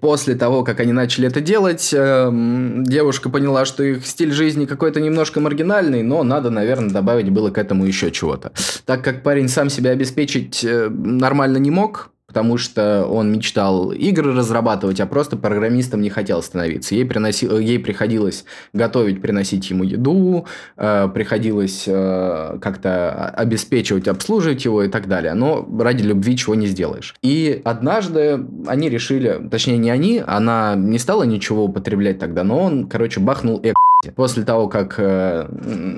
После 0.00 0.34
того, 0.34 0.62
как 0.62 0.80
они 0.80 0.92
начали 0.92 1.26
это 1.26 1.40
делать, 1.40 1.90
эм, 1.92 2.84
девушка 2.84 3.30
поняла, 3.30 3.64
что 3.64 3.82
их 3.82 4.06
стиль 4.06 4.32
жизни 4.32 4.66
какой-то 4.66 5.00
немножко 5.00 5.40
маргинальный, 5.40 6.02
но 6.02 6.22
надо, 6.22 6.50
наверное, 6.50 6.90
добавить 6.90 7.30
было 7.30 7.50
к 7.50 7.58
этому 7.58 7.84
еще 7.84 8.10
чего-то. 8.10 8.52
Так 8.84 9.02
как 9.02 9.22
парень 9.22 9.48
сам 9.48 9.70
себя 9.70 9.90
обеспечить 9.90 10.64
э, 10.64 10.88
нормально 10.88 11.56
не 11.56 11.70
мог, 11.70 12.10
потому 12.28 12.58
что 12.58 13.06
он 13.06 13.32
мечтал 13.32 13.90
игры 13.90 14.34
разрабатывать, 14.34 15.00
а 15.00 15.06
просто 15.06 15.36
программистом 15.36 16.02
не 16.02 16.10
хотел 16.10 16.42
становиться. 16.42 16.94
Ей, 16.94 17.04
приноси- 17.04 17.48
э, 17.50 17.62
ей 17.62 17.78
приходилось 17.78 18.44
готовить, 18.74 19.22
приносить 19.22 19.70
ему 19.70 19.82
еду, 19.82 20.46
э, 20.76 21.08
приходилось 21.12 21.84
э, 21.86 22.58
как-то 22.60 23.30
обеспечивать, 23.30 24.08
обслуживать 24.08 24.66
его 24.66 24.82
и 24.82 24.88
так 24.88 25.08
далее. 25.08 25.32
Но 25.32 25.66
ради 25.80 26.02
любви 26.02 26.36
чего 26.36 26.54
не 26.54 26.66
сделаешь. 26.66 27.14
И 27.22 27.62
однажды 27.64 28.44
они 28.66 28.90
решили, 28.90 29.48
точнее 29.50 29.78
не 29.78 29.90
они, 29.90 30.22
она 30.24 30.74
не 30.76 30.98
стала 30.98 31.22
ничего 31.22 31.64
употреблять 31.64 32.18
тогда, 32.18 32.44
но 32.44 32.60
он, 32.60 32.88
короче, 32.88 33.20
бахнул 33.20 33.58
экзи. 33.62 34.14
После 34.14 34.44
того, 34.44 34.68
как 34.68 34.96
э, 34.98 35.48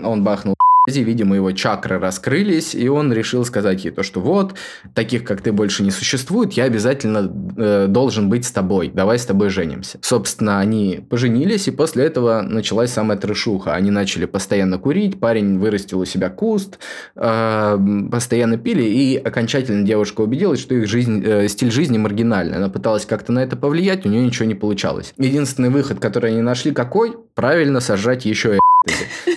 он 0.04 0.22
бахнул 0.22 0.54
видимо, 0.86 1.36
его 1.36 1.52
чакры 1.52 1.98
раскрылись, 1.98 2.74
и 2.74 2.88
он 2.88 3.12
решил 3.12 3.44
сказать 3.44 3.84
ей 3.84 3.90
то, 3.90 4.02
что 4.02 4.20
вот, 4.20 4.54
таких, 4.94 5.24
как 5.24 5.42
ты, 5.42 5.52
больше 5.52 5.82
не 5.82 5.90
существует, 5.90 6.54
я 6.54 6.64
обязательно 6.64 7.30
э, 7.56 7.86
должен 7.88 8.30
быть 8.30 8.46
с 8.46 8.50
тобой, 8.50 8.90
давай 8.92 9.18
с 9.18 9.26
тобой 9.26 9.50
женимся. 9.50 9.98
Собственно, 10.00 10.58
они 10.58 11.04
поженились, 11.08 11.68
и 11.68 11.70
после 11.70 12.04
этого 12.04 12.40
началась 12.42 12.90
самая 12.90 13.18
трешуха. 13.18 13.74
Они 13.74 13.90
начали 13.90 14.24
постоянно 14.24 14.78
курить, 14.78 15.20
парень 15.20 15.58
вырастил 15.58 16.00
у 16.00 16.04
себя 16.04 16.30
куст, 16.30 16.78
э, 17.14 17.78
постоянно 18.10 18.56
пили, 18.56 18.82
и 18.82 19.16
окончательно 19.16 19.86
девушка 19.86 20.22
убедилась, 20.22 20.60
что 20.60 20.74
их 20.74 20.88
жизнь, 20.88 21.22
э, 21.24 21.48
стиль 21.48 21.70
жизни 21.70 21.98
маргинальный. 21.98 22.56
Она 22.56 22.68
пыталась 22.70 23.04
как-то 23.04 23.32
на 23.32 23.40
это 23.40 23.56
повлиять, 23.56 24.06
у 24.06 24.08
нее 24.08 24.24
ничего 24.24 24.46
не 24.46 24.54
получалось. 24.54 25.12
Единственный 25.18 25.70
выход, 25.70 26.00
который 26.00 26.30
они 26.30 26.42
нашли, 26.42 26.72
какой? 26.72 27.16
Правильно 27.34 27.80
сожрать 27.80 28.24
еще 28.24 28.59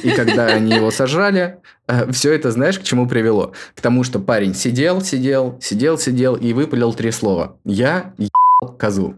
и 0.04 0.12
когда 0.12 0.48
они 0.48 0.74
его 0.74 0.90
сожрали, 0.92 1.58
все 2.12 2.34
это, 2.34 2.52
знаешь, 2.52 2.80
к 2.80 2.84
чему 2.84 3.08
привело? 3.08 3.54
К 3.76 3.82
тому, 3.82 4.04
что 4.04 4.20
парень 4.20 4.54
сидел, 4.56 5.02
сидел, 5.02 5.58
сидел, 5.62 5.98
сидел 5.98 6.36
и 6.36 6.54
выпалил 6.54 6.94
три 6.94 7.12
слова. 7.12 7.58
Я 7.66 8.14
ебал 8.18 8.78
козу. 8.78 9.16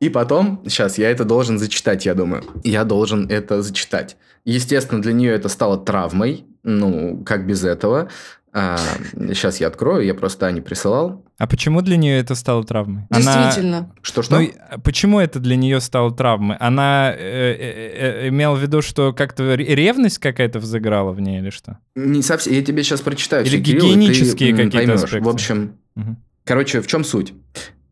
И 0.00 0.10
потом, 0.10 0.62
сейчас 0.68 0.96
я 0.98 1.10
это 1.10 1.24
должен 1.24 1.58
зачитать, 1.58 2.06
я 2.06 2.14
думаю. 2.14 2.44
Я 2.62 2.84
должен 2.84 3.28
это 3.28 3.62
зачитать. 3.62 4.16
Естественно, 4.44 5.02
для 5.02 5.12
нее 5.12 5.32
это 5.32 5.48
стало 5.48 5.76
травмой. 5.76 6.44
Ну, 6.62 7.22
как 7.24 7.46
без 7.46 7.64
этого. 7.64 8.08
А, 8.52 8.76
сейчас 9.34 9.60
я 9.60 9.66
открою, 9.68 10.04
я 10.04 10.14
просто 10.14 10.46
Ане 10.46 10.62
присылал. 10.62 11.24
А 11.38 11.46
почему 11.46 11.82
для 11.82 11.96
нее 11.96 12.18
это 12.18 12.34
стало 12.34 12.64
травмой? 12.64 13.04
Она- 13.10 13.44
Действительно. 13.44 13.92
Что-что? 14.02 14.36
Ну, 14.36 14.40
и, 14.42 14.52
а 14.70 14.78
почему 14.80 15.20
это 15.20 15.38
для 15.38 15.54
нее 15.56 15.80
стало 15.80 16.10
травмой? 16.14 16.56
Она 16.58 17.12
э, 17.16 17.18
э, 17.18 18.24
э, 18.24 18.28
имела 18.28 18.54
в 18.54 18.60
виду, 18.62 18.82
что 18.82 19.12
как-то 19.12 19.54
ре- 19.54 19.64
ревность 19.74 20.18
какая-то 20.18 20.58
взыграла 20.58 21.12
в 21.12 21.20
ней 21.20 21.38
или 21.40 21.50
что? 21.50 21.78
Не 21.94 22.22
совсем. 22.22 22.54
Я 22.54 22.62
тебе 22.64 22.82
сейчас 22.82 23.00
прочитаю. 23.02 23.44
Или 23.44 23.56
ты, 23.56 23.62
гигиенические 23.72 24.52
какие-то 24.52 24.76
поймешь. 24.78 25.04
аспекты. 25.04 25.24
В 25.24 25.28
общем, 25.28 25.72
Мгм. 25.94 26.16
Короче, 26.44 26.80
в 26.80 26.86
чем 26.86 27.04
суть? 27.04 27.34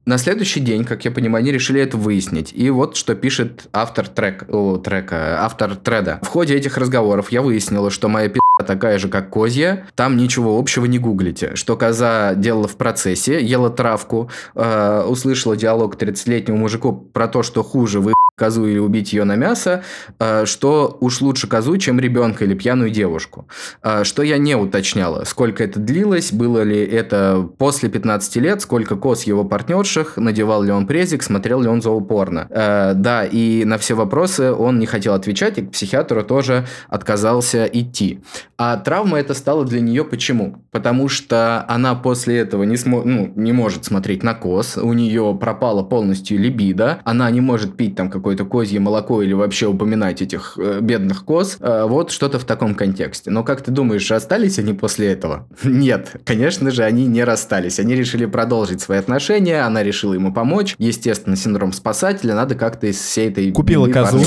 На 0.07 0.19
следующий 0.19 0.61
день, 0.61 0.85
как 0.85 1.05
я 1.05 1.11
понимаю, 1.11 1.43
они 1.43 1.53
решили 1.53 1.81
это 1.81 1.97
выяснить. 1.97 2.53
И 2.55 2.71
вот 2.71 2.97
что 2.97 3.15
пишет 3.17 3.67
автор 3.73 4.07
трек, 4.07 4.45
о, 4.49 4.77
трека, 4.79 5.45
автор 5.45 5.75
треда. 5.77 6.21
В 6.23 6.29
ходе 6.29 6.55
этих 6.55 6.79
разговоров 6.79 7.33
я 7.33 7.43
выяснила, 7.43 7.91
что 7.91 8.09
моя 8.09 8.29
пи*** 8.29 8.39
такая 8.67 8.99
же, 8.99 9.09
как 9.09 9.31
козья. 9.31 9.87
Там 9.95 10.17
ничего 10.17 10.59
общего 10.59 10.85
не 10.85 10.99
гуглите. 10.99 11.55
Что 11.55 11.77
коза 11.77 12.35
делала 12.35 12.69
в 12.69 12.77
процессе, 12.77 13.43
ела 13.43 13.71
травку, 13.71 14.31
э, 14.55 15.05
услышала 15.09 15.57
диалог 15.57 15.97
30-летнего 15.97 16.57
мужику 16.57 16.93
про 16.93 17.29
то, 17.29 17.43
что 17.43 17.63
хуже 17.63 18.01
вы 18.01 18.13
козу 18.37 18.67
или 18.67 18.79
убить 18.79 19.15
ее 19.15 19.25
на 19.25 19.35
мясо, 19.37 19.83
э, 20.19 20.45
что 20.45 20.99
уж 21.01 21.23
лучше 21.23 21.47
козу, 21.47 21.79
чем 21.79 21.99
ребенка 21.99 22.45
или 22.45 22.55
пьяную 22.55 22.91
девушку. 22.91 23.49
Э, 23.83 24.05
что 24.05 24.23
я 24.23 24.37
не 24.37 24.55
уточняла, 24.55 25.25
сколько 25.25 25.65
это 25.65 25.81
длилось, 25.81 26.33
было 26.33 26.63
ли 26.63 26.85
это 26.85 27.49
после 27.57 27.89
15 27.89 28.37
лет, 28.37 28.61
сколько 28.61 28.97
коз 28.97 29.23
его 29.23 29.45
партнерших, 29.45 30.19
надевал 30.19 30.63
ли 30.63 30.71
он 30.71 30.87
презик, 30.87 31.23
смотрел 31.23 31.63
ли 31.63 31.69
он 31.69 31.81
зоопорно. 31.81 32.47
Э, 32.51 32.93
да, 32.95 33.25
и 33.25 33.65
на 33.65 33.79
все 33.79 33.95
вопросы 33.95 34.53
он 34.53 34.79
не 34.79 34.87
хотел 34.87 35.15
отвечать, 35.15 35.57
и 35.57 35.63
к 35.63 35.71
психиатру 35.71 36.23
тоже 36.23 36.67
отказался 36.89 37.65
идти. 37.65 38.21
А 38.59 38.77
травма 38.77 39.19
это 39.19 39.33
стала 39.33 39.65
для 39.65 39.81
нее 39.81 40.05
почему? 40.05 40.63
Потому 40.73 41.09
что 41.09 41.65
она 41.69 41.95
после 41.95 42.37
этого 42.37 42.65
не, 42.65 42.75
смо- 42.75 43.03
ну, 43.03 43.33
не 43.35 43.53
может 43.55 43.87
смотреть 43.87 44.23
на 44.23 44.35
коз, 44.35 44.77
у 44.77 44.93
нее 44.93 45.35
пропала 45.41 45.83
полностью 45.83 46.39
либидо, 46.39 47.01
она 47.05 47.31
не 47.31 47.41
может 47.41 47.79
пить 47.79 47.97
там 47.97 48.11
какое-то 48.27 48.45
козье 48.45 48.81
молоко 48.81 49.23
или 49.23 49.33
вообще 49.35 49.69
упоминать 49.69 50.21
этих 50.21 50.59
э, 50.59 50.81
бедных 50.81 51.25
коз. 51.25 51.59
Э, 51.61 51.85
вот 51.87 52.11
что-то 52.11 52.41
в 52.41 52.45
таком 52.45 52.75
контексте. 52.75 53.31
Но 53.31 53.45
как 53.45 53.63
ты 53.63 53.71
думаешь, 53.71 54.11
расстались 54.11 54.59
они 54.59 54.73
после 54.73 55.13
этого? 55.13 55.49
Нет, 55.63 56.17
конечно 56.25 56.73
же, 56.73 56.83
они 56.83 57.07
не 57.07 57.23
расстались. 57.23 57.79
Они 57.79 57.95
решили 57.95 58.27
продолжить 58.27 58.81
свои 58.81 58.99
отношения, 58.99 59.61
она 59.61 59.85
решила 59.85 60.15
ему 60.15 60.35
помочь. 60.35 60.75
Естественно, 60.79 61.37
синдром 61.37 61.73
спасателя, 61.73 62.35
надо 62.35 62.57
как-то 62.57 62.89
из 62.89 62.97
всей 62.97 63.29
этой... 63.29 63.53
Купила 63.53 63.87
козу. 63.87 64.21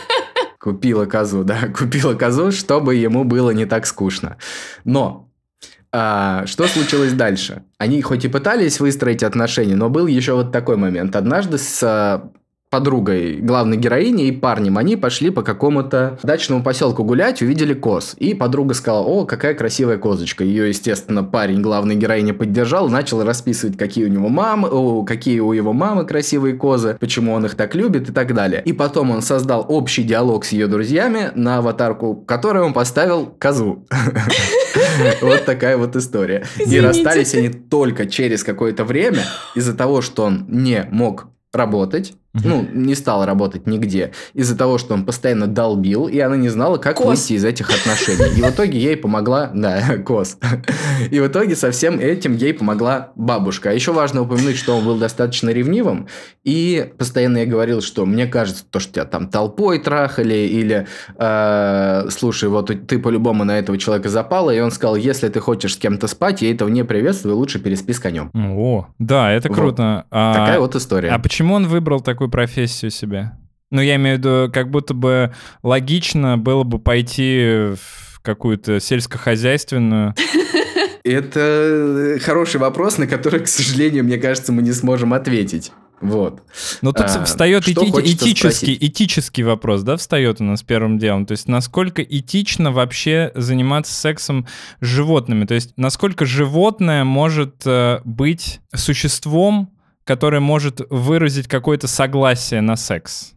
Купила 0.58 1.06
козу, 1.06 1.44
да, 1.44 1.68
купила 1.78 2.14
козу, 2.14 2.50
чтобы 2.50 2.96
ему 2.96 3.22
было 3.22 3.52
не 3.52 3.66
так 3.66 3.86
скучно. 3.86 4.36
Но 4.84 5.28
а, 5.92 6.44
что 6.46 6.66
случилось 6.66 7.12
дальше? 7.12 7.62
Они 7.78 8.02
хоть 8.02 8.24
и 8.24 8.28
пытались 8.28 8.80
выстроить 8.80 9.22
отношения, 9.22 9.76
но 9.76 9.88
был 9.88 10.08
еще 10.08 10.34
вот 10.34 10.50
такой 10.50 10.76
момент. 10.76 11.14
Однажды 11.14 11.56
с 11.56 11.80
а, 11.84 12.32
подругой 12.70 13.36
главной 13.36 13.76
героини 13.76 14.26
и 14.26 14.32
парнем, 14.32 14.78
они 14.78 14.96
пошли 14.96 15.30
по 15.30 15.42
какому-то 15.42 16.18
дачному 16.22 16.62
поселку 16.62 17.04
гулять, 17.04 17.42
увидели 17.42 17.74
коз. 17.74 18.14
И 18.18 18.34
подруга 18.34 18.74
сказала, 18.74 19.04
о, 19.04 19.24
какая 19.24 19.54
красивая 19.54 19.98
козочка. 19.98 20.44
Ее, 20.44 20.68
естественно, 20.68 21.24
парень 21.24 21.62
главной 21.62 21.96
героини 21.96 22.32
поддержал, 22.32 22.88
начал 22.88 23.22
расписывать, 23.24 23.78
какие 23.78 24.04
у 24.04 24.08
него 24.08 24.28
мамы, 24.28 24.68
о, 24.68 25.04
какие 25.04 25.40
у 25.40 25.52
его 25.52 25.72
мамы 25.72 26.04
красивые 26.04 26.54
козы, 26.54 26.96
почему 27.00 27.32
он 27.32 27.46
их 27.46 27.54
так 27.54 27.74
любит 27.74 28.10
и 28.10 28.12
так 28.12 28.34
далее. 28.34 28.62
И 28.64 28.72
потом 28.72 29.10
он 29.10 29.22
создал 29.22 29.64
общий 29.68 30.02
диалог 30.02 30.44
с 30.44 30.52
ее 30.52 30.66
друзьями 30.66 31.30
на 31.34 31.58
аватарку, 31.58 32.14
которой 32.16 32.62
он 32.62 32.72
поставил 32.72 33.26
козу. 33.38 33.86
Вот 35.20 35.44
такая 35.44 35.76
вот 35.76 35.96
история. 35.96 36.44
И 36.58 36.80
расстались 36.80 37.34
они 37.34 37.48
только 37.48 38.06
через 38.06 38.44
какое-то 38.44 38.84
время 38.84 39.22
из-за 39.54 39.74
того, 39.74 40.02
что 40.02 40.24
он 40.24 40.44
не 40.48 40.86
мог 40.90 41.26
работать, 41.52 42.14
ну, 42.44 42.66
не 42.72 42.94
стал 42.94 43.24
работать 43.24 43.66
нигде, 43.66 44.12
из-за 44.34 44.56
того, 44.56 44.78
что 44.78 44.94
он 44.94 45.04
постоянно 45.04 45.46
долбил, 45.46 46.06
и 46.08 46.18
она 46.18 46.36
не 46.36 46.48
знала, 46.48 46.76
как 46.78 46.96
Кос. 46.96 47.06
выйти 47.06 47.32
из 47.34 47.44
этих 47.44 47.70
отношений. 47.70 48.38
И 48.38 48.42
в 48.42 48.50
итоге 48.50 48.78
ей 48.78 48.96
помогла, 48.96 49.50
да, 49.54 49.96
Кос. 50.06 50.38
И 51.10 51.20
в 51.20 51.26
итоге 51.26 51.56
со 51.56 51.70
всем 51.70 51.98
этим 51.98 52.34
ей 52.36 52.54
помогла 52.54 53.12
бабушка. 53.16 53.70
А 53.70 53.72
еще 53.72 53.92
важно 53.92 54.22
упомянуть, 54.22 54.56
что 54.56 54.76
он 54.76 54.84
был 54.84 54.96
достаточно 54.98 55.50
ревнивым, 55.50 56.08
и 56.44 56.90
постоянно 56.98 57.38
ей 57.38 57.46
говорил, 57.46 57.80
что 57.82 58.06
мне 58.06 58.26
кажется, 58.26 58.64
то, 58.70 58.80
что 58.80 58.92
тебя 58.94 59.04
там 59.04 59.28
толпой 59.28 59.78
трахали, 59.78 60.34
или 60.34 60.86
э, 61.38 62.06
слушай, 62.10 62.48
вот 62.48 62.70
ты 62.86 62.98
по-любому 62.98 63.44
на 63.44 63.58
этого 63.58 63.78
человека 63.78 64.08
запала, 64.08 64.50
и 64.50 64.60
он 64.60 64.70
сказал, 64.70 64.96
если 64.96 65.28
ты 65.28 65.40
хочешь 65.40 65.74
с 65.74 65.76
кем-то 65.76 66.06
спать, 66.06 66.42
я 66.42 66.50
этого 66.50 66.68
не 66.68 66.84
приветствую, 66.84 67.36
лучше 67.36 67.58
переспи 67.58 67.92
с 67.92 67.98
конем. 68.00 68.30
О, 68.34 68.86
да, 68.98 69.32
это 69.32 69.48
Вот. 69.48 69.54
круто. 69.56 70.04
А- 70.10 70.34
Такая 70.34 70.60
вот 70.60 70.74
история. 70.74 71.10
А 71.10 71.18
почему 71.18 71.54
он 71.54 71.66
выбрал 71.66 72.00
такую 72.28 72.46
профессию 72.46 72.90
себе? 72.90 73.32
Ну, 73.70 73.80
я 73.82 73.96
имею 73.96 74.16
в 74.16 74.18
виду, 74.20 74.52
как 74.52 74.70
будто 74.70 74.94
бы 74.94 75.34
логично 75.62 76.38
было 76.38 76.64
бы 76.64 76.78
пойти 76.78 77.74
в 77.74 78.20
какую-то 78.22 78.80
сельскохозяйственную. 78.80 80.14
Это 81.04 82.18
хороший 82.22 82.60
вопрос, 82.60 82.98
на 82.98 83.06
который, 83.06 83.40
к 83.40 83.48
сожалению, 83.48 84.04
мне 84.04 84.18
кажется, 84.18 84.52
мы 84.52 84.62
не 84.62 84.72
сможем 84.72 85.14
ответить. 85.14 85.72
Вот. 86.00 86.42
Но 86.80 86.92
тут 86.92 87.06
А, 87.06 87.24
встает 87.24 87.66
эти- 87.66 87.72
этический, 87.72 88.36
спросить? 88.36 88.78
этический 88.84 89.42
вопрос, 89.42 89.82
да, 89.82 89.96
встает 89.96 90.40
у 90.40 90.44
нас 90.44 90.62
первым 90.62 90.98
делом. 90.98 91.26
То 91.26 91.32
есть, 91.32 91.48
насколько 91.48 92.02
этично 92.02 92.70
вообще 92.70 93.32
заниматься 93.34 93.92
сексом 93.92 94.46
с 94.80 94.86
животными? 94.86 95.44
То 95.44 95.54
есть, 95.54 95.72
насколько 95.76 96.24
животное 96.24 97.02
может 97.04 97.62
э, 97.66 98.00
быть 98.04 98.60
существом, 98.74 99.70
которое 100.08 100.40
может 100.40 100.80
выразить 100.88 101.46
какое-то 101.48 101.86
согласие 101.86 102.62
на 102.62 102.76
секс? 102.76 103.32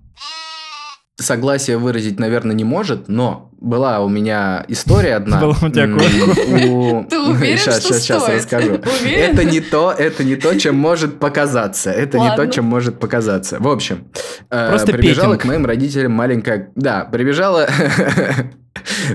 Согласие 1.20 1.78
выразить, 1.78 2.18
наверное, 2.20 2.56
не 2.56 2.64
может, 2.64 3.08
но 3.10 3.52
была 3.60 4.00
у 4.00 4.08
меня 4.10 4.66
история 4.70 5.16
одна. 5.18 5.40
Была 5.42 5.56
у 5.62 5.70
тебя 5.70 5.86
у- 5.94 7.04
Ты 7.04 7.20
уверен, 7.30 7.58
Щас, 7.58 7.84
что 7.84 8.00
щас 8.00 8.24
стоит? 8.24 8.38
расскажу. 8.40 8.72
Уверен? 9.02 9.34
Это 9.34 9.44
не 9.44 9.60
то, 9.60 9.92
это 9.96 10.24
не 10.24 10.36
то, 10.38 10.58
чем 10.58 10.76
может 10.78 11.20
показаться. 11.20 11.92
Это 11.92 12.18
не 12.18 12.36
то, 12.36 12.48
чем 12.48 12.66
может 12.66 13.00
показаться. 13.00 13.60
В 13.60 13.68
общем, 13.68 14.08
э, 14.50 14.70
Просто 14.70 14.94
прибежала 14.94 15.34
петинг. 15.36 15.42
к 15.42 15.46
моим 15.46 15.66
родителям 15.66 16.14
маленькая... 16.14 16.72
Да, 16.76 17.04
прибежала... 17.04 17.68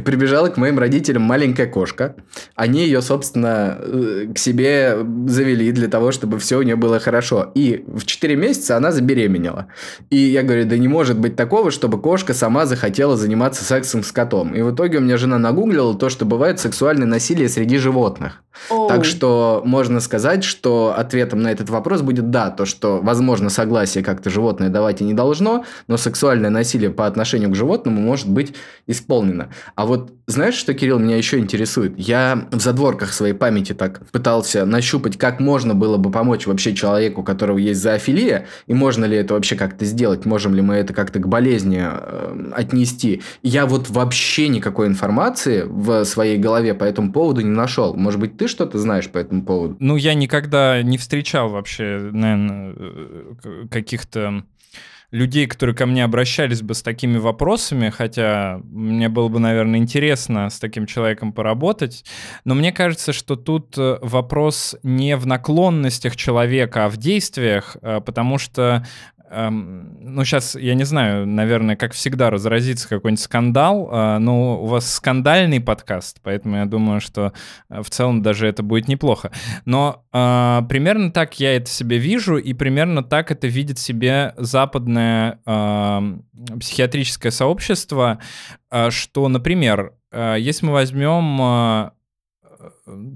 Прибежала 0.05 0.49
к 0.49 0.57
моим 0.57 0.79
родителям 0.79 1.23
маленькая 1.23 1.67
кошка. 1.67 2.17
Они 2.55 2.85
ее, 2.85 3.03
собственно, 3.03 3.79
э, 3.79 4.27
к 4.35 4.39
себе 4.39 4.99
завели 5.27 5.73
для 5.73 5.89
того, 5.89 6.13
чтобы 6.13 6.39
все 6.39 6.59
у 6.59 6.63
нее 6.63 6.77
было 6.77 6.99
хорошо. 7.01 7.51
И 7.55 7.85
в 7.87 8.05
4 8.05 8.37
месяца 8.37 8.77
она 8.77 8.93
забеременела. 8.93 9.67
И 10.11 10.17
я 10.17 10.43
говорю, 10.43 10.67
да 10.67 10.77
не 10.77 10.89
может 10.89 11.19
быть 11.19 11.37
такого, 11.37 11.71
чтобы 11.71 12.01
кошка 12.01 12.35
сама 12.35 12.67
захотела 12.67 13.17
заниматься 13.17 13.65
сексом 13.65 14.03
с 14.03 14.13
котом. 14.13 14.55
И 14.55 14.63
в 14.63 14.75
итоге 14.75 14.99
у 14.99 15.01
меня 15.01 15.17
жена 15.17 15.39
нагуглила 15.39 15.97
то, 15.97 16.09
что 16.09 16.25
бывает 16.25 16.61
сексуальное 16.61 17.07
насилие 17.07 17.49
среди 17.49 17.79
животных. 17.79 18.43
Оу. 18.71 18.89
Так 18.89 19.05
что 19.05 19.63
можно 19.65 20.01
сказать, 20.01 20.45
что 20.45 20.95
ответом 20.97 21.43
на 21.43 21.53
этот 21.53 21.71
вопрос 21.71 22.03
будет 22.03 22.31
да, 22.31 22.51
то, 22.51 22.65
что, 22.65 23.01
возможно, 23.03 23.51
согласие 23.51 24.03
как-то 24.03 24.31
животное 24.31 24.69
давать 24.69 25.01
и 25.01 25.05
не 25.05 25.15
должно, 25.15 25.65
но 25.89 25.97
сексуальное 25.97 26.51
насилие 26.51 26.91
по 26.91 27.07
отношению 27.07 27.51
к 27.51 27.55
животному 27.55 28.01
может 28.01 28.29
быть 28.29 28.55
исполнено. 28.87 29.51
А 29.75 29.87
вот 29.87 30.13
знаешь, 30.27 30.55
что, 30.55 30.75
Кирилл, 30.75 30.99
меня 30.99 31.17
еще 31.17 31.39
интересует? 31.39 31.95
Я 31.97 32.49
в 32.51 32.61
задворках 32.61 33.13
своей 33.13 33.33
памяти 33.33 33.75
так 33.75 34.11
пытался 34.11 34.67
нащупать, 34.67 35.17
как 35.17 35.39
можно 35.39 35.75
было 35.75 35.99
бы 35.99 36.11
помочь 36.11 36.47
вообще 36.47 36.75
человеку, 36.75 37.21
у 37.21 37.25
которого 37.25 37.59
есть 37.59 37.81
зоофилия, 37.81 38.47
и 38.67 38.75
можно 38.75 39.05
ли 39.05 39.17
это 39.17 39.35
вообще 39.35 39.55
как-то 39.55 39.85
сделать, 39.85 40.25
можем 40.25 40.55
ли 40.55 40.63
мы 40.63 40.75
это 40.75 40.93
как-то 40.93 41.21
к 41.21 41.29
болезни 41.29 41.81
э, 41.81 42.51
отнести. 42.55 43.23
Я 43.43 43.67
вот 43.67 43.89
вообще 43.89 44.49
никакой 44.49 44.89
информации 44.89 45.63
в 45.65 46.05
своей 46.05 46.39
голове 46.39 46.75
по 46.75 46.85
этому 46.85 47.13
поводу 47.13 47.43
не 47.43 47.51
нашел. 47.51 47.95
Может 47.95 48.19
быть, 48.19 48.37
ты 48.37 48.49
что-то 48.49 48.79
знаешь 48.79 49.09
по 49.09 49.19
этому 49.19 49.45
поводу? 49.45 49.77
Ну, 49.79 49.97
я 49.97 50.15
никогда 50.15 50.83
не 50.83 50.99
встречал 50.99 51.51
вообще, 51.51 52.11
наверное, 52.13 52.75
каких-то 53.71 54.43
людей, 55.17 55.47
которые 55.47 55.75
ко 55.75 55.87
мне 55.87 56.05
обращались 56.05 56.63
бы 56.63 56.75
с 56.75 56.83
такими 56.83 57.19
вопросами, 57.19 57.91
хотя 57.91 58.61
мне 58.65 59.09
было 59.09 59.29
бы, 59.29 59.39
наверное, 59.41 59.81
интересно 59.81 60.51
с 60.51 60.59
таким 60.59 60.87
человеком 60.87 61.33
поработать. 61.33 62.05
Но 62.45 62.55
мне 62.55 62.73
кажется, 62.73 63.13
что 63.13 63.35
тут 63.37 63.77
э, 63.79 63.99
вопрос 64.03 64.77
не 64.83 65.17
в 65.17 65.27
наклонностях 65.27 66.17
человека, 66.17 66.85
а 66.85 66.89
в 66.89 66.97
действиях, 66.97 67.77
э, 67.83 68.01
потому 68.01 68.39
что 68.39 68.87
эм, 69.31 69.97
ну, 70.01 70.25
сейчас, 70.25 70.55
я 70.55 70.75
не 70.75 70.85
знаю, 70.85 71.27
наверное, 71.27 71.77
как 71.77 71.93
всегда, 71.93 72.31
разразится 72.31 72.89
какой-нибудь 72.89 73.23
скандал, 73.23 73.89
э, 73.91 74.19
но 74.19 74.63
у 74.63 74.67
вас 74.67 74.93
скандальный 74.93 75.61
подкаст, 75.61 76.21
поэтому 76.23 76.57
я 76.57 76.65
думаю, 76.67 77.01
что 77.01 77.33
э, 77.69 77.83
в 77.83 77.91
целом 77.91 78.23
даже 78.23 78.47
это 78.47 78.63
будет 78.63 78.89
неплохо. 78.89 79.31
Но 79.65 80.05
э, 80.13 80.63
примерно 80.69 81.11
так 81.11 81.41
я 81.41 81.57
это 81.57 81.71
себе 81.71 81.99
вижу, 81.99 82.37
и 82.37 82.53
примерно 82.53 83.03
так 83.03 83.31
это 83.31 83.47
видит 83.47 83.79
себе 83.79 84.35
западное 84.37 85.41
э, 85.47 86.01
психиатрическое 86.61 87.33
сообщество, 87.33 88.19
э, 88.71 88.91
что, 88.91 89.29
например, 89.29 89.95
э, 90.13 90.37
если 90.39 90.67
мы 90.67 90.73
возьмем 90.73 91.93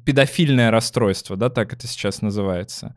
педофильное 0.05 0.71
расстройство, 0.71 1.37
да, 1.37 1.49
так 1.49 1.73
это 1.73 1.87
сейчас 1.87 2.23
называется, 2.23 2.95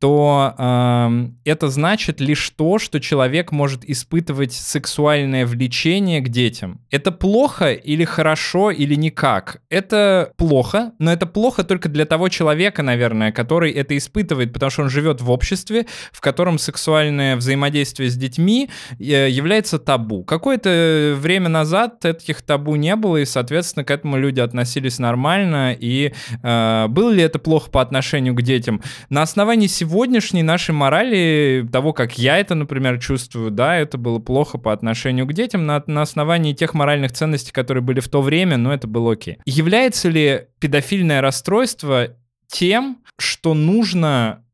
то 0.00 0.54
э, 0.58 1.28
это 1.44 1.68
значит 1.68 2.20
лишь 2.20 2.50
то, 2.50 2.78
что 2.78 3.00
человек 3.00 3.52
может 3.52 3.88
испытывать 3.88 4.52
сексуальное 4.52 5.46
влечение 5.46 6.20
к 6.20 6.28
детям. 6.28 6.80
Это 6.90 7.12
плохо 7.12 7.72
или 7.72 8.04
хорошо 8.04 8.70
или 8.70 8.94
никак? 8.94 9.62
Это 9.70 10.32
плохо, 10.36 10.92
но 10.98 11.12
это 11.12 11.26
плохо 11.26 11.62
только 11.62 11.88
для 11.88 12.04
того 12.06 12.28
человека, 12.28 12.82
наверное, 12.82 13.30
который 13.30 13.70
это 13.70 13.96
испытывает, 13.96 14.52
потому 14.52 14.70
что 14.70 14.82
он 14.82 14.90
живет 14.90 15.20
в 15.20 15.30
обществе, 15.30 15.86
в 16.10 16.20
котором 16.20 16.58
сексуальное 16.58 17.36
взаимодействие 17.36 18.10
с 18.10 18.16
детьми 18.16 18.68
э, 18.98 19.30
является 19.30 19.78
табу. 19.78 20.24
Какое-то 20.24 21.14
время 21.16 21.48
назад 21.48 22.04
этих 22.04 22.42
табу 22.42 22.74
не 22.74 22.96
было, 22.96 23.18
и, 23.18 23.24
соответственно, 23.24 23.84
к 23.84 23.90
этому 23.92 24.16
люди 24.16 24.40
относились 24.40 24.98
нормально, 24.98 25.76
и 25.78 26.12
э, 26.42 26.86
было 26.88 27.10
ли 27.10 27.22
это 27.22 27.38
плохо 27.38 27.70
по 27.70 27.80
отношению 27.80 28.34
к 28.34 28.42
детям. 28.42 28.82
На 29.08 29.22
основании 29.22 29.66
сегодняшней 29.66 30.42
нашей 30.42 30.72
морали, 30.72 31.66
того, 31.70 31.92
как 31.92 32.18
я 32.18 32.38
это, 32.38 32.54
например, 32.54 32.98
чувствую, 33.00 33.50
да, 33.50 33.76
это 33.76 33.98
было 33.98 34.18
плохо 34.18 34.58
по 34.58 34.72
отношению 34.72 35.26
к 35.26 35.32
детям, 35.32 35.66
на, 35.66 35.82
на 35.86 36.02
основании 36.02 36.52
тех 36.52 36.74
моральных 36.74 37.12
ценностей, 37.12 37.52
которые 37.52 37.82
были 37.82 38.00
в 38.00 38.08
то 38.08 38.22
время, 38.22 38.56
но 38.56 38.72
это 38.72 38.86
было 38.86 39.12
окей. 39.12 39.38
Является 39.44 40.08
ли 40.08 40.46
педофильное 40.58 41.20
расстройство 41.20 42.08
тем, 42.48 42.98
что 43.18 43.54
нужно 43.54 44.44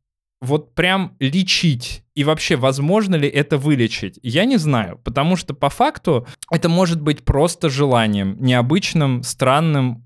вот 0.40 0.74
прям 0.74 1.16
лечить? 1.20 2.02
И 2.14 2.24
вообще, 2.24 2.56
возможно 2.56 3.14
ли 3.14 3.28
это 3.28 3.56
вылечить? 3.56 4.18
Я 4.22 4.44
не 4.44 4.58
знаю, 4.58 5.00
потому 5.02 5.36
что 5.36 5.54
по 5.54 5.70
факту 5.70 6.26
это 6.50 6.68
может 6.68 7.00
быть 7.00 7.24
просто 7.24 7.70
желанием, 7.70 8.36
необычным, 8.38 9.22
странным, 9.22 10.01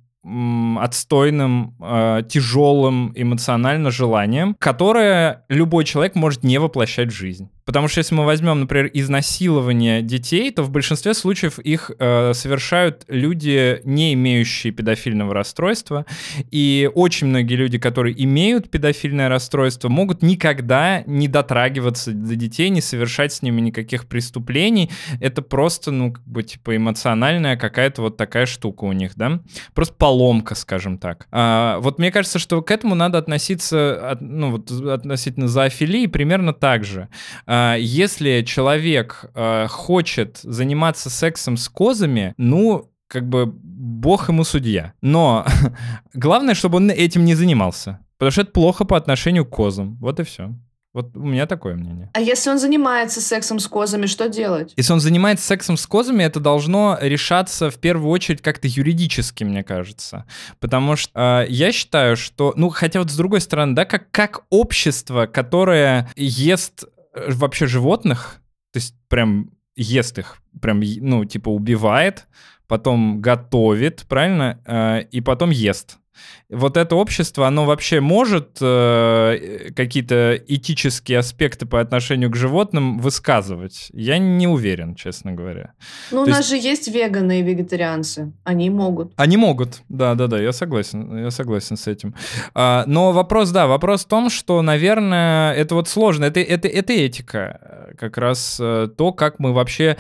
отстойным, 0.80 1.74
э, 1.80 2.22
тяжелым 2.28 3.12
эмоционально 3.14 3.90
желанием, 3.90 4.56
которое 4.58 5.44
любой 5.48 5.84
человек 5.84 6.14
может 6.16 6.42
не 6.42 6.58
воплощать 6.58 7.08
в 7.08 7.14
жизнь. 7.14 7.50
Потому 7.66 7.88
что 7.88 7.98
если 7.98 8.14
мы 8.14 8.24
возьмем, 8.24 8.60
например, 8.60 8.88
изнасилование 8.94 10.00
детей, 10.00 10.52
то 10.52 10.62
в 10.62 10.70
большинстве 10.70 11.14
случаев 11.14 11.58
их 11.58 11.90
э, 11.98 12.32
совершают 12.32 13.04
люди, 13.08 13.80
не 13.82 14.14
имеющие 14.14 14.72
педофильного 14.72 15.34
расстройства. 15.34 16.06
И 16.52 16.88
очень 16.94 17.26
многие 17.26 17.56
люди, 17.56 17.78
которые 17.78 18.22
имеют 18.24 18.70
педофильное 18.70 19.28
расстройство, 19.28 19.88
могут 19.88 20.22
никогда 20.22 21.02
не 21.06 21.26
дотрагиваться 21.26 22.12
до 22.12 22.36
детей, 22.36 22.70
не 22.70 22.80
совершать 22.80 23.32
с 23.32 23.42
ними 23.42 23.60
никаких 23.60 24.06
преступлений. 24.06 24.92
Это 25.20 25.42
просто, 25.42 25.90
ну, 25.90 26.12
как 26.12 26.24
бы, 26.24 26.44
типа, 26.44 26.76
эмоциональная 26.76 27.56
какая-то 27.56 28.00
вот 28.00 28.16
такая 28.16 28.46
штука 28.46 28.84
у 28.84 28.92
них, 28.92 29.16
да? 29.16 29.40
Просто 29.74 29.94
поломка, 29.94 30.54
скажем 30.54 30.98
так. 30.98 31.26
А, 31.32 31.80
вот 31.80 31.98
мне 31.98 32.12
кажется, 32.12 32.38
что 32.38 32.62
к 32.62 32.70
этому 32.70 32.94
надо 32.94 33.18
относиться, 33.18 34.16
ну, 34.20 34.52
вот 34.52 34.70
относительно 34.70 35.48
зоофилии 35.48 36.06
примерно 36.06 36.52
так 36.52 36.84
же 36.84 37.08
а, 37.44 37.55
если 37.78 38.42
человек 38.42 39.26
а, 39.34 39.66
хочет 39.68 40.38
заниматься 40.42 41.10
сексом 41.10 41.56
с 41.56 41.68
козами, 41.68 42.34
ну, 42.36 42.90
как 43.08 43.28
бы 43.28 43.46
бог 43.46 44.28
ему 44.28 44.44
судья. 44.44 44.94
Но 45.00 45.46
главное, 46.14 46.54
чтобы 46.54 46.76
он 46.76 46.90
этим 46.90 47.24
не 47.24 47.34
занимался. 47.34 48.00
Потому 48.18 48.30
что 48.30 48.42
это 48.42 48.52
плохо 48.52 48.84
по 48.84 48.96
отношению 48.96 49.44
к 49.44 49.50
козам. 49.50 49.96
Вот 50.00 50.20
и 50.20 50.24
все. 50.24 50.54
Вот 50.96 51.14
у 51.14 51.26
меня 51.26 51.44
такое 51.44 51.74
мнение. 51.74 52.08
А 52.14 52.22
если 52.22 52.48
он 52.48 52.58
занимается 52.58 53.20
сексом 53.20 53.58
с 53.58 53.68
козами, 53.68 54.06
что 54.06 54.30
делать? 54.30 54.72
Если 54.78 54.94
он 54.94 55.00
занимается 55.00 55.46
сексом 55.46 55.76
с 55.76 55.86
козами, 55.86 56.22
это 56.22 56.40
должно 56.40 56.96
решаться 56.98 57.70
в 57.70 57.76
первую 57.76 58.08
очередь 58.08 58.40
как-то 58.40 58.66
юридически, 58.66 59.44
мне 59.44 59.62
кажется. 59.62 60.24
Потому 60.58 60.96
что 60.96 61.44
э, 61.44 61.50
я 61.50 61.70
считаю, 61.70 62.16
что, 62.16 62.54
ну, 62.56 62.70
хотя 62.70 63.00
вот 63.00 63.10
с 63.10 63.16
другой 63.16 63.42
стороны, 63.42 63.74
да, 63.74 63.84
как, 63.84 64.10
как 64.10 64.44
общество, 64.48 65.26
которое 65.26 66.08
ест 66.16 66.86
вообще 67.28 67.66
животных, 67.66 68.40
то 68.72 68.78
есть 68.78 68.94
прям 69.08 69.50
ест 69.74 70.18
их, 70.18 70.38
прям, 70.60 70.80
ну, 71.00 71.24
типа 71.24 71.48
убивает, 71.48 72.26
потом 72.66 73.20
готовит, 73.20 74.06
правильно, 74.08 74.60
э, 74.64 75.02
и 75.10 75.20
потом 75.20 75.50
ест 75.50 75.98
вот 76.48 76.76
это 76.76 76.96
общество, 76.96 77.46
оно 77.46 77.64
вообще 77.64 78.00
может 78.00 78.58
э, 78.60 79.70
какие-то 79.74 80.40
этические 80.46 81.18
аспекты 81.18 81.66
по 81.66 81.80
отношению 81.80 82.30
к 82.30 82.36
животным 82.36 82.98
высказывать? 82.98 83.88
Я 83.92 84.18
не 84.18 84.46
уверен, 84.46 84.94
честно 84.94 85.32
говоря. 85.32 85.72
Ну, 86.10 86.24
То 86.24 86.30
у 86.30 86.34
нас 86.34 86.50
есть... 86.50 86.50
же 86.50 86.56
есть 86.56 86.88
веганы 86.88 87.40
и 87.40 87.42
вегетарианцы. 87.42 88.32
Они 88.44 88.70
могут. 88.70 89.12
Они 89.16 89.36
могут, 89.36 89.82
да-да-да, 89.88 90.40
я 90.40 90.52
согласен, 90.52 91.24
я 91.24 91.30
согласен 91.30 91.76
с 91.76 91.86
этим. 91.86 92.14
А, 92.54 92.84
но 92.86 93.12
вопрос, 93.12 93.50
да, 93.50 93.66
вопрос 93.66 94.04
в 94.04 94.08
том, 94.08 94.30
что, 94.30 94.62
наверное, 94.62 95.52
это 95.54 95.74
вот 95.74 95.88
сложно, 95.88 96.26
это, 96.26 96.40
это, 96.40 96.68
это 96.68 96.92
этика, 96.92 97.94
как 97.98 98.18
раз 98.18 98.58
э, 98.60 98.88
то, 98.96 99.12
как 99.12 99.38
мы 99.38 99.52
вообще 99.52 99.86
Э, 99.86 99.96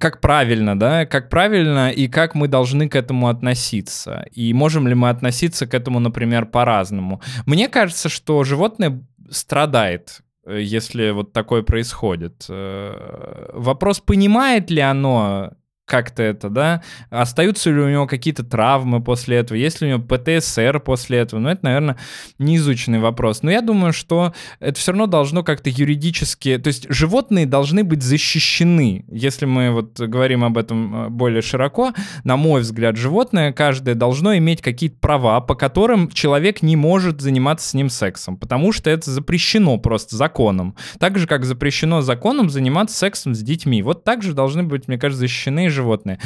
как 0.00 0.20
правильно, 0.20 0.78
да, 0.78 1.06
как 1.06 1.28
правильно 1.28 1.90
и 1.90 2.08
как 2.08 2.34
мы 2.34 2.48
должны 2.48 2.88
к 2.88 2.96
этому 2.96 3.28
относиться. 3.28 4.26
И 4.32 4.52
можем 4.52 4.88
ли 4.88 4.94
мы 4.94 5.10
относиться 5.10 5.66
к 5.66 5.74
этому, 5.74 6.00
например, 6.00 6.46
по-разному. 6.46 7.20
Мне 7.46 7.68
кажется, 7.68 8.08
что 8.08 8.44
животное 8.44 9.00
страдает 9.30 10.20
э, 10.46 10.60
если 10.60 11.10
вот 11.10 11.32
такое 11.32 11.62
происходит. 11.62 12.46
Э, 12.48 13.50
вопрос, 13.52 14.00
понимает 14.00 14.70
ли 14.70 14.80
оно 14.80 15.52
как-то 15.86 16.22
это, 16.22 16.50
да, 16.50 16.82
остаются 17.10 17.70
ли 17.70 17.80
у 17.80 17.88
него 17.88 18.06
какие-то 18.06 18.42
травмы 18.42 19.02
после 19.02 19.36
этого, 19.38 19.56
есть 19.56 19.80
ли 19.80 19.86
у 19.86 19.90
него 19.90 20.02
ПТСР 20.02 20.80
после 20.80 21.18
этого, 21.18 21.38
ну, 21.38 21.48
это, 21.48 21.64
наверное, 21.64 21.96
неизученный 22.38 22.98
вопрос. 22.98 23.42
Но 23.42 23.52
я 23.52 23.62
думаю, 23.62 23.92
что 23.92 24.34
это 24.58 24.78
все 24.78 24.90
равно 24.90 25.06
должно 25.06 25.44
как-то 25.44 25.70
юридически, 25.70 26.58
то 26.58 26.68
есть 26.68 26.86
животные 26.88 27.46
должны 27.46 27.84
быть 27.84 28.02
защищены, 28.02 29.04
если 29.08 29.46
мы 29.46 29.70
вот 29.70 30.00
говорим 30.00 30.42
об 30.42 30.58
этом 30.58 31.06
э, 31.06 31.08
более 31.08 31.40
широко, 31.40 31.92
на 32.24 32.36
мой 32.36 32.62
взгляд, 32.62 32.96
животное 32.96 33.52
каждое 33.52 33.94
должно 33.94 34.36
иметь 34.36 34.62
какие-то 34.62 34.96
права, 34.98 35.40
по 35.40 35.54
которым 35.54 36.10
человек 36.10 36.62
не 36.62 36.74
может 36.74 37.20
заниматься 37.20 37.68
с 37.68 37.74
ним 37.74 37.90
сексом, 37.90 38.36
потому 38.36 38.72
что 38.72 38.90
это 38.90 39.08
запрещено 39.08 39.78
просто 39.78 40.16
законом. 40.16 40.74
Так 40.98 41.16
же, 41.16 41.28
как 41.28 41.44
запрещено 41.44 42.00
законом 42.00 42.50
заниматься 42.50 42.96
сексом 42.96 43.36
с 43.36 43.40
детьми. 43.40 43.82
Вот 43.82 44.02
так 44.02 44.24
же 44.24 44.32
должны 44.32 44.64
быть, 44.64 44.88
мне 44.88 44.98
кажется, 44.98 45.20
защищены 45.20 45.70
животные. 45.76 46.18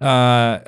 А, 0.00 0.62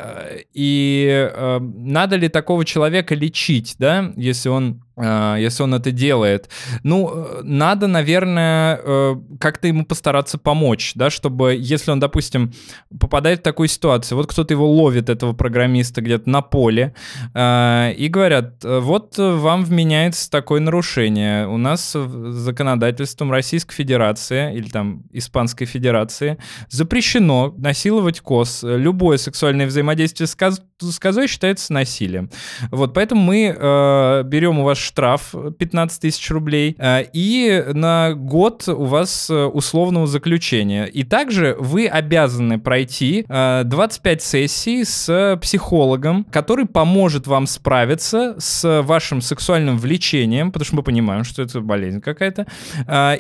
и 0.53 1.31
а, 1.35 1.59
надо 1.61 2.17
ли 2.17 2.29
такого 2.29 2.65
человека 2.65 3.15
лечить, 3.15 3.77
да, 3.79 4.13
если 4.17 4.49
он 4.49 4.86
если 4.99 5.63
он 5.63 5.75
это 5.75 5.91
делает. 5.91 6.49
Ну, 6.83 7.27
надо, 7.43 7.87
наверное, 7.87 8.81
э, 8.83 9.17
как-то 9.39 9.69
ему 9.69 9.85
постараться 9.85 10.39
помочь, 10.39 10.93
да, 10.95 11.11
чтобы, 11.11 11.55
если 11.59 11.91
он, 11.91 12.01
допустим, 12.01 12.53
попадает 12.99 13.41
в 13.41 13.43
такую 13.43 13.69
ситуацию, 13.69 14.17
вот 14.17 14.27
кто-то 14.27 14.55
его 14.55 14.71
ловит, 14.71 15.11
этого 15.11 15.35
программиста, 15.35 16.01
где-то 16.01 16.29
на 16.31 16.41
поле, 16.41 16.95
а, 17.35 17.91
и 17.91 18.09
говорят, 18.09 18.65
вот 18.65 19.19
вам 19.19 19.65
вменяется 19.65 20.31
такое 20.31 20.61
нарушение. 20.61 21.47
У 21.47 21.59
нас 21.59 21.93
законодательством 21.93 23.31
Российской 23.31 23.75
Федерации 23.75 24.55
или 24.57 24.69
там 24.69 25.03
Испанской 25.13 25.67
Федерации 25.67 26.39
запрещено 26.69 27.55
насиловать 27.59 28.21
коз. 28.21 28.61
Любое 28.63 29.19
сексуальное 29.19 29.67
взаимодействие 29.67 30.27
с, 30.27 30.37
коз, 30.79 30.95
с 30.95 30.99
козой 30.99 31.29
считается 31.29 31.73
насилием. 31.73 32.31
Вот, 32.71 32.95
поэтому 32.95 33.23
мы 33.23 33.55
э, 33.57 34.23
берем 34.25 34.59
у 34.59 34.65
вас 34.65 34.79
штраф 34.79 35.35
15 35.59 36.01
тысяч 36.01 36.31
рублей, 36.31 36.77
э, 36.79 37.05
и 37.13 37.65
на 37.73 38.15
год 38.15 38.69
у 38.69 38.85
вас 38.85 39.31
э, 39.31 39.45
условного 39.45 40.07
заключения. 40.07 40.87
И 40.87 41.03
также 41.03 41.57
вы 41.59 41.87
обязаны 41.87 42.59
пройти 42.59 43.25
25 43.29 44.19
э, 44.19 44.23
сессий 44.23 44.85
с 44.85 45.39
психологом, 45.41 46.25
который 46.25 46.67
поможет 46.67 47.27
вам 47.27 47.47
справиться 47.47 48.37
с 48.39 48.83
вашим 48.83 49.21
сексуальным 49.21 49.79
влечением, 49.79 50.53
потому 50.53 50.67
что 50.67 50.77
мы 50.77 50.83
понимаем, 50.83 51.25
что 51.25 51.43
это 51.43 51.61
болезнь 51.61 52.01
какая-то, 52.01 52.47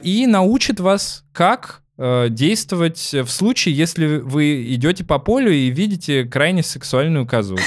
и 0.02 0.26
научит 0.26 0.80
вас, 0.80 1.24
как 1.32 1.82
действовать 1.98 3.12
в 3.12 3.28
случае, 3.28 3.74
если 3.74 4.18
вы 4.18 4.74
идете 4.74 5.02
по 5.02 5.18
полю 5.18 5.50
и 5.50 5.70
видите 5.70 6.24
крайне 6.24 6.62
сексуальную 6.62 7.26
козу. 7.26 7.56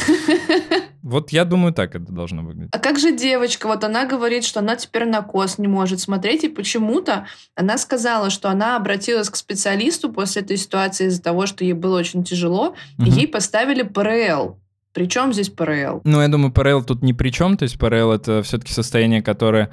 Вот 1.02 1.32
я 1.32 1.46
думаю, 1.46 1.74
так 1.74 1.96
это 1.96 2.12
должно 2.12 2.44
выглядеть. 2.44 2.70
А 2.72 2.78
как 2.78 3.00
же 3.00 3.16
девочка? 3.16 3.68
Вот 3.68 3.84
она 3.84 4.06
говорит, 4.06 4.44
что 4.44 4.60
она 4.60 4.76
теперь 4.76 5.06
на 5.06 5.22
кост 5.22 5.58
не 5.58 5.68
может 5.68 6.00
смотреть, 6.00 6.44
и 6.44 6.50
почему-то 6.50 7.26
она 7.56 7.78
сказала, 7.78 8.30
что 8.30 8.50
она 8.50 8.76
обратилась 8.76 9.30
к 9.30 9.36
специалисту 9.36 10.12
после 10.12 10.42
этой 10.42 10.58
ситуации 10.58 11.08
из-за 11.08 11.22
того, 11.22 11.46
что 11.46 11.64
ей 11.64 11.74
было 11.74 11.98
очень 11.98 12.24
тяжело, 12.24 12.76
угу. 12.98 13.08
и 13.08 13.10
ей 13.10 13.28
поставили 13.28 13.82
ПРЛ. 13.84 14.60
Причем 14.94 15.34
здесь 15.34 15.50
ПРЛ? 15.50 16.02
Ну, 16.04 16.22
я 16.22 16.28
думаю, 16.28 16.52
ПРЛ 16.52 16.84
тут 16.84 17.04
ни 17.04 17.14
при 17.14 17.30
чем. 17.30 17.58
То 17.58 17.64
есть 17.64 17.78
ПРЛ 17.78 18.12
это 18.12 18.44
все-таки 18.44 18.74
состояние, 18.74 19.22
которое 19.22 19.72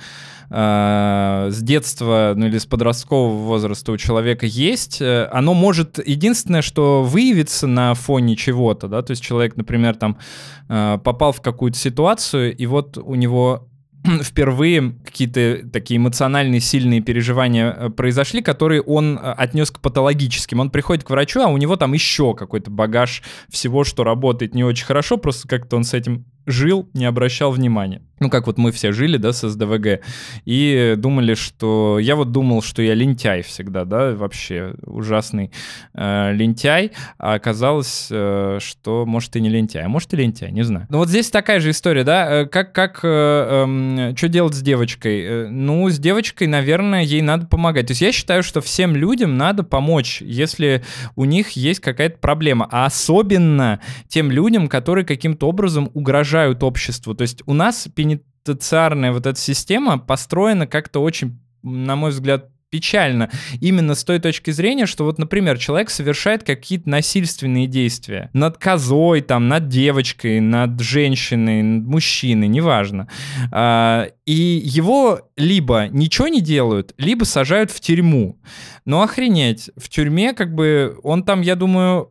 э, 0.51 1.49
с 1.51 1.63
детства, 1.63 2.35
ну 2.37 2.47
или 2.47 2.59
с 2.59 2.67
подросткового 2.67 3.37
возраста 3.45 3.93
у 3.93 3.97
человека 3.97 4.47
есть. 4.47 5.01
Э, 5.01 5.29
оно 5.33 5.55
может 5.55 5.99
единственное, 6.07 6.63
что 6.63 7.03
выявится 7.03 7.67
на 7.67 7.95
фоне 7.95 8.37
чего-то, 8.37 8.89
да, 8.89 9.03
то 9.03 9.13
есть 9.13 9.23
человек, 9.23 9.57
например, 9.57 9.97
там 9.97 10.19
э, 10.69 10.99
попал 11.03 11.33
в 11.33 11.41
какую-то 11.41 11.79
ситуацию, 11.79 12.57
и 12.57 12.67
вот 12.67 12.99
у 12.99 13.15
него 13.15 13.69
впервые 14.23 14.97
какие-то 15.05 15.69
такие 15.73 15.99
эмоциональные 15.99 16.61
сильные 16.61 17.01
переживания 17.01 17.91
произошли, 17.91 18.43
которые 18.43 18.83
он 18.83 19.19
отнес 19.23 19.71
к 19.71 19.81
патологическим. 19.81 20.61
Он 20.61 20.71
приходит 20.71 21.05
к 21.05 21.11
врачу, 21.11 21.41
а 21.41 21.49
у 21.49 21.57
него 21.57 21.77
там 21.77 21.93
еще 21.93 22.35
какой-то 22.35 22.71
багаж 22.71 23.23
всего, 23.49 23.85
что 23.85 24.05
работает 24.05 24.55
не 24.55 24.65
очень 24.65 24.87
хорошо, 24.87 25.17
просто 25.17 25.49
как-то 25.49 25.77
он 25.77 25.85
с 25.85 25.95
этим 25.95 26.25
жил, 26.47 26.89
не 26.95 27.05
обращал 27.05 27.51
внимания 27.51 28.06
ну, 28.21 28.31
как 28.31 28.47
вот 28.47 28.59
мы 28.59 28.73
все 28.73 28.93
жили, 28.93 29.17
да, 29.17 29.33
с 29.33 29.49
СДВГ, 29.49 30.01
и 30.45 30.95
думали, 30.97 31.35
что... 31.35 31.99
Я 32.01 32.17
вот 32.17 32.33
думал, 32.33 32.63
что 32.63 32.83
я 32.83 32.95
лентяй 32.95 33.43
всегда, 33.43 33.85
да, 33.85 34.13
вообще 34.13 34.75
ужасный 34.83 35.51
э, 35.95 36.33
лентяй, 36.33 36.93
а 37.19 37.35
оказалось, 37.35 38.09
э, 38.11 38.59
что, 38.61 39.05
может, 39.07 39.37
и 39.37 39.41
не 39.41 39.49
лентяй, 39.49 39.85
а 39.85 39.89
может, 39.89 40.13
и 40.15 40.17
лентяй, 40.17 40.51
не 40.51 40.63
знаю. 40.63 40.87
Ну, 40.89 40.99
вот 40.99 41.09
здесь 41.09 41.31
такая 41.31 41.61
же 41.61 41.71
история, 41.71 42.05
да, 42.05 42.43
э, 42.43 42.47
как, 42.47 42.73
как 42.73 43.01
э, 43.03 44.09
э, 44.09 44.17
что 44.17 44.29
делать 44.29 44.55
с 44.55 44.63
девочкой? 44.63 45.23
Э, 45.23 45.49
ну, 45.49 45.89
с 45.89 45.99
девочкой, 45.99 46.47
наверное, 46.47 47.03
ей 47.03 47.23
надо 47.23 47.47
помогать. 47.47 47.87
То 47.87 47.93
есть 47.93 48.03
я 48.03 48.13
считаю, 48.13 48.43
что 48.43 48.61
всем 48.61 48.97
людям 48.97 49.37
надо 49.37 49.63
помочь, 49.63 50.23
если 50.23 50.83
у 51.17 51.25
них 51.25 51.51
есть 51.51 51.81
какая-то 51.81 52.19
проблема, 52.19 52.69
а 52.71 52.87
особенно 52.87 53.81
тем 54.09 54.31
людям, 54.31 54.69
которые 54.69 55.05
каким-то 55.05 55.49
образом 55.49 55.91
угрожают 55.95 56.63
обществу. 56.63 57.15
То 57.15 57.23
есть 57.23 57.43
у 57.47 57.55
нас 57.55 57.89
пенитенциарная 58.47 59.13
вот 59.13 59.27
эта 59.27 59.39
система 59.39 59.99
построена 59.99 60.67
как-то 60.67 61.01
очень, 61.01 61.39
на 61.63 61.97
мой 61.97 62.11
взгляд, 62.11 62.51
печально. 62.69 63.31
Именно 63.61 63.95
с 63.95 64.05
той 64.05 64.19
точки 64.19 64.51
зрения, 64.51 64.87
что 64.87 65.05
вот, 65.05 65.19
например, 65.19 65.57
человек 65.57 65.89
совершает 65.89 66.43
какие-то 66.43 66.89
насильственные 66.91 67.69
действия 67.69 68.29
над 68.33 68.59
козой, 68.59 69.21
там, 69.21 69.49
над 69.49 69.69
девочкой, 69.69 70.41
над 70.41 70.81
женщиной, 70.81 71.63
над 71.63 71.87
мужчиной, 71.87 72.49
неважно. 72.49 73.09
А, 73.53 74.09
и 74.27 74.61
его 74.65 75.21
либо 75.37 75.87
ничего 75.91 76.29
не 76.29 76.41
делают, 76.41 76.93
либо 76.99 77.25
сажают 77.25 77.71
в 77.71 77.81
тюрьму. 77.81 78.37
Ну, 78.85 79.01
охренеть, 79.01 79.71
в 79.77 79.89
тюрьме 79.89 80.33
как 80.33 80.55
бы 80.55 80.99
он 81.03 81.23
там, 81.23 81.43
я 81.43 81.55
думаю, 81.55 82.11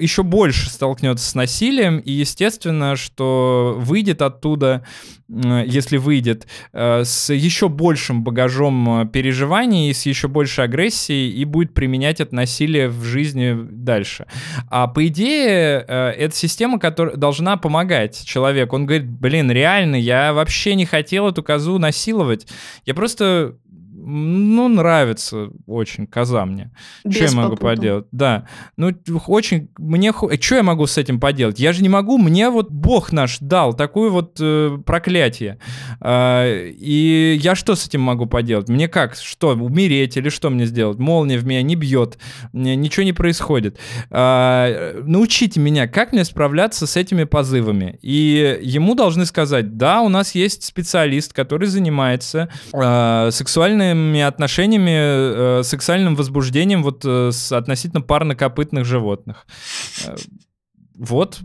еще 0.00 0.22
больше 0.22 0.70
столкнется 0.70 1.28
с 1.28 1.34
насилием, 1.34 1.98
и 1.98 2.12
естественно, 2.12 2.96
что 2.96 3.74
выйдет 3.78 4.22
оттуда, 4.22 4.84
если 5.28 5.96
выйдет, 5.96 6.46
э, 6.72 7.04
с 7.04 7.32
еще 7.32 7.68
большим 7.68 8.24
багажом 8.24 9.02
э, 9.02 9.06
переживаний, 9.06 9.94
с 9.94 10.06
еще 10.06 10.26
большей 10.28 10.64
агрессией, 10.64 11.30
и 11.30 11.44
будет 11.44 11.72
применять 11.72 12.20
это 12.20 12.34
насилие 12.34 12.88
в 12.88 13.04
жизни 13.04 13.56
дальше. 13.70 14.26
А 14.68 14.88
по 14.88 15.06
идее, 15.06 15.84
э, 15.86 16.10
это 16.18 16.34
система, 16.34 16.80
которая 16.80 17.16
должна 17.16 17.56
помогать 17.56 18.24
человеку. 18.24 18.76
Он 18.76 18.86
говорит, 18.86 19.08
блин, 19.08 19.50
реально, 19.50 19.96
я 19.96 20.32
вообще 20.32 20.74
не 20.74 20.86
хотел 20.86 21.28
эту 21.28 21.42
козу 21.42 21.78
насиловать. 21.78 22.46
Я 22.84 22.94
просто 22.94 23.56
ну, 24.02 24.68
нравится 24.68 25.50
очень 25.66 26.06
коза 26.06 26.44
мне. 26.46 26.70
Что 27.08 27.24
я 27.24 27.32
могу 27.32 27.56
попуту. 27.56 27.62
поделать? 27.62 28.06
Да. 28.12 28.46
Ну, 28.76 28.92
очень... 29.26 29.70
Мне... 29.78 30.12
Что 30.40 30.56
я 30.56 30.62
могу 30.62 30.86
с 30.86 30.98
этим 30.98 31.20
поделать? 31.20 31.58
Я 31.58 31.72
же 31.72 31.82
не 31.82 31.88
могу. 31.88 32.18
Мне 32.18 32.50
вот 32.50 32.70
Бог 32.70 33.12
наш 33.12 33.38
дал 33.40 33.74
такое 33.74 34.10
вот 34.10 34.38
э, 34.40 34.78
проклятие. 34.84 35.58
Э, 36.00 36.68
и 36.68 37.38
я 37.40 37.54
что 37.54 37.74
с 37.74 37.86
этим 37.86 38.00
могу 38.00 38.26
поделать? 38.26 38.68
Мне 38.68 38.88
как? 38.88 39.14
Что? 39.16 39.50
Умереть 39.50 40.16
или 40.16 40.28
что 40.28 40.50
мне 40.50 40.66
сделать? 40.66 40.98
Молния 40.98 41.38
в 41.38 41.46
меня 41.46 41.62
не 41.62 41.76
бьет. 41.76 42.18
Мне 42.52 42.76
ничего 42.76 43.04
не 43.04 43.12
происходит. 43.12 43.78
Э, 44.10 45.02
научите 45.04 45.60
меня, 45.60 45.86
как 45.88 46.12
мне 46.12 46.24
справляться 46.24 46.86
с 46.86 46.96
этими 46.96 47.24
позывами. 47.24 47.98
И 48.02 48.58
ему 48.62 48.94
должны 48.94 49.26
сказать, 49.26 49.76
да, 49.76 50.00
у 50.00 50.08
нас 50.08 50.34
есть 50.34 50.64
специалист, 50.64 51.32
который 51.32 51.68
занимается 51.68 52.48
э, 52.72 53.30
сексуальной 53.32 53.89
сексуальными 53.90 54.20
отношениями, 54.20 55.60
э, 55.60 55.62
сексуальным 55.62 56.14
возбуждением 56.14 56.82
вот 56.82 57.04
э, 57.04 57.30
с 57.32 57.52
относительно 57.52 58.02
парнокопытных 58.02 58.84
животных. 58.84 59.46
Э, 60.06 60.16
вот, 60.96 61.40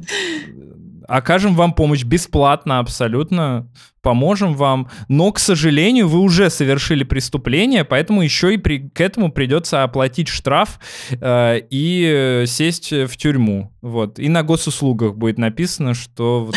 окажем 1.08 1.56
вам 1.56 1.74
помощь 1.74 2.04
бесплатно 2.04 2.80
абсолютно, 2.80 3.72
поможем 4.02 4.54
вам, 4.54 4.90
но, 5.08 5.32
к 5.32 5.40
сожалению, 5.40 6.08
вы 6.08 6.20
уже 6.20 6.50
совершили 6.50 7.04
преступление, 7.04 7.86
поэтому 7.86 8.22
еще 8.22 8.54
и 8.54 8.58
при, 8.58 8.90
к 8.90 9.02
этому 9.02 9.32
придется 9.32 9.84
оплатить 9.84 10.28
штраф 10.28 10.80
э, 11.10 11.62
и 11.70 12.44
сесть 12.48 12.92
в 12.92 13.18
тюрьму. 13.18 13.72
Вот. 13.82 14.20
И 14.20 14.30
на 14.30 14.44
госуслугах 14.44 15.16
будет 15.16 15.38
написано, 15.38 15.94
что 15.94 16.46
вот, 16.46 16.56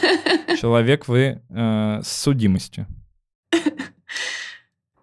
человек 0.60 1.08
вы 1.08 1.40
э, 1.48 2.00
с 2.04 2.22
судимостью. 2.22 2.86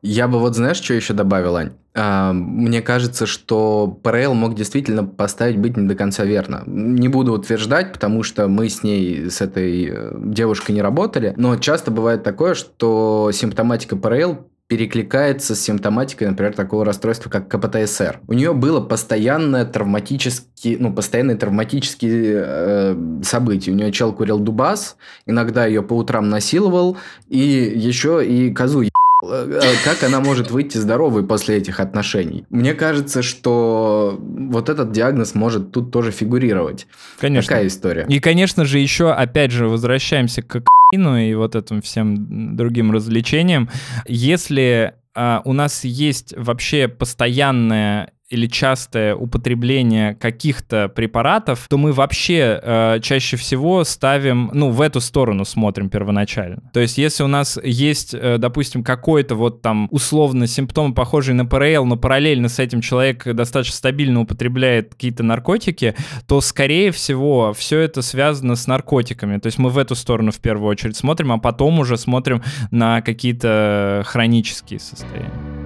Я 0.01 0.27
бы 0.27 0.39
вот 0.39 0.55
знаешь, 0.55 0.77
что 0.77 0.93
еще 0.93 1.13
добавил, 1.13 1.55
Ань? 1.55 1.73
А, 1.93 2.33
мне 2.33 2.81
кажется, 2.81 3.27
что 3.27 3.99
ПРЛ 4.01 4.33
мог 4.33 4.55
действительно 4.55 5.03
поставить 5.03 5.57
быть 5.57 5.77
не 5.77 5.87
до 5.87 5.95
конца 5.95 6.25
верно. 6.25 6.63
Не 6.65 7.07
буду 7.07 7.33
утверждать, 7.33 7.93
потому 7.93 8.23
что 8.23 8.47
мы 8.47 8.69
с 8.69 8.81
ней, 8.81 9.29
с 9.29 9.41
этой 9.41 9.89
э, 9.91 10.11
девушкой 10.17 10.71
не 10.71 10.81
работали, 10.81 11.33
но 11.37 11.55
часто 11.57 11.91
бывает 11.91 12.23
такое, 12.23 12.55
что 12.55 13.29
симптоматика 13.31 13.95
ПРЛ 13.95 14.47
перекликается 14.67 15.53
с 15.53 15.59
симптоматикой, 15.59 16.29
например, 16.29 16.53
такого 16.53 16.85
расстройства, 16.85 17.29
как 17.29 17.49
КПТСР. 17.49 18.21
У 18.27 18.33
нее 18.33 18.53
было 18.53 18.79
постоянное 18.79 19.65
травматические, 19.65 20.77
ну, 20.79 20.93
постоянные 20.93 21.35
травматические 21.35 22.43
э, 22.45 22.95
события. 23.21 23.71
У 23.71 23.75
нее 23.75 23.91
чел 23.91 24.13
курил 24.13 24.39
дубас, 24.39 24.95
иногда 25.25 25.65
ее 25.65 25.83
по 25.83 25.93
утрам 25.93 26.29
насиловал, 26.29 26.97
и 27.27 27.37
еще 27.37 28.25
и 28.25 28.51
козу 28.53 28.83
Э, 28.83 28.87
как 29.21 30.03
она 30.03 30.19
может 30.19 30.51
выйти 30.51 30.77
здоровой 30.77 31.25
после 31.25 31.57
этих 31.57 31.79
отношений? 31.79 32.45
Мне 32.49 32.73
кажется, 32.73 33.21
что 33.21 34.17
вот 34.19 34.69
этот 34.69 34.91
диагноз 34.91 35.35
может 35.35 35.71
тут 35.71 35.91
тоже 35.91 36.11
фигурировать. 36.11 36.87
Конечно. 37.19 37.47
Такая 37.47 37.67
история. 37.67 38.05
И, 38.09 38.19
конечно 38.19 38.65
же, 38.65 38.79
еще, 38.79 39.11
опять 39.11 39.51
же, 39.51 39.67
возвращаемся 39.67 40.41
к 40.41 40.63
ну 40.93 41.15
и 41.15 41.33
вот 41.35 41.55
этим 41.55 41.81
всем 41.81 42.57
другим 42.57 42.91
развлечениям. 42.91 43.69
Если 44.07 44.93
а, 45.15 45.41
у 45.45 45.53
нас 45.53 45.83
есть 45.83 46.33
вообще 46.37 46.87
постоянная 46.87 48.11
или 48.31 48.47
частое 48.47 49.13
употребление 49.13 50.15
каких-то 50.15 50.87
препаратов, 50.87 51.67
то 51.69 51.77
мы 51.77 51.91
вообще 51.91 52.59
э, 52.61 52.99
чаще 53.01 53.35
всего 53.35 53.83
ставим, 53.83 54.49
ну, 54.53 54.69
в 54.69 54.79
эту 54.79 55.01
сторону 55.01 55.43
смотрим 55.43 55.89
первоначально. 55.89 56.63
То 56.73 56.79
есть, 56.79 56.97
если 56.97 57.23
у 57.23 57.27
нас 57.27 57.59
есть, 57.61 58.13
э, 58.13 58.37
допустим, 58.37 58.83
какой-то 58.83 59.35
вот 59.35 59.61
там 59.61 59.89
условно 59.91 60.47
симптом, 60.47 60.93
похожий 60.93 61.35
на 61.35 61.45
ПРЛ, 61.45 61.85
но 61.85 61.97
параллельно 61.97 62.47
с 62.47 62.59
этим 62.59 62.79
человек 62.79 63.25
достаточно 63.25 63.75
стабильно 63.75 64.21
употребляет 64.21 64.95
какие-то 64.95 65.23
наркотики, 65.23 65.95
то, 66.25 66.39
скорее 66.39 66.91
всего, 66.91 67.53
все 67.53 67.79
это 67.79 68.01
связано 68.01 68.55
с 68.55 68.65
наркотиками. 68.65 69.39
То 69.39 69.47
есть, 69.47 69.57
мы 69.57 69.69
в 69.69 69.77
эту 69.77 69.95
сторону 69.95 70.31
в 70.31 70.39
первую 70.39 70.69
очередь 70.69 70.95
смотрим, 70.95 71.33
а 71.33 71.37
потом 71.37 71.79
уже 71.79 71.97
смотрим 71.97 72.41
на 72.71 73.01
какие-то 73.01 74.03
хронические 74.05 74.79
состояния. 74.79 75.60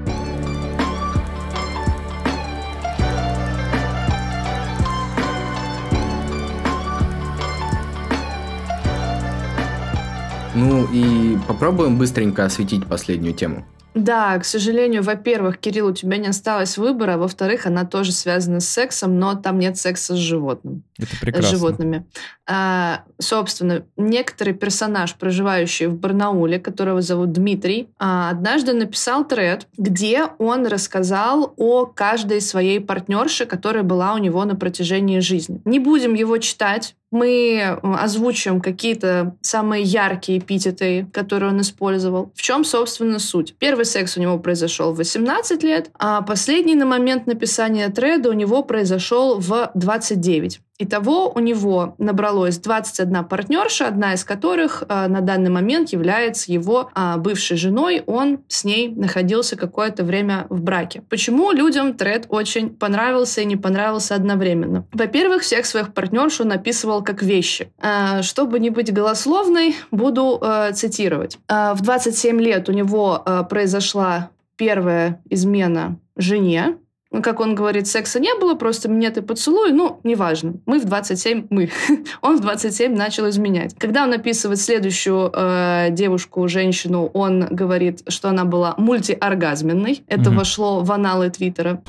Ну 10.56 10.88
и 10.92 11.38
попробуем 11.48 11.98
быстренько 11.98 12.46
осветить 12.46 12.86
последнюю 12.86 13.34
тему. 13.34 13.66
Да, 13.96 14.38
к 14.38 14.44
сожалению, 14.44 15.04
во-первых, 15.04 15.58
Кирилл, 15.58 15.88
у 15.88 15.94
тебя 15.94 16.18
не 16.18 16.28
осталось 16.28 16.78
выбора, 16.78 17.18
во-вторых, 17.18 17.66
она 17.66 17.86
тоже 17.86 18.12
связана 18.12 18.60
с 18.60 18.68
сексом, 18.68 19.20
но 19.20 19.36
там 19.36 19.58
нет 19.58 19.78
секса 19.78 20.16
с 20.16 20.18
животным. 20.18 20.84
Это 20.98 21.16
прекрасно. 21.22 21.48
С 21.48 21.52
животными. 21.52 22.06
А, 22.46 23.04
собственно, 23.20 23.86
некоторый 23.96 24.54
персонаж, 24.54 25.16
проживающий 25.16 25.86
в 25.88 25.96
Барнауле, 25.96 26.60
которого 26.60 27.02
зовут 27.02 27.32
Дмитрий, 27.32 27.88
а, 27.98 28.32
однажды 28.32 28.74
написал 28.74 29.26
тред, 29.26 29.68
где 29.78 30.26
он 30.40 30.68
рассказал 30.68 31.54
о 31.56 31.86
каждой 31.86 32.42
своей 32.42 32.82
партнерше, 32.82 33.46
которая 33.46 33.84
была 33.84 34.14
у 34.14 34.18
него 34.18 34.44
на 34.44 34.58
протяжении 34.58 35.20
жизни. 35.20 35.62
Не 35.64 35.80
будем 35.80 36.16
его 36.16 36.38
читать, 36.38 36.96
мы 37.16 37.80
озвучим 37.82 38.62
какие-то 38.62 39.36
самые 39.42 39.84
яркие 39.84 40.40
эпитеты, 40.40 41.08
которые 41.14 41.52
он 41.52 41.62
использовал. 41.62 42.32
В 42.36 42.42
чем, 42.42 42.64
собственно, 42.64 43.20
суть? 43.20 43.56
Первый 43.58 43.86
секс 43.86 44.18
у 44.18 44.22
него 44.22 44.38
произошел 44.38 44.94
в 44.94 44.98
18 44.98 45.64
лет, 45.64 45.90
а 45.98 46.22
последний 46.22 46.76
на 46.76 46.86
момент 46.86 47.26
написания 47.26 47.90
треда 47.90 48.30
у 48.30 48.34
него 48.34 48.64
произошел 48.64 49.40
в 49.40 49.72
29. 49.74 50.60
Итого 50.78 51.32
у 51.34 51.40
него 51.40 51.96
набралось 52.00 52.58
21 52.58 53.24
партнерша, 53.26 53.88
одна 53.88 54.14
из 54.14 54.26
которых 54.26 54.84
э, 54.88 55.08
на 55.08 55.22
данный 55.22 55.50
момент 55.50 55.90
является 55.90 56.52
его 56.52 56.90
э, 56.94 57.16
бывшей 57.18 57.56
женой. 57.56 58.04
Он 58.06 58.40
с 58.50 58.66
ней 58.66 58.90
находился 58.90 59.56
какое-то 59.56 60.04
время 60.04 60.48
в 60.50 60.62
браке. 60.62 61.02
Почему 61.10 61.52
людям 61.52 61.94
тред 61.94 62.26
очень 62.28 62.70
понравился 62.70 63.42
и 63.42 63.46
не 63.46 63.56
понравился 63.56 64.16
одновременно? 64.16 64.86
Во-первых, 64.92 65.44
всех 65.44 65.66
своих 65.66 65.94
партнерш 65.94 66.42
он 66.42 66.52
описывал 66.52 67.04
как 67.04 67.24
вещи. 67.24 67.72
Э, 67.82 68.22
чтобы 68.22 68.60
не 68.60 68.70
быть 68.70 68.92
голословной, 68.92 69.76
буду 69.92 70.40
э, 70.42 70.74
цитировать. 70.74 71.38
Э, 71.48 71.74
в 71.74 71.82
27 71.82 72.42
лет 72.42 72.68
у 72.68 72.74
него 72.74 73.24
э, 73.26 73.44
произошла 73.50 74.30
первая 74.58 75.22
измена 75.30 76.00
жене, 76.18 76.78
как 77.22 77.40
он 77.40 77.56
говорит, 77.56 77.88
секса 77.88 78.20
не 78.20 78.34
было, 78.36 78.56
просто 78.56 78.90
минет 78.90 79.18
и 79.18 79.22
поцелуй, 79.22 79.72
ну, 79.72 80.00
неважно. 80.04 80.56
Мы 80.66 80.80
в 80.80 80.86
27, 80.86 81.48
мы, 81.50 81.70
он 82.22 82.38
в 82.38 82.42
27 82.42 82.96
начал 82.96 83.30
изменять. 83.30 83.76
Когда 83.78 84.04
он 84.04 84.14
описывает 84.14 84.60
следующую 84.60 85.32
э, 85.34 85.88
девушку, 85.92 86.48
женщину, 86.48 87.10
он 87.14 87.48
говорит, 87.50 88.04
что 88.08 88.30
она 88.30 88.46
была 88.46 88.76
мультиоргазменной. 88.78 90.04
Это 90.08 90.30
mm-hmm. 90.30 90.36
вошло 90.36 90.82
в 90.82 90.92
аналы 90.92 91.30
Твиттера. 91.30 91.82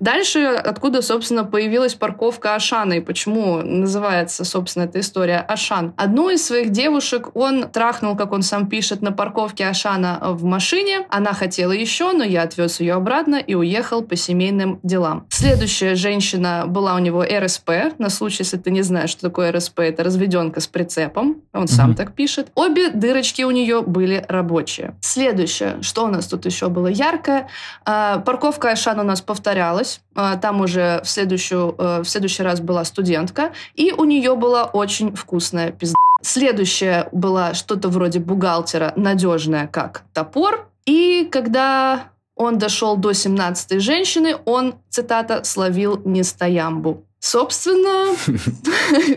Дальше, 0.00 0.40
откуда, 0.46 1.02
собственно, 1.02 1.44
появилась 1.44 1.94
парковка 1.94 2.54
Ашана 2.54 2.94
и 2.94 3.00
почему 3.00 3.58
называется, 3.62 4.44
собственно, 4.44 4.84
эта 4.84 5.00
история 5.00 5.38
Ашан. 5.38 5.94
Одну 5.96 6.30
из 6.30 6.44
своих 6.44 6.70
девушек 6.70 7.30
он 7.34 7.68
трахнул, 7.68 8.16
как 8.16 8.32
он 8.32 8.42
сам 8.42 8.68
пишет, 8.68 9.02
на 9.02 9.12
парковке 9.12 9.66
Ашана 9.66 10.18
в 10.22 10.44
машине. 10.44 11.06
Она 11.08 11.32
хотела 11.32 11.72
еще, 11.72 12.12
но 12.12 12.24
я 12.24 12.42
отвез 12.42 12.80
ее 12.80 12.94
обратно 12.94 13.36
и 13.36 13.54
уехал 13.54 14.02
по 14.06 14.16
семейным 14.16 14.80
делам. 14.82 15.26
Следующая 15.30 15.94
женщина 15.94 16.64
была 16.66 16.94
у 16.94 16.98
него 16.98 17.24
РСП, 17.24 17.70
на 17.98 18.10
случай, 18.10 18.42
если 18.42 18.56
ты 18.56 18.70
не 18.70 18.82
знаешь, 18.82 19.10
что 19.10 19.22
такое 19.22 19.52
РСП, 19.52 19.80
это 19.80 20.04
разведенка 20.04 20.60
с 20.60 20.66
прицепом, 20.66 21.42
он 21.52 21.68
сам 21.68 21.94
так 21.94 22.14
пишет. 22.14 22.50
Обе 22.54 22.90
дырочки 22.90 23.42
у 23.42 23.50
нее 23.50 23.82
были 23.82 24.24
рабочие. 24.28 24.94
Следующее, 25.00 25.82
что 25.82 26.04
у 26.04 26.08
нас 26.08 26.26
тут 26.26 26.46
еще 26.46 26.68
было 26.68 26.86
яркое, 26.86 27.48
а, 27.84 28.18
парковка 28.18 28.70
Ашан 28.70 29.00
у 29.00 29.02
нас 29.02 29.20
повторялась, 29.20 30.00
а, 30.14 30.36
там 30.36 30.60
уже 30.60 31.00
в, 31.04 31.08
следующую, 31.08 31.74
э, 31.78 32.02
в 32.02 32.08
следующий 32.08 32.42
раз 32.42 32.60
была 32.60 32.84
студентка, 32.84 33.52
и 33.74 33.92
у 33.92 34.04
нее 34.04 34.36
была 34.36 34.64
очень 34.64 35.14
вкусная 35.14 35.70
пизда. 35.72 35.96
Следующее 36.22 37.08
было 37.12 37.54
что-то 37.54 37.88
вроде 37.88 38.18
бухгалтера, 38.18 38.92
надежное 38.96 39.66
как 39.66 40.04
топор. 40.12 40.68
И 40.86 41.28
когда 41.30 42.10
он 42.36 42.58
дошел 42.58 42.96
до 42.96 43.12
17 43.12 43.80
женщины, 43.80 44.36
он, 44.44 44.76
цитата, 44.90 45.42
словил 45.42 46.00
нестоямбу. 46.04 47.02
Собственно, 47.18 48.14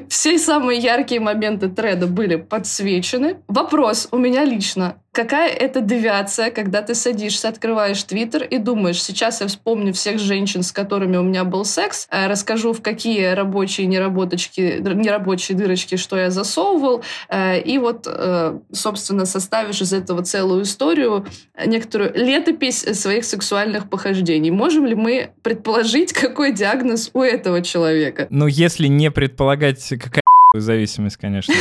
все 0.10 0.40
самые 0.40 0.80
яркие 0.80 1.20
моменты 1.20 1.70
треда 1.70 2.08
были 2.08 2.38
подсвечены. 2.38 3.38
Вопрос 3.48 4.08
у 4.12 4.18
меня 4.18 4.46
лично. 4.46 4.96
Какая 5.20 5.50
это 5.50 5.82
девиация, 5.82 6.50
когда 6.50 6.82
ты 6.82 6.96
садишься, 6.96 7.50
открываешь 7.50 8.02
Твиттер 8.04 8.42
и 8.42 8.58
думаешь, 8.58 9.04
сейчас 9.04 9.42
я 9.42 9.48
вспомню 9.48 9.92
всех 9.92 10.18
женщин, 10.18 10.64
с 10.64 10.72
которыми 10.72 11.18
у 11.18 11.24
меня 11.24 11.44
был 11.44 11.66
секс, 11.66 12.08
э, 12.10 12.28
расскажу, 12.28 12.72
в 12.72 12.82
какие 12.82 13.26
рабочие 13.26 13.86
неработочки, 13.88 14.80
нерабочие 14.80 15.58
дырочки, 15.58 15.98
что 15.98 16.18
я 16.18 16.30
засовывал, 16.30 17.04
э, 17.28 17.60
и 17.60 17.78
вот, 17.80 18.08
э, 18.08 18.60
собственно, 18.72 19.26
составишь 19.26 19.82
из 19.82 19.92
этого 19.92 20.24
целую 20.24 20.64
историю, 20.64 21.26
некоторую 21.66 22.14
летопись 22.16 22.80
своих 22.98 23.26
сексуальных 23.26 23.90
похождений. 23.90 24.52
Можем 24.52 24.86
ли 24.86 24.96
мы 24.96 25.32
предположить, 25.42 26.14
какой 26.14 26.54
диагноз 26.54 27.10
у 27.12 27.22
этого 27.22 27.62
человека? 27.62 28.28
Ну, 28.30 28.48
если 28.48 28.88
не 28.88 29.12
предполагать, 29.12 29.86
какая 29.90 30.22
зависимость, 30.54 31.18
конечно. 31.18 31.54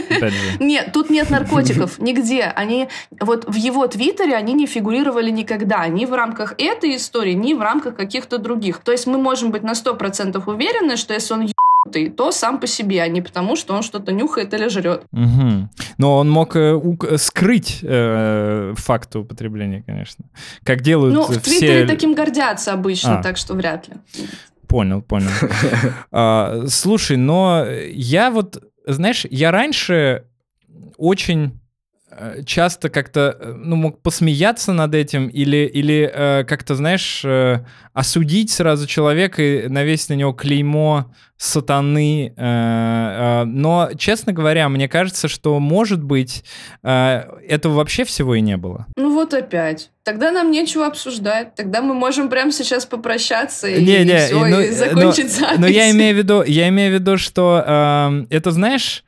Нет, 0.60 0.90
тут 0.92 1.10
нет 1.10 1.30
наркотиков 1.30 1.98
нигде. 1.98 2.44
Они 2.44 2.88
вот 3.20 3.48
в 3.48 3.54
его 3.54 3.86
твиттере 3.86 4.36
они 4.36 4.52
не 4.52 4.66
фигурировали 4.66 5.30
никогда, 5.30 5.86
ни 5.88 6.04
в 6.04 6.12
рамках 6.12 6.54
этой 6.58 6.96
истории, 6.96 7.32
ни 7.32 7.54
в 7.54 7.60
рамках 7.60 7.96
каких-то 7.96 8.38
других. 8.38 8.78
То 8.78 8.92
есть 8.92 9.06
мы 9.06 9.18
можем 9.18 9.50
быть 9.50 9.62
на 9.62 9.74
сто 9.74 9.94
процентов 9.94 10.48
уверены, 10.48 10.96
что 10.96 11.14
если 11.14 11.34
он 11.34 11.40
ебанутый, 11.40 12.10
то 12.10 12.30
сам 12.32 12.60
по 12.60 12.66
себе, 12.66 13.02
а 13.02 13.08
не 13.08 13.20
потому, 13.20 13.56
что 13.56 13.74
он 13.74 13.82
что-то 13.82 14.12
нюхает 14.12 14.54
или 14.54 14.68
жрет. 14.68 15.04
Угу. 15.12 15.68
Но 15.98 16.16
он 16.16 16.30
мог 16.30 16.56
э, 16.56 16.72
у- 16.74 16.98
скрыть 17.16 17.80
э, 17.82 18.74
факт 18.76 19.16
употребления, 19.16 19.82
конечно. 19.86 20.24
Как 20.64 20.82
делают 20.82 21.14
ну, 21.14 21.24
все... 21.24 21.40
в 21.40 21.42
Твиттере 21.42 21.86
таким 21.86 22.14
гордятся 22.14 22.72
обычно, 22.72 23.18
а. 23.18 23.22
так 23.22 23.36
что 23.36 23.54
вряд 23.54 23.88
ли. 23.88 23.94
Понял, 24.70 25.02
понял. 25.02 25.28
а, 26.12 26.62
слушай, 26.68 27.16
но 27.16 27.66
я 27.66 28.30
вот, 28.30 28.62
знаешь, 28.86 29.26
я 29.28 29.50
раньше 29.50 30.26
очень 30.96 31.59
часто 32.44 32.90
как-то 32.90 33.36
э, 33.38 33.52
ну, 33.56 33.76
мог 33.76 34.02
посмеяться 34.02 34.72
над 34.72 34.94
этим 34.94 35.28
или, 35.28 35.70
или 35.72 36.10
э, 36.12 36.44
как-то, 36.44 36.74
знаешь, 36.74 37.22
э, 37.24 37.60
осудить 37.92 38.50
сразу 38.50 38.86
человека 38.86 39.42
и 39.42 39.68
навесить 39.68 40.10
на 40.10 40.14
него 40.14 40.32
клеймо 40.32 41.12
сатаны. 41.36 42.34
Э, 42.36 43.42
э, 43.42 43.44
но, 43.44 43.90
честно 43.96 44.32
говоря, 44.32 44.68
мне 44.68 44.88
кажется, 44.88 45.28
что, 45.28 45.58
может 45.60 46.02
быть, 46.02 46.44
э, 46.82 47.22
этого 47.48 47.74
вообще 47.74 48.04
всего 48.04 48.34
и 48.34 48.40
не 48.40 48.56
было. 48.56 48.86
Ну 48.96 49.14
вот 49.14 49.32
опять. 49.32 49.90
Тогда 50.02 50.32
нам 50.32 50.50
нечего 50.50 50.86
обсуждать. 50.86 51.54
Тогда 51.54 51.80
мы 51.80 51.94
можем 51.94 52.28
прямо 52.28 52.50
сейчас 52.50 52.86
попрощаться 52.86 53.68
и, 53.68 53.84
не, 53.84 54.04
не, 54.04 54.18
все, 54.18 54.34
ну, 54.34 54.60
и 54.60 54.70
закончить 54.70 55.38
но, 55.40 55.46
запись. 55.46 55.58
Но 55.58 55.66
я 55.66 55.90
имею 55.92 56.14
в 56.14 56.18
виду, 56.18 56.42
я 56.42 56.68
имею 56.68 56.90
в 56.90 56.94
виду, 57.00 57.16
что 57.16 57.62
э, 57.64 58.26
это, 58.30 58.50
знаешь, 58.50 59.04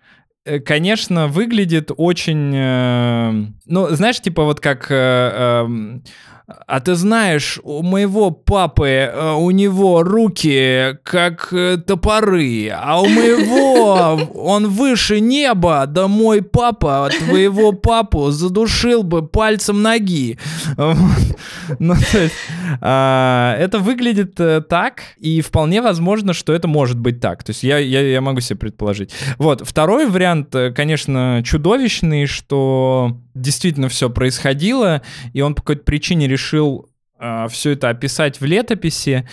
конечно, 0.64 1.28
выглядит 1.28 1.90
очень... 1.97 2.53
Э, 2.55 3.32
ну, 3.66 3.88
знаешь, 3.90 4.20
типа 4.20 4.45
вот 4.45 4.61
как... 4.61 4.90
А 6.66 6.80
ты 6.80 6.94
знаешь, 6.94 7.59
у 7.62 7.82
моего 7.82 8.30
папы, 8.30 8.86
э, 8.86 9.32
у 9.32 9.50
него 9.50 10.03
руки 10.03 10.96
как 11.03 11.53
э, 11.53 11.78
топоры, 11.78 12.68
а 12.68 13.00
у 13.00 13.07
моего 13.07 14.20
он 14.34 14.68
выше 14.68 15.20
неба, 15.20 15.84
да 15.86 16.09
мой 16.09 16.42
папа 16.42 17.11
твоего 17.18 17.72
папу 17.72 18.30
задушил 18.30 19.03
бы 19.03 19.26
пальцем 19.26 19.82
ноги. 19.82 20.38
Ну, 21.78 21.94
то 21.94 22.18
есть, 22.18 22.34
а, 22.80 23.57
это 23.59 23.78
выглядит 23.78 24.38
э, 24.40 24.61
так, 24.61 25.03
и 25.18 25.40
вполне 25.40 25.80
возможно, 25.80 26.32
что 26.32 26.53
это 26.53 26.68
может 26.68 26.98
быть 26.98 27.20
так. 27.20 27.42
То 27.44 27.50
есть 27.50 27.62
я, 27.62 27.78
я, 27.78 28.00
я 28.03 28.20
могу 28.20 28.40
себе 28.40 28.59
предположить. 28.59 29.12
Вот, 29.38 29.62
второй 29.66 30.07
вариант, 30.07 30.55
конечно, 30.74 31.42
чудовищный, 31.44 32.26
что 32.26 33.16
действительно 33.34 33.88
все 33.88 34.11
происходило, 34.11 35.03
и 35.32 35.40
он 35.40 35.55
по 35.55 35.62
какой-то 35.62 35.84
причине 35.84 36.28
решил 36.28 36.41
э, 37.18 37.47
все 37.51 37.70
это 37.70 37.88
описать 37.88 38.40
в 38.40 38.45
летописи 38.45 39.26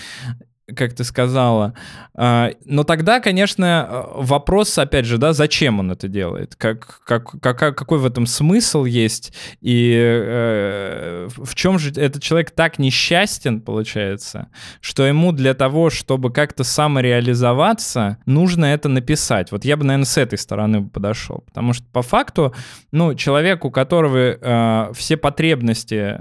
как 0.75 0.93
ты 0.93 1.03
сказала. 1.03 1.73
А, 2.13 2.51
но 2.65 2.83
тогда, 2.83 3.19
конечно, 3.19 4.07
вопрос, 4.13 4.77
опять 4.77 5.05
же, 5.05 5.17
да, 5.17 5.33
зачем 5.33 5.79
он 5.79 5.91
это 5.91 6.07
делает? 6.07 6.55
Как, 6.55 7.01
как, 7.05 7.39
как, 7.41 7.77
какой 7.77 7.99
в 7.99 8.05
этом 8.05 8.25
смысл 8.25 8.85
есть? 8.85 9.33
И 9.61 9.93
э, 9.97 11.27
в 11.35 11.55
чем 11.55 11.79
же 11.79 11.91
этот 11.91 12.21
человек 12.21 12.51
так 12.51 12.79
несчастен, 12.79 13.61
получается, 13.61 14.49
что 14.81 15.05
ему 15.05 15.31
для 15.31 15.53
того, 15.53 15.89
чтобы 15.89 16.31
как-то 16.31 16.63
самореализоваться, 16.63 18.17
нужно 18.25 18.65
это 18.65 18.89
написать. 18.89 19.51
Вот 19.51 19.65
я 19.65 19.77
бы, 19.77 19.85
наверное, 19.85 20.05
с 20.05 20.17
этой 20.17 20.37
стороны 20.37 20.87
подошел. 20.87 21.43
Потому 21.47 21.73
что 21.73 21.85
по 21.91 22.01
факту, 22.01 22.53
ну, 22.91 23.15
человек, 23.15 23.65
у 23.65 23.71
которого 23.71 24.17
э, 24.17 24.93
все 24.93 25.17
потребности 25.17 26.19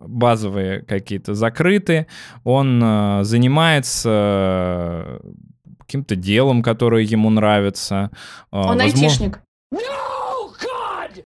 базовые 0.00 0.82
какие-то 0.82 1.34
закрыты, 1.34 2.06
он 2.44 2.82
э, 2.82 3.20
занимается 3.24 5.20
э, 5.22 5.30
каким-то 5.78 6.16
делом, 6.16 6.62
которое 6.62 7.04
ему 7.04 7.30
нравится. 7.30 8.10
Э, 8.50 8.56
он 8.56 8.78
Возможно... 8.78 8.84
айтишник. 8.84 9.40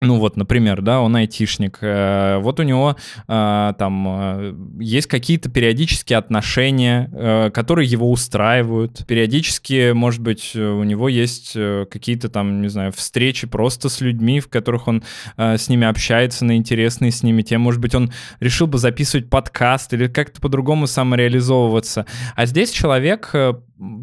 Ну 0.02 0.18
вот, 0.18 0.36
например, 0.36 0.82
да, 0.82 1.00
он 1.00 1.14
айтишник. 1.14 1.78
Э, 1.80 2.38
вот 2.38 2.58
у 2.58 2.64
него 2.64 2.96
э, 3.28 3.72
там 3.78 4.06
э, 4.08 4.54
есть 4.80 5.06
какие-то 5.06 5.48
периодические 5.48 6.18
отношения, 6.18 7.50
которые 7.54 7.88
его 7.88 8.10
устраивают. 8.10 9.06
Периодически, 9.06 9.92
может 9.92 10.20
быть, 10.20 10.56
у 10.56 10.82
него 10.82 11.08
есть 11.08 11.52
какие-то 11.52 12.28
там, 12.28 12.62
не 12.62 12.68
знаю, 12.68 12.90
встречи 12.92 13.46
просто 13.46 13.88
с 13.88 14.00
людьми, 14.00 14.40
в 14.40 14.48
которых 14.48 14.88
он 14.88 15.04
с 15.36 15.68
ними 15.68 15.86
общается 15.86 16.44
на 16.44 16.56
интересные 16.56 17.12
с 17.12 17.22
ними 17.22 17.42
темы. 17.42 17.64
Может 17.64 17.80
быть, 17.80 17.94
он 17.94 18.12
решил 18.40 18.66
бы 18.66 18.78
записывать 18.78 19.30
подкаст 19.30 19.92
или 19.94 20.08
как-то 20.08 20.40
по-другому 20.40 20.88
самореализовываться. 20.88 22.06
А 22.34 22.46
здесь 22.46 22.70
человек 22.70 23.32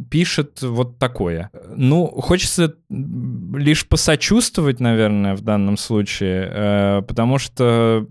пишет 0.09 0.61
вот 0.61 0.97
такое. 0.97 1.51
Ну, 1.75 2.07
хочется 2.07 2.75
лишь 2.89 3.87
посочувствовать, 3.87 4.79
наверное, 4.79 5.35
в 5.35 5.41
данном 5.41 5.77
случае, 5.77 6.49
э, 6.51 7.01
потому 7.07 7.37
что 7.37 8.07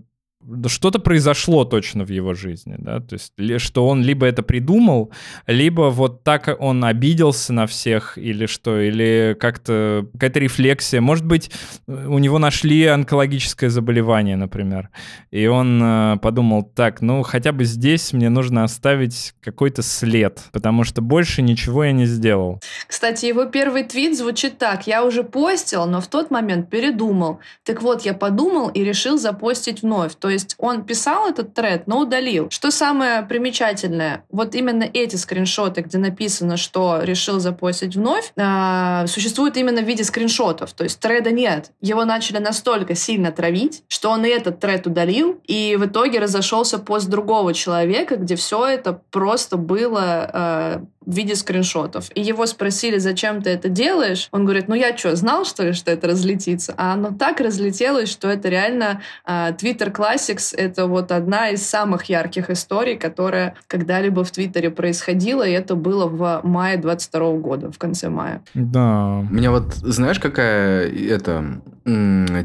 что-то 0.67 0.99
произошло 0.99 1.65
точно 1.65 2.03
в 2.05 2.09
его 2.09 2.33
жизни, 2.33 2.75
да, 2.77 2.99
то 2.99 3.15
есть 3.15 3.33
что 3.61 3.87
он 3.87 4.03
либо 4.03 4.25
это 4.25 4.43
придумал, 4.43 5.11
либо 5.47 5.89
вот 5.89 6.23
так 6.23 6.55
он 6.59 6.83
обиделся 6.83 7.53
на 7.53 7.67
всех, 7.67 8.17
или 8.17 8.45
что, 8.45 8.79
или 8.79 9.35
как-то 9.39 10.07
какая-то 10.13 10.39
рефлексия. 10.39 11.01
Может 11.01 11.25
быть, 11.25 11.51
у 11.87 12.19
него 12.19 12.39
нашли 12.39 12.85
онкологическое 12.85 13.69
заболевание, 13.69 14.35
например, 14.35 14.89
и 15.31 15.47
он 15.47 15.81
э, 15.83 16.17
подумал, 16.21 16.63
так, 16.63 17.01
ну 17.01 17.23
хотя 17.23 17.51
бы 17.51 17.65
здесь 17.65 18.13
мне 18.13 18.29
нужно 18.29 18.63
оставить 18.63 19.33
какой-то 19.41 19.81
след, 19.81 20.41
потому 20.51 20.83
что 20.83 21.01
больше 21.01 21.41
ничего 21.41 21.83
я 21.83 21.91
не 21.91 22.05
сделал. 22.05 22.59
Кстати, 22.87 23.25
его 23.25 23.45
первый 23.45 23.83
твит 23.83 24.17
звучит 24.17 24.57
так, 24.57 24.87
я 24.87 25.03
уже 25.03 25.23
постил, 25.23 25.85
но 25.85 26.01
в 26.01 26.07
тот 26.07 26.31
момент 26.31 26.69
передумал. 26.69 27.39
Так 27.63 27.81
вот, 27.81 28.03
я 28.03 28.13
подумал 28.13 28.69
и 28.69 28.83
решил 28.83 29.17
запостить 29.17 29.81
вновь. 29.81 30.15
То 30.15 30.29
есть 30.29 30.38
есть 30.39 30.55
он 30.57 30.83
писал 30.83 31.29
этот 31.29 31.53
тред, 31.53 31.87
но 31.87 31.99
удалил. 31.99 32.49
Что 32.49 32.71
самое 32.71 33.23
примечательное, 33.23 34.23
вот 34.29 34.55
именно 34.55 34.83
эти 34.83 35.15
скриншоты, 35.15 35.81
где 35.81 35.97
написано, 35.97 36.57
что 36.57 36.99
решил 37.03 37.39
запостить 37.39 37.95
вновь, 37.95 38.31
э, 38.35 39.05
существуют 39.07 39.57
именно 39.57 39.81
в 39.81 39.85
виде 39.85 40.03
скриншотов. 40.03 40.73
То 40.73 40.83
есть 40.83 40.99
треда 40.99 41.31
нет. 41.31 41.71
Его 41.81 42.05
начали 42.05 42.39
настолько 42.39 42.95
сильно 42.95 43.31
травить, 43.31 43.83
что 43.87 44.09
он 44.09 44.25
и 44.25 44.29
этот 44.29 44.59
тред 44.59 44.87
удалил, 44.87 45.39
и 45.45 45.77
в 45.79 45.85
итоге 45.85 46.19
разошелся 46.19 46.79
пост 46.79 47.07
другого 47.07 47.53
человека, 47.53 48.15
где 48.15 48.35
все 48.35 48.65
это 48.65 48.93
просто 49.11 49.57
было 49.57 50.29
э, 50.33 50.79
в 51.05 51.15
виде 51.15 51.35
скриншотов. 51.35 52.09
И 52.13 52.21
его 52.21 52.45
спросили, 52.45 52.97
зачем 52.97 53.41
ты 53.41 53.51
это 53.51 53.69
делаешь? 53.69 54.27
Он 54.31 54.43
говорит, 54.43 54.67
ну 54.67 54.75
я 54.75 54.95
что, 54.95 55.15
знал, 55.15 55.45
что 55.45 55.63
ли, 55.63 55.73
что 55.73 55.91
это 55.91 56.07
разлетится? 56.07 56.73
А 56.77 56.93
оно 56.93 57.11
так 57.11 57.39
разлетелось, 57.39 58.09
что 58.09 58.27
это 58.27 58.49
реально 58.49 59.01
uh, 59.27 59.57
Twitter 59.57 59.91
Classics— 59.91 60.55
это 60.57 60.87
вот 60.87 61.11
одна 61.11 61.49
из 61.49 61.65
самых 61.65 62.05
ярких 62.05 62.49
историй, 62.49 62.97
которая 62.97 63.55
когда-либо 63.67 64.23
в 64.23 64.31
Твиттере 64.31 64.69
происходила, 64.69 65.47
и 65.47 65.51
это 65.51 65.75
было 65.75 66.07
в 66.07 66.41
мае 66.43 66.77
22 66.77 67.31
года, 67.37 67.71
в 67.71 67.77
конце 67.77 68.09
мая. 68.09 68.43
Да. 68.53 69.25
Меня 69.29 69.51
вот, 69.51 69.73
знаешь, 69.75 70.19
какая 70.19 70.89
это 70.89 71.61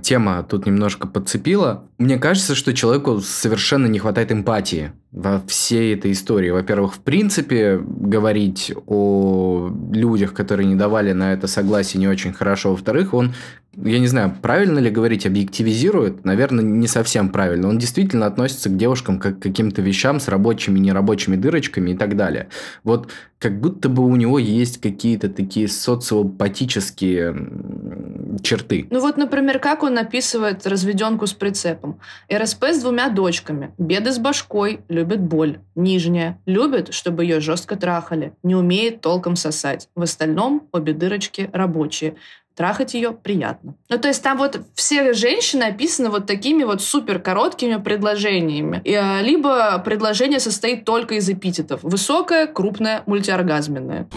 тема 0.03 0.42
тут 0.42 0.66
немножко 0.66 1.07
подцепила? 1.07 1.84
Мне 1.99 2.18
кажется, 2.18 2.55
что 2.55 2.74
человеку 2.74 3.20
совершенно 3.20 3.86
не 3.86 3.99
хватает 3.99 4.32
эмпатии 4.32 4.92
во 5.12 5.40
всей 5.47 5.95
этой 5.95 6.12
истории. 6.12 6.51
Во-первых, 6.51 6.95
в 6.95 7.01
принципе, 7.01 7.78
говорить 7.78 8.72
о 8.86 9.70
людях, 9.92 10.34
которые 10.34 10.66
не 10.66 10.74
давали 10.74 11.12
на 11.12 11.32
это 11.32 11.47
согласие, 11.47 12.01
не 12.01 12.09
очень 12.09 12.32
хорошо. 12.32 12.72
Во-вторых, 12.72 13.14
он 13.14 13.34
я 13.77 13.99
не 13.99 14.07
знаю, 14.07 14.35
правильно 14.41 14.79
ли 14.79 14.91
говорить, 14.91 15.27
объективизирует, 15.27 16.25
наверное, 16.25 16.64
не 16.64 16.87
совсем 16.87 17.29
правильно. 17.29 17.68
Он 17.68 17.79
действительно 17.79 18.27
относится 18.27 18.68
к 18.68 18.77
девушкам 18.77 19.18
как 19.18 19.39
к 19.39 19.43
каким-то 19.43 19.83
вещам 19.83 20.20
с 20.20 20.29
рабочими, 20.29 20.79
нерабочими 20.79 21.37
дырочками 21.37 21.91
и 21.93 21.97
так 21.97 22.16
далее. 22.16 22.49
Вот 22.83 23.09
как 23.39 23.61
будто 23.61 23.91
бы 23.91 24.05
у 24.05 24.16
него 24.16 24.39
есть 24.39 24.81
какие-то 24.81 25.29
такие 25.29 25.68
социопатические 25.68 27.35
черты. 28.43 28.87
Ну 28.91 29.01
вот, 29.01 29.18
например, 29.18 29.59
как 29.59 29.83
он 29.83 29.99
описывает 29.99 30.66
разведенку 30.66 31.27
с 31.27 31.35
прицепом. 31.35 32.01
РСП 32.33 32.64
с 32.72 32.81
двумя 32.81 33.11
дочками. 33.11 33.75
Беды 33.77 34.12
с 34.12 34.18
башкой, 34.18 34.81
любит 34.89 35.20
боль. 35.20 35.59
Нижняя. 35.75 36.39
Любит, 36.47 36.95
чтобы 36.95 37.25
ее 37.25 37.41
жестко 37.41 37.77
трахали. 37.77 38.33
Не 38.43 38.55
умеет 38.55 39.03
толком 39.03 39.37
сосать. 39.37 39.89
В 39.95 40.01
остальном 40.01 40.66
обе 40.72 40.95
дырочки 40.95 41.51
рабочие 41.53 42.14
трахать 42.55 42.95
ее 42.95 43.13
приятно. 43.13 43.75
Ну, 43.89 43.99
то 43.99 44.09
есть 44.09 44.23
там 44.23 44.39
вот 44.39 44.61
все 44.75 45.13
женщины 45.13 45.65
описаны 45.65 46.09
вот 46.09 46.27
такими 46.27 46.63
вот 46.65 46.83
супер 46.83 47.19
короткими 47.19 47.77
предложениями. 47.77 48.81
И, 48.85 48.95
а, 48.95 49.21
либо 49.21 49.79
предложение 49.79 50.41
состоит 50.41 50.85
только 50.85 51.17
из 51.17 51.29
эпитетов. 51.29 51.81
Высокое, 51.83 52.47
крупное, 52.47 53.03
мультиоргазменное. 53.07 54.09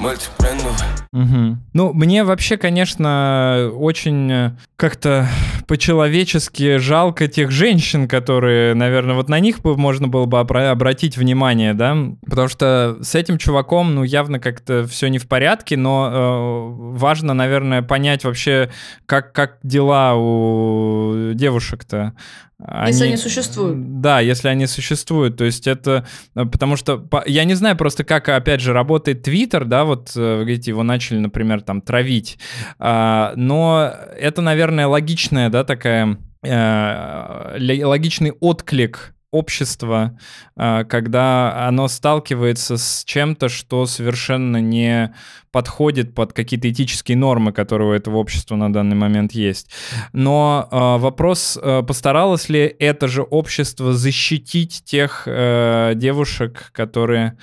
Угу. 1.14 1.58
Ну, 1.74 1.94
мне 1.94 2.24
вообще, 2.24 2.58
конечно, 2.58 3.72
очень 3.74 4.32
э, 4.32 4.52
как-то 4.76 5.28
по-человечески 5.68 6.78
жалко 6.78 7.28
тех 7.28 7.52
женщин, 7.52 8.08
которые, 8.08 8.74
наверное, 8.76 9.16
вот 9.16 9.30
на 9.30 9.40
них 9.40 9.62
бы 9.62 9.76
можно 9.78 10.08
было 10.08 10.26
бы 10.26 10.40
обратить 10.40 11.18
внимание, 11.18 11.74
да, 11.74 11.98
потому 12.26 12.48
что 12.48 12.98
с 13.02 13.16
этим 13.16 13.38
чуваком, 13.38 13.96
ну, 13.96 14.04
явно 14.04 14.40
как-то 14.40 14.86
все 14.88 15.08
не 15.08 15.18
в 15.18 15.28
порядке, 15.28 15.76
но 15.76 16.10
э, 16.12 16.98
важно, 16.98 17.34
наверное, 17.34 17.82
понять 17.82 18.26
вообще, 18.28 18.70
как, 19.06 19.34
как 19.34 19.58
дела 19.64 20.16
у 20.16 21.34
девушек-то. 21.34 22.14
Они, 22.60 22.92
если 22.92 23.06
они 23.06 23.18
существуют. 23.18 24.02
Да, 24.02 24.20
если 24.20 24.48
они 24.48 24.66
существуют. 24.66 25.38
То 25.38 25.44
есть 25.44 25.68
это... 25.68 26.08
Э, 26.36 26.46
потому 26.46 26.76
что... 26.76 27.08
Я 27.26 27.44
не 27.44 27.54
знаю 27.54 27.78
просто, 27.78 28.04
как, 28.04 28.30
опять 28.30 28.62
же, 28.62 28.74
работает 28.74 29.24
Твиттер, 29.24 29.66
да, 29.66 29.84
вот, 29.86 30.12
э, 30.16 30.20
вы 30.20 30.42
говорите, 30.42 30.72
его 30.72 30.84
начали, 30.84 31.20
например, 31.20 31.62
там, 31.62 31.82
травить. 31.82 32.40
А, 32.80 33.34
но 33.36 33.94
это, 34.18 34.42
наверное, 34.42 34.88
логичная, 34.88 35.50
да, 35.50 35.64
такая... 35.64 36.18
Э, 36.44 37.58
логичный 37.84 38.32
отклик 38.32 39.14
общества, 39.32 40.18
а, 40.56 40.84
когда 40.86 41.68
оно 41.68 41.88
сталкивается 41.88 42.78
с 42.78 43.04
чем-то, 43.06 43.50
что 43.50 43.86
совершенно 43.86 44.58
не 44.58 45.14
подходит 45.52 46.14
под 46.14 46.34
какие-то 46.34 46.70
этические 46.70 47.18
нормы, 47.18 47.52
которые 47.52 47.90
у 47.90 47.94
этого 47.94 48.18
общества 48.18 48.56
на 48.56 48.72
данный 48.72 48.96
момент 48.96 49.32
есть. 49.32 49.70
Но 50.14 50.68
э, 50.70 51.02
вопрос, 51.02 51.58
э, 51.62 51.84
постаралось 51.84 52.48
ли 52.48 52.62
это 52.62 53.08
же 53.08 53.24
общество 53.24 53.94
защитить 53.94 54.84
тех 54.86 55.24
э, 55.26 55.94
девушек, 55.96 56.70
которые, 56.74 57.38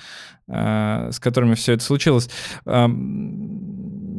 э, 0.47 1.09
с 1.11 1.19
которыми 1.19 1.55
все 1.55 1.73
это 1.73 1.83
случилось? 1.83 2.29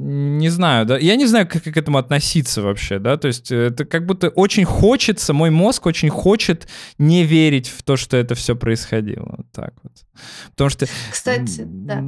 Не 0.07 0.49
знаю, 0.49 0.87
да, 0.87 0.99
я 0.99 1.17
не 1.17 1.27
знаю, 1.27 1.49
как, 1.49 1.63
как 1.65 1.75
к 1.75 1.77
этому 1.77 1.99
относиться 1.99 2.63
вообще, 2.63 2.99
да, 2.99 3.17
то 3.17 3.29
есть 3.29 3.51
это 3.51 3.85
как 3.85 4.07
будто 4.07 4.29
очень 4.29 4.65
хочется, 4.65 5.33
мой 5.33 5.51
мозг 5.51 5.87
очень 5.87 6.11
хочет 6.11 6.69
не 6.99 7.25
верить 7.25 7.69
в 7.69 7.83
то, 7.83 7.97
что 7.97 8.17
это 8.17 8.35
все 8.35 8.55
происходило, 8.55 9.35
вот 9.39 9.47
так 9.53 9.75
вот, 9.83 9.93
потому 10.53 10.71
что... 10.71 10.87
Кстати, 11.11 11.63
да, 11.67 12.05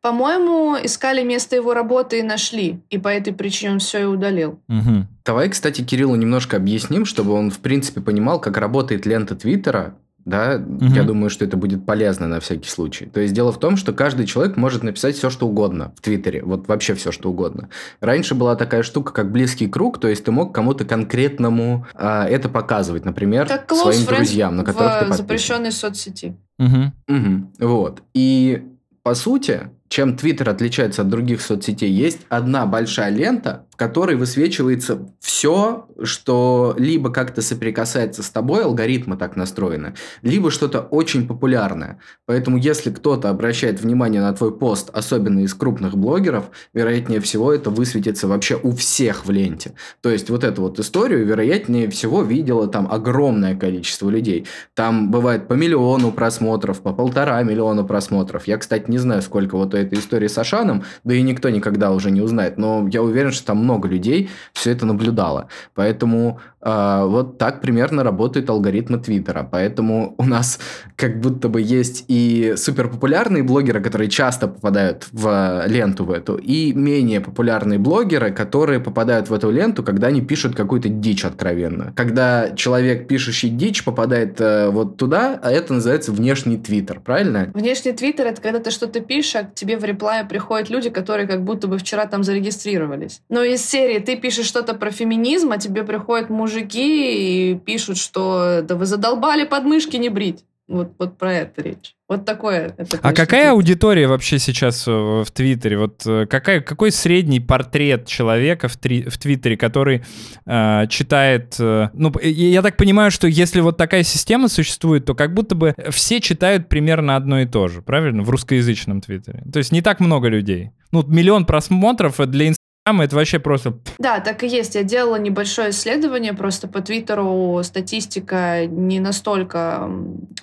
по-моему, 0.00 0.76
искали 0.82 1.22
место 1.22 1.56
его 1.56 1.72
работы 1.72 2.18
и 2.18 2.22
нашли, 2.22 2.82
и 2.90 2.98
по 2.98 3.08
этой 3.08 3.32
причине 3.32 3.72
он 3.72 3.78
все 3.78 4.02
и 4.02 4.04
удалил. 4.04 4.60
Угу. 4.68 5.06
Давай, 5.24 5.48
кстати, 5.48 5.82
Кириллу 5.82 6.14
немножко 6.14 6.58
объясним, 6.58 7.06
чтобы 7.06 7.32
он, 7.32 7.50
в 7.50 7.60
принципе, 7.60 8.02
понимал, 8.02 8.38
как 8.38 8.58
работает 8.58 9.06
лента 9.06 9.34
Твиттера, 9.34 9.96
да, 10.24 10.56
угу. 10.56 10.86
я 10.86 11.02
думаю, 11.02 11.28
что 11.28 11.44
это 11.44 11.56
будет 11.56 11.84
полезно 11.84 12.26
на 12.26 12.40
всякий 12.40 12.68
случай. 12.68 13.06
То 13.06 13.20
есть 13.20 13.34
дело 13.34 13.52
в 13.52 13.58
том, 13.58 13.76
что 13.76 13.92
каждый 13.92 14.26
человек 14.26 14.56
может 14.56 14.82
написать 14.82 15.16
все, 15.16 15.28
что 15.30 15.46
угодно 15.46 15.92
в 15.96 16.00
Твиттере, 16.00 16.42
вот 16.42 16.66
вообще 16.66 16.94
все, 16.94 17.12
что 17.12 17.30
угодно. 17.30 17.68
Раньше 18.00 18.34
была 18.34 18.56
такая 18.56 18.82
штука, 18.82 19.12
как 19.12 19.30
близкий 19.30 19.68
круг, 19.68 20.00
то 20.00 20.08
есть 20.08 20.24
ты 20.24 20.32
мог 20.32 20.54
кому-то 20.54 20.84
конкретному 20.84 21.86
а, 21.94 22.26
это 22.26 22.48
показывать, 22.48 23.04
например, 23.04 23.46
как 23.46 23.70
своим 23.72 24.04
друзьям, 24.06 24.56
на 24.56 24.64
которых 24.64 25.02
в 25.02 25.10
ты 25.10 25.14
запрещенной 25.14 25.72
соцсети. 25.72 26.36
Угу. 26.58 26.92
Угу. 27.08 27.50
Вот. 27.60 28.02
И 28.14 28.64
по 29.02 29.14
сути, 29.14 29.68
чем 29.88 30.16
Твиттер 30.16 30.48
отличается 30.48 31.02
от 31.02 31.08
других 31.08 31.42
соцсетей, 31.42 31.90
есть 31.90 32.20
одна 32.30 32.64
большая 32.64 33.10
лента, 33.10 33.66
в 33.74 33.76
которой 33.76 34.14
высвечивается 34.14 35.12
все, 35.18 35.88
что 36.04 36.76
либо 36.78 37.10
как-то 37.10 37.42
соприкасается 37.42 38.22
с 38.22 38.30
тобой, 38.30 38.62
алгоритмы 38.62 39.16
так 39.16 39.34
настроены, 39.34 39.94
либо 40.22 40.52
что-то 40.52 40.80
очень 40.80 41.26
популярное. 41.26 41.98
Поэтому 42.24 42.56
если 42.56 42.92
кто-то 42.92 43.30
обращает 43.30 43.80
внимание 43.80 44.20
на 44.20 44.32
твой 44.32 44.56
пост, 44.56 44.90
особенно 44.92 45.40
из 45.40 45.54
крупных 45.54 45.96
блогеров, 45.96 46.50
вероятнее 46.72 47.18
всего 47.18 47.52
это 47.52 47.70
высветится 47.70 48.28
вообще 48.28 48.60
у 48.62 48.70
всех 48.70 49.26
в 49.26 49.30
ленте. 49.32 49.72
То 50.02 50.08
есть 50.08 50.30
вот 50.30 50.44
эту 50.44 50.62
вот 50.62 50.78
историю, 50.78 51.26
вероятнее 51.26 51.90
всего, 51.90 52.22
видело 52.22 52.68
там 52.68 52.86
огромное 52.88 53.56
количество 53.56 54.08
людей. 54.08 54.46
Там 54.74 55.10
бывает 55.10 55.48
по 55.48 55.54
миллиону 55.54 56.12
просмотров, 56.12 56.80
по 56.80 56.92
полтора 56.92 57.42
миллиона 57.42 57.82
просмотров. 57.82 58.46
Я, 58.46 58.56
кстати, 58.58 58.88
не 58.88 58.98
знаю, 58.98 59.20
сколько 59.20 59.56
вот 59.56 59.74
у 59.74 59.76
этой 59.76 59.98
истории 59.98 60.28
с 60.28 60.38
Ашаном, 60.38 60.84
да 61.02 61.14
и 61.14 61.22
никто 61.22 61.48
никогда 61.48 61.90
уже 61.90 62.12
не 62.12 62.20
узнает, 62.20 62.56
но 62.56 62.86
я 62.88 63.02
уверен, 63.02 63.32
что 63.32 63.46
там 63.46 63.63
много 63.64 63.88
людей 63.88 64.30
все 64.52 64.70
это 64.70 64.86
наблюдало. 64.86 65.48
Поэтому 65.74 66.40
вот 66.64 67.38
так 67.38 67.60
примерно 67.60 68.02
работают 68.02 68.48
алгоритмы 68.50 68.98
Твиттера. 68.98 69.46
Поэтому 69.50 70.14
у 70.18 70.24
нас 70.24 70.58
как 70.96 71.20
будто 71.20 71.48
бы 71.48 71.60
есть 71.60 72.04
и 72.08 72.54
суперпопулярные 72.56 73.42
блогеры, 73.42 73.80
которые 73.80 74.08
часто 74.08 74.48
попадают 74.48 75.06
в 75.12 75.64
ленту 75.66 76.04
в 76.04 76.10
эту, 76.10 76.36
и 76.36 76.72
менее 76.72 77.20
популярные 77.20 77.78
блогеры, 77.78 78.32
которые 78.32 78.80
попадают 78.80 79.28
в 79.28 79.34
эту 79.34 79.50
ленту, 79.50 79.82
когда 79.82 80.08
они 80.08 80.20
пишут 80.20 80.54
какую-то 80.54 80.88
дичь 80.88 81.24
откровенно. 81.24 81.92
Когда 81.96 82.50
человек, 82.50 83.06
пишущий 83.08 83.48
дичь, 83.48 83.84
попадает 83.84 84.40
э, 84.40 84.68
вот 84.70 84.96
туда, 84.96 85.38
а 85.42 85.50
это 85.50 85.74
называется 85.74 86.12
внешний 86.12 86.56
Твиттер, 86.56 87.00
правильно? 87.00 87.50
Внешний 87.54 87.92
Твиттер— 87.92 88.26
это 88.28 88.40
когда 88.40 88.58
ты 88.58 88.70
что-то 88.70 89.00
пишешь, 89.00 89.36
а 89.36 89.42
к 89.44 89.54
тебе 89.54 89.76
в 89.76 89.84
реплае 89.84 90.24
приходят 90.24 90.70
люди, 90.70 90.90
которые 90.90 91.26
как 91.26 91.44
будто 91.44 91.68
бы 91.68 91.78
вчера 91.78 92.06
там 92.06 92.22
зарегистрировались. 92.22 93.20
Но 93.28 93.42
из 93.42 93.64
серии 93.64 93.98
ты 93.98 94.16
пишешь 94.16 94.46
что-то 94.46 94.74
про 94.74 94.90
феминизм, 94.90 95.52
а 95.52 95.58
тебе 95.58 95.82
приходят 95.82 96.30
мужики 96.54 97.52
и 97.52 97.54
пишут, 97.58 97.98
что 97.98 98.62
да 98.62 98.76
вы 98.76 98.86
задолбали 98.86 99.44
подмышки 99.44 99.96
не 99.96 100.08
брить. 100.08 100.44
Вот, 100.66 100.94
вот 100.98 101.18
про 101.18 101.34
это 101.34 101.60
речь. 101.60 101.94
Вот 102.08 102.24
такое. 102.24 102.74
Это, 102.78 102.98
а 103.02 103.12
какая 103.12 103.50
аудитория 103.50 104.06
вообще 104.06 104.38
сейчас 104.38 104.86
в 104.86 105.26
Твиттере? 105.30 105.76
Вот 105.76 106.06
э, 106.06 106.24
какая, 106.24 106.62
какой 106.62 106.90
средний 106.90 107.38
портрет 107.38 108.06
человека 108.06 108.68
в, 108.68 108.78
три, 108.78 109.02
в 109.02 109.18
Твиттере, 109.18 109.58
который 109.58 110.02
э, 110.46 110.86
читает... 110.88 111.56
Э, 111.58 111.90
ну, 111.92 112.10
я 112.22 112.62
так 112.62 112.78
понимаю, 112.78 113.10
что 113.10 113.26
если 113.26 113.60
вот 113.60 113.76
такая 113.76 114.04
система 114.04 114.48
существует, 114.48 115.04
то 115.04 115.14
как 115.14 115.34
будто 115.34 115.54
бы 115.54 115.74
все 115.90 116.18
читают 116.22 116.70
примерно 116.70 117.16
одно 117.16 117.40
и 117.40 117.46
то 117.46 117.68
же, 117.68 117.82
правильно? 117.82 118.22
В 118.22 118.30
русскоязычном 118.30 119.02
Твиттере. 119.02 119.42
То 119.52 119.58
есть 119.58 119.70
не 119.70 119.82
так 119.82 120.00
много 120.00 120.28
людей. 120.28 120.70
Ну, 120.92 121.02
миллион 121.06 121.44
просмотров 121.44 122.16
для 122.26 122.46
это 122.86 123.16
вообще 123.16 123.38
просто... 123.38 123.78
Да, 123.98 124.20
так 124.20 124.42
и 124.42 124.46
есть. 124.46 124.74
Я 124.74 124.82
делала 124.82 125.16
небольшое 125.16 125.70
исследование, 125.70 126.34
просто 126.34 126.68
по 126.68 126.82
Твиттеру 126.82 127.60
статистика 127.62 128.66
не 128.66 129.00
настолько 129.00 129.90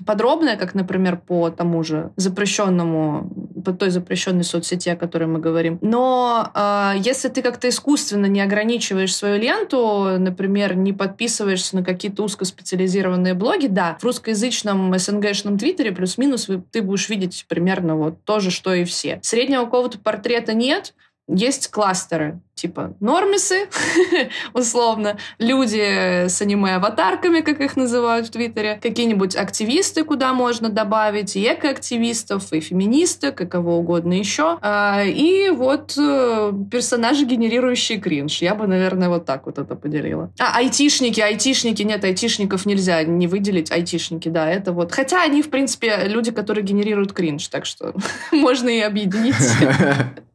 подробная, 0.07 0.57
как, 0.57 0.73
например, 0.73 1.17
по 1.17 1.51
тому 1.51 1.83
же 1.83 2.11
запрещенному, 2.15 3.31
по 3.63 3.73
той 3.73 3.91
запрещенной 3.91 4.43
соцсети, 4.43 4.89
о 4.89 4.95
которой 4.95 5.25
мы 5.25 5.39
говорим. 5.39 5.77
Но 5.81 6.51
э, 6.55 6.93
если 7.03 7.29
ты 7.29 7.43
как-то 7.43 7.69
искусственно 7.69 8.25
не 8.25 8.41
ограничиваешь 8.41 9.15
свою 9.15 9.39
ленту, 9.39 10.17
например, 10.17 10.75
не 10.75 10.93
подписываешься 10.93 11.75
на 11.75 11.83
какие-то 11.83 12.23
узкоспециализированные 12.23 13.35
блоги, 13.35 13.67
да, 13.67 13.97
в 13.99 14.03
русскоязычном 14.03 14.97
СНГшном 14.97 15.59
Твиттере 15.59 15.91
плюс-минус 15.91 16.49
ты 16.71 16.81
будешь 16.81 17.09
видеть 17.09 17.45
примерно 17.47 17.95
вот 17.95 18.23
то 18.23 18.39
же, 18.39 18.49
что 18.49 18.73
и 18.73 18.83
все. 18.83 19.19
Среднего 19.21 19.65
какого-то 19.65 19.99
портрета 19.99 20.53
нет, 20.53 20.95
есть 21.27 21.69
кластеры, 21.69 22.41
типа 22.55 22.95
нормисы, 22.99 23.67
условно, 24.53 25.17
люди 25.39 26.27
с 26.27 26.41
аниме-аватарками, 26.41 27.41
как 27.41 27.61
их 27.61 27.75
называют 27.77 28.27
в 28.27 28.31
Твиттере, 28.31 28.79
какие-нибудь 28.81 29.35
активисты, 29.35 30.03
куда 30.03 30.33
можно 30.33 30.69
добавить, 30.69 31.35
и 31.35 31.43
экоактивистов, 31.43 32.51
и 32.53 32.59
феминисток, 32.59 33.41
и 33.41 33.45
кого 33.45 33.77
угодно 33.77 34.13
еще. 34.13 34.59
А, 34.61 35.03
и 35.03 35.49
вот 35.49 35.97
э, 35.97 36.53
персонажи, 36.69 37.25
генерирующие 37.25 37.99
кринж. 37.99 38.41
Я 38.41 38.53
бы, 38.53 38.67
наверное, 38.67 39.09
вот 39.09 39.25
так 39.25 39.45
вот 39.45 39.57
это 39.57 39.75
поделила. 39.75 40.31
А, 40.39 40.57
айтишники, 40.57 41.19
айтишники, 41.19 41.83
нет, 41.83 42.03
айтишников 42.03 42.65
нельзя 42.65 43.03
не 43.03 43.27
выделить, 43.27 43.71
айтишники, 43.71 44.29
да, 44.29 44.49
это 44.49 44.71
вот. 44.71 44.91
Хотя 44.91 45.23
они, 45.23 45.41
в 45.41 45.49
принципе, 45.49 46.03
люди, 46.05 46.31
которые 46.31 46.63
генерируют 46.63 47.13
кринж, 47.13 47.47
так 47.47 47.65
что 47.65 47.95
можно 48.31 48.69
и 48.69 48.81
объединить. 48.81 49.35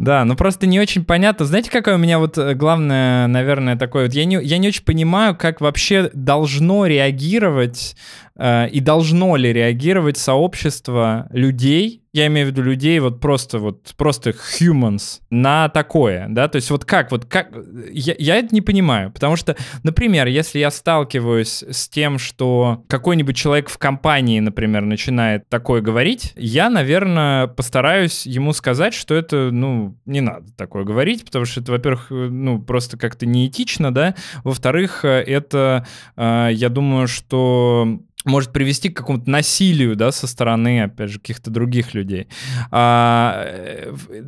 Да, 0.00 0.24
ну 0.24 0.34
просто 0.34 0.66
не 0.66 0.80
очень 0.80 1.04
понятно. 1.04 1.44
Знаете, 1.44 1.70
какое 1.70 1.96
у 1.96 1.98
меня 1.98 2.18
вот 2.18 2.38
э, 2.38 2.54
главное, 2.54 3.26
наверное, 3.26 3.76
такое 3.76 4.04
вот... 4.04 4.14
Я 4.14 4.24
не, 4.24 4.42
я 4.42 4.56
не 4.56 4.68
очень 4.68 4.82
понимаю, 4.82 5.36
как 5.36 5.60
вообще 5.60 6.10
должно 6.14 6.86
реагировать 6.86 7.94
Э, 8.40 8.68
и 8.68 8.80
должно 8.80 9.36
ли 9.36 9.52
реагировать 9.52 10.16
сообщество 10.16 11.26
людей, 11.30 11.99
я 12.12 12.26
имею 12.26 12.48
в 12.48 12.50
виду 12.50 12.62
людей 12.62 12.98
вот 12.98 13.20
просто 13.20 13.58
вот 13.58 13.94
просто 13.96 14.30
humans 14.30 15.20
на 15.30 15.68
такое, 15.68 16.26
да, 16.28 16.48
то 16.48 16.56
есть 16.56 16.70
вот 16.70 16.84
как 16.84 17.10
вот 17.10 17.24
как 17.26 17.50
я, 17.92 18.14
я 18.18 18.36
это 18.36 18.54
не 18.54 18.60
понимаю, 18.60 19.12
потому 19.12 19.36
что, 19.36 19.56
например, 19.82 20.26
если 20.26 20.58
я 20.58 20.70
сталкиваюсь 20.70 21.62
с 21.62 21.88
тем, 21.88 22.18
что 22.18 22.84
какой-нибудь 22.88 23.36
человек 23.36 23.68
в 23.68 23.78
компании, 23.78 24.40
например, 24.40 24.82
начинает 24.82 25.48
такое 25.48 25.80
говорить, 25.80 26.32
я, 26.36 26.68
наверное, 26.68 27.46
постараюсь 27.46 28.26
ему 28.26 28.52
сказать, 28.52 28.94
что 28.94 29.14
это, 29.14 29.50
ну, 29.52 29.96
не 30.04 30.20
надо 30.20 30.52
такое 30.56 30.84
говорить, 30.84 31.24
потому 31.24 31.44
что 31.44 31.60
это, 31.60 31.72
во-первых, 31.72 32.06
ну 32.10 32.60
просто 32.60 32.96
как-то 32.96 33.26
неэтично, 33.26 33.94
да, 33.94 34.14
во-вторых, 34.42 35.04
э, 35.04 35.22
это, 35.22 35.86
э, 36.16 36.48
я 36.52 36.68
думаю, 36.68 37.06
что 37.06 38.00
может 38.24 38.52
привести 38.52 38.88
к 38.88 38.96
какому-то 38.96 39.30
насилию, 39.30 39.96
да, 39.96 40.12
со 40.12 40.26
стороны, 40.26 40.82
опять 40.82 41.10
же, 41.10 41.18
каких-то 41.18 41.50
других 41.50 41.94
людей. 41.94 42.28
А, 42.70 43.46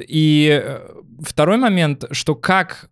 и 0.08 0.78
второй 1.20 1.58
момент, 1.58 2.04
что 2.10 2.34
как 2.34 2.90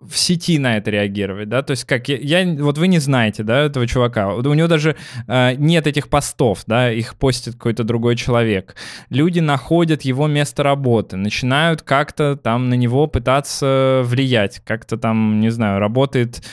в 0.00 0.16
сети 0.16 0.60
на 0.60 0.76
это 0.76 0.92
реагировать, 0.92 1.48
да, 1.48 1.62
то 1.62 1.72
есть 1.72 1.84
как 1.84 2.08
я, 2.08 2.18
я 2.18 2.54
вот 2.62 2.78
вы 2.78 2.86
не 2.86 3.00
знаете, 3.00 3.42
да, 3.42 3.62
этого 3.62 3.84
чувака, 3.86 4.32
у 4.32 4.54
него 4.54 4.68
даже 4.68 4.94
э, 5.26 5.54
нет 5.56 5.88
этих 5.88 6.08
постов, 6.08 6.62
да, 6.68 6.92
их 6.92 7.16
постит 7.16 7.54
какой-то 7.54 7.82
другой 7.82 8.14
человек. 8.14 8.76
Люди 9.10 9.40
находят 9.40 10.02
его 10.02 10.28
место 10.28 10.62
работы, 10.62 11.16
начинают 11.16 11.82
как-то 11.82 12.36
там 12.36 12.68
на 12.68 12.74
него 12.74 13.08
пытаться 13.08 14.02
влиять, 14.04 14.62
как-то 14.64 14.98
там, 14.98 15.40
не 15.40 15.50
знаю, 15.50 15.80
работает 15.80 16.44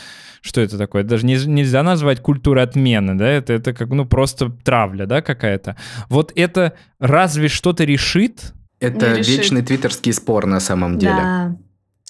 что 0.45 0.61
это 0.61 0.77
такое? 0.77 1.03
Даже 1.03 1.25
не, 1.25 1.35
нельзя 1.45 1.81
назвать 1.81 2.21
культурой 2.21 2.63
отмены, 2.63 3.15
да, 3.15 3.27
это, 3.27 3.53
это 3.53 3.73
как, 3.73 3.89
ну, 3.89 4.05
просто 4.05 4.51
травля, 4.63 5.05
да, 5.07 5.21
какая-то. 5.21 5.75
Вот 6.07 6.31
это 6.35 6.73
разве 6.99 7.47
что-то 7.47 7.83
решит? 7.83 8.53
Это 8.79 9.13
вечный 9.13 9.63
твиттерский 9.63 10.13
спор 10.13 10.45
на 10.45 10.59
самом 10.59 10.99
деле. 10.99 11.13
Да. 11.13 11.57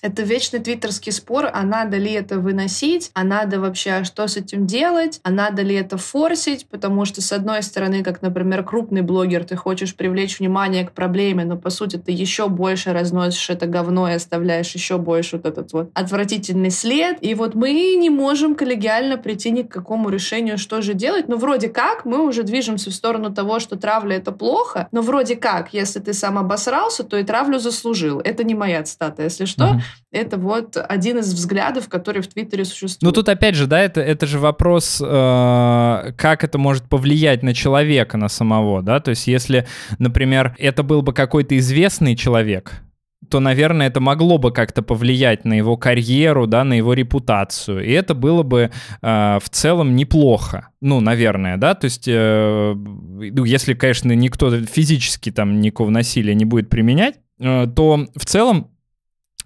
Это 0.06 0.22
вечный 0.22 0.60
твиттерский 0.60 1.12
спор, 1.12 1.50
а 1.52 1.64
надо 1.64 1.98
ли 1.98 2.12
это 2.12 2.38
выносить, 2.38 3.10
а 3.16 3.24
надо 3.24 3.60
вообще, 3.60 3.90
а 3.90 4.04
что 4.04 4.28
с 4.28 4.38
этим 4.38 4.68
делать, 4.68 5.20
а 5.24 5.32
надо 5.32 5.64
ли 5.64 5.74
это 5.74 5.98
форсить, 5.98 6.68
потому 6.70 7.06
что, 7.06 7.24
с 7.24 7.32
одной 7.32 7.64
стороны, 7.64 8.04
как, 8.04 8.22
например, 8.22 8.64
крупный 8.64 9.02
блогер, 9.02 9.46
ты 9.46 9.56
хочешь 9.56 9.96
привлечь 9.96 10.38
внимание 10.38 10.86
к 10.86 10.92
проблеме, 10.92 11.44
но, 11.44 11.58
по 11.58 11.72
сути, 11.72 11.96
ты 11.96 12.12
еще 12.12 12.50
больше 12.50 12.94
разносишь 12.94 13.50
это 13.50 13.66
говно 13.66 14.08
и 14.08 14.14
оставляешь 14.14 14.76
еще 14.76 15.00
больше 15.00 15.38
вот 15.38 15.48
этот 15.48 15.74
вот 15.74 15.90
отвратительный 15.96 16.70
след. 16.70 17.18
И 17.22 17.34
вот 17.34 17.56
мы 17.56 17.96
не 17.96 18.12
можем 18.12 18.54
коллегиально 18.54 19.18
прийти 19.18 19.50
ни 19.50 19.64
к 19.64 19.70
какому 19.70 20.10
решению, 20.10 20.60
что 20.60 20.84
же 20.84 20.94
делать. 20.94 21.28
Но 21.28 21.38
вроде 21.38 21.68
как 21.68 22.06
мы 22.06 22.24
уже 22.24 22.44
движемся 22.44 22.92
в 22.92 22.94
сторону 22.94 23.34
того, 23.34 23.60
что 23.60 23.76
травля— 23.76 24.18
это 24.18 24.32
плохо, 24.32 24.88
но 24.92 25.02
вроде 25.02 25.36
как, 25.36 25.74
если 25.74 26.00
ты 26.00 26.14
сам 26.14 26.38
обосрался, 26.38 27.04
то 27.04 27.18
и 27.18 27.24
травлю 27.24 27.58
заслужил. 27.58 28.20
Это 28.20 28.44
не 28.44 28.54
моя 28.54 28.84
цитата, 28.84 29.24
если 29.24 29.46
что. 29.46 29.64
Uh-huh. 29.64 29.82
Это 30.12 30.38
вот 30.38 30.78
один 30.78 31.20
из 31.20 31.34
взглядов, 31.34 31.90
который 31.90 32.22
в 32.22 32.28
Твиттере 32.28 32.66
существует. 32.66 33.02
Ну 33.02 33.12
тут 33.12 33.30
опять 33.30 33.56
же, 33.56 33.68
да, 33.68 33.80
это, 33.80 34.02
это 34.02 34.26
же 34.26 34.40
вопрос, 34.40 35.02
э, 35.06 36.12
как 36.18 36.44
это 36.44 36.58
может 36.58 36.88
повлиять 36.90 37.44
на 37.44 37.54
человека, 37.54 38.18
на 38.18 38.30
самого, 38.30 38.82
да, 38.82 39.00
то 39.00 39.10
есть 39.10 39.28
если, 39.28 39.68
например, 40.00 40.56
это 40.58 40.84
был 40.84 41.02
бы 41.02 41.14
какой-то 41.14 41.58
известный 41.58 42.16
человек, 42.16 42.82
то, 43.30 43.40
наверное, 43.40 43.88
это 43.88 44.00
могло 44.00 44.38
бы 44.38 44.52
как-то 44.52 44.82
повлиять 44.82 45.46
на 45.46 45.54
его 45.54 45.78
карьеру, 45.78 46.48
да, 46.48 46.64
на 46.64 46.74
его 46.74 46.94
репутацию. 46.94 47.86
И 47.86 47.92
это 47.92 48.14
было 48.14 48.44
бы 48.44 48.72
э, 49.02 49.40
в 49.42 49.50
целом 49.50 49.96
неплохо. 49.96 50.70
Ну, 50.82 51.02
наверное, 51.02 51.58
да, 51.58 51.76
то 51.76 51.86
есть, 51.86 52.08
э, 52.08 52.74
ну, 52.76 53.44
если, 53.44 53.74
конечно, 53.74 54.12
никто 54.14 54.52
физически 54.62 55.32
там 55.32 55.60
никакого 55.60 55.90
насилия 55.90 56.36
не 56.36 56.46
будет 56.46 56.70
применять, 56.70 57.16
э, 57.40 57.68
то 57.76 58.06
в 58.16 58.26
целом 58.26 58.70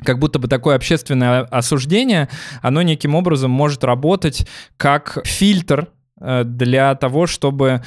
как 0.04 0.20
будто 0.20 0.40
бы 0.40 0.48
такое 0.48 0.76
общественное 0.76 1.42
осуждение, 1.42 2.30
оно 2.62 2.82
неким 2.82 3.16
образом 3.16 3.52
может 3.52 3.84
работать 3.84 4.48
как 4.78 5.20
фильтр 5.26 5.90
э, 6.20 6.44
для 6.46 6.96
того, 6.96 7.28
чтобы 7.28 7.84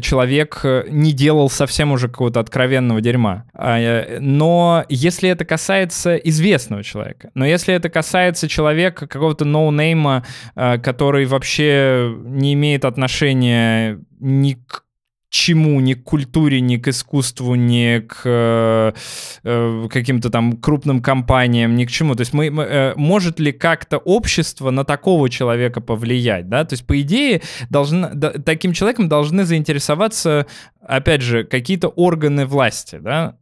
человек 0.00 0.60
э, 0.64 0.84
не 0.88 1.12
делал 1.12 1.48
совсем 1.48 1.92
уже 1.92 2.08
какого-то 2.08 2.40
откровенного 2.40 3.00
дерьма. 3.00 3.44
А, 3.54 3.78
э, 3.78 4.18
но 4.20 4.84
если 4.88 5.30
это 5.30 5.44
касается 5.44 6.16
известного 6.16 6.82
человека, 6.82 7.30
но 7.34 7.46
если 7.46 7.74
это 7.74 7.88
касается 7.88 8.48
человека, 8.48 9.06
какого-то 9.06 9.44
ноунейма, 9.44 10.24
который 10.54 11.24
вообще 11.26 12.12
не 12.24 12.54
имеет 12.54 12.84
отношения 12.84 14.00
ни 14.18 14.54
к 14.54 14.84
чему, 15.30 15.80
ни 15.80 15.94
к 15.94 16.02
культуре, 16.02 16.60
ни 16.60 16.76
к 16.76 16.88
искусству, 16.88 17.54
ни 17.54 18.00
к 18.00 18.22
э, 18.24 18.92
э, 19.44 19.88
каким-то 19.88 20.28
там 20.28 20.56
крупным 20.56 21.00
компаниям, 21.00 21.76
ни 21.76 21.84
к 21.84 21.90
чему. 21.90 22.16
То 22.16 22.22
есть 22.22 22.32
мы, 22.32 22.50
мы, 22.50 22.64
э, 22.64 22.94
может 22.96 23.38
ли 23.38 23.52
как-то 23.52 23.98
общество 23.98 24.70
на 24.70 24.84
такого 24.84 25.30
человека 25.30 25.80
повлиять, 25.80 26.48
да? 26.48 26.64
То 26.64 26.74
есть 26.74 26.84
по 26.84 27.00
идее 27.00 27.42
должны, 27.70 28.10
да, 28.12 28.32
таким 28.44 28.72
человеком 28.72 29.08
должны 29.08 29.44
заинтересоваться 29.44 30.46
опять 30.80 31.22
же, 31.22 31.44
какие-то 31.44 31.88
органы 31.88 32.46
власти, 32.46 32.98
да, 33.00 33.36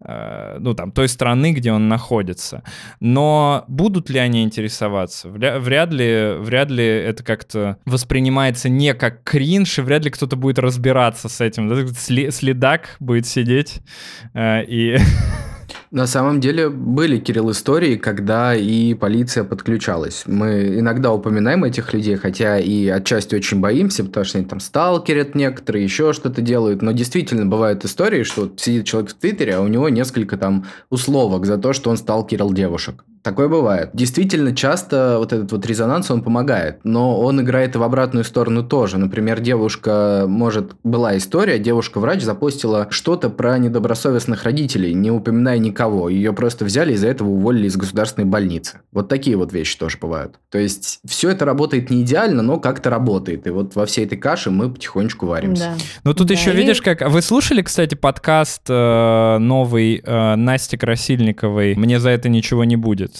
э, 0.00 0.56
ну, 0.60 0.74
там, 0.74 0.92
той 0.92 1.08
страны, 1.08 1.52
где 1.52 1.72
он 1.72 1.88
находится. 1.88 2.62
Но 3.00 3.64
будут 3.68 4.10
ли 4.10 4.18
они 4.18 4.42
интересоваться? 4.42 5.28
Вряд 5.28 5.92
ли, 5.92 6.34
вряд 6.38 6.70
ли 6.70 6.84
это 6.84 7.22
как-то 7.22 7.78
воспринимается 7.84 8.68
не 8.68 8.94
как 8.94 9.22
кринж, 9.24 9.78
и 9.78 9.82
вряд 9.82 10.04
ли 10.04 10.10
кто-то 10.10 10.36
будет 10.36 10.58
разбираться 10.58 11.28
с 11.28 11.40
этим. 11.40 11.68
Да? 11.68 11.86
Следак 12.30 12.96
будет 13.00 13.26
сидеть 13.26 13.80
э, 14.34 14.64
и... 14.64 14.96
На 15.94 16.08
самом 16.08 16.40
деле 16.40 16.70
были, 16.70 17.20
Кирилл, 17.20 17.52
истории, 17.52 17.94
когда 17.94 18.52
и 18.52 18.94
полиция 18.94 19.44
подключалась. 19.44 20.24
Мы 20.26 20.80
иногда 20.80 21.12
упоминаем 21.12 21.62
этих 21.62 21.94
людей, 21.94 22.16
хотя 22.16 22.58
и 22.58 22.88
отчасти 22.88 23.36
очень 23.36 23.60
боимся, 23.60 24.02
потому 24.02 24.24
что 24.24 24.38
они 24.38 24.46
там 24.48 24.58
сталкерят 24.58 25.36
некоторые, 25.36 25.84
еще 25.84 26.12
что-то 26.12 26.42
делают. 26.42 26.82
Но 26.82 26.90
действительно 26.90 27.46
бывают 27.46 27.84
истории, 27.84 28.24
что 28.24 28.40
вот 28.40 28.58
сидит 28.58 28.86
человек 28.86 29.12
в 29.12 29.14
Твиттере, 29.14 29.54
а 29.54 29.60
у 29.60 29.68
него 29.68 29.88
несколько 29.88 30.36
там 30.36 30.66
условок 30.90 31.46
за 31.46 31.58
то, 31.58 31.72
что 31.72 31.90
он 31.90 31.96
сталкерил 31.96 32.52
девушек. 32.52 33.04
Такое 33.24 33.48
бывает. 33.48 33.88
Действительно, 33.94 34.54
часто 34.54 35.16
вот 35.18 35.32
этот 35.32 35.50
вот 35.50 35.64
резонанс, 35.64 36.10
он 36.10 36.22
помогает, 36.22 36.80
но 36.84 37.18
он 37.18 37.40
играет 37.40 37.74
и 37.74 37.78
в 37.78 37.82
обратную 37.82 38.22
сторону 38.22 38.62
тоже. 38.62 38.98
Например, 38.98 39.40
девушка, 39.40 40.26
может, 40.28 40.72
была 40.84 41.16
история, 41.16 41.58
девушка-врач 41.58 42.20
запостила 42.20 42.86
что-то 42.90 43.30
про 43.30 43.56
недобросовестных 43.56 44.44
родителей, 44.44 44.92
не 44.92 45.10
упоминая 45.10 45.56
никого. 45.56 46.10
Ее 46.10 46.34
просто 46.34 46.66
взяли 46.66 46.92
из-за 46.92 47.08
этого 47.08 47.30
уволили 47.30 47.66
из 47.66 47.78
государственной 47.78 48.26
больницы. 48.26 48.80
Вот 48.92 49.08
такие 49.08 49.38
вот 49.38 49.54
вещи 49.54 49.78
тоже 49.78 49.96
бывают. 49.98 50.34
То 50.50 50.58
есть, 50.58 51.00
все 51.06 51.30
это 51.30 51.46
работает 51.46 51.88
не 51.88 52.02
идеально, 52.02 52.42
но 52.42 52.60
как-то 52.60 52.90
работает. 52.90 53.46
И 53.46 53.50
вот 53.50 53.74
во 53.74 53.86
всей 53.86 54.04
этой 54.04 54.18
каше 54.18 54.50
мы 54.50 54.70
потихонечку 54.70 55.24
варимся. 55.24 55.74
Да. 55.78 55.84
Ну, 56.04 56.12
тут 56.12 56.26
да, 56.26 56.34
еще, 56.34 56.52
и... 56.52 56.56
видишь, 56.56 56.82
как... 56.82 57.00
Вы 57.00 57.22
слушали, 57.22 57.62
кстати, 57.62 57.94
подкаст 57.94 58.64
э, 58.68 59.38
новый 59.38 60.02
э, 60.04 60.34
Насти 60.34 60.76
Красильниковой 60.76 61.74
«Мне 61.74 61.98
за 61.98 62.10
это 62.10 62.28
ничего 62.28 62.64
не 62.64 62.76
будет»? 62.76 63.13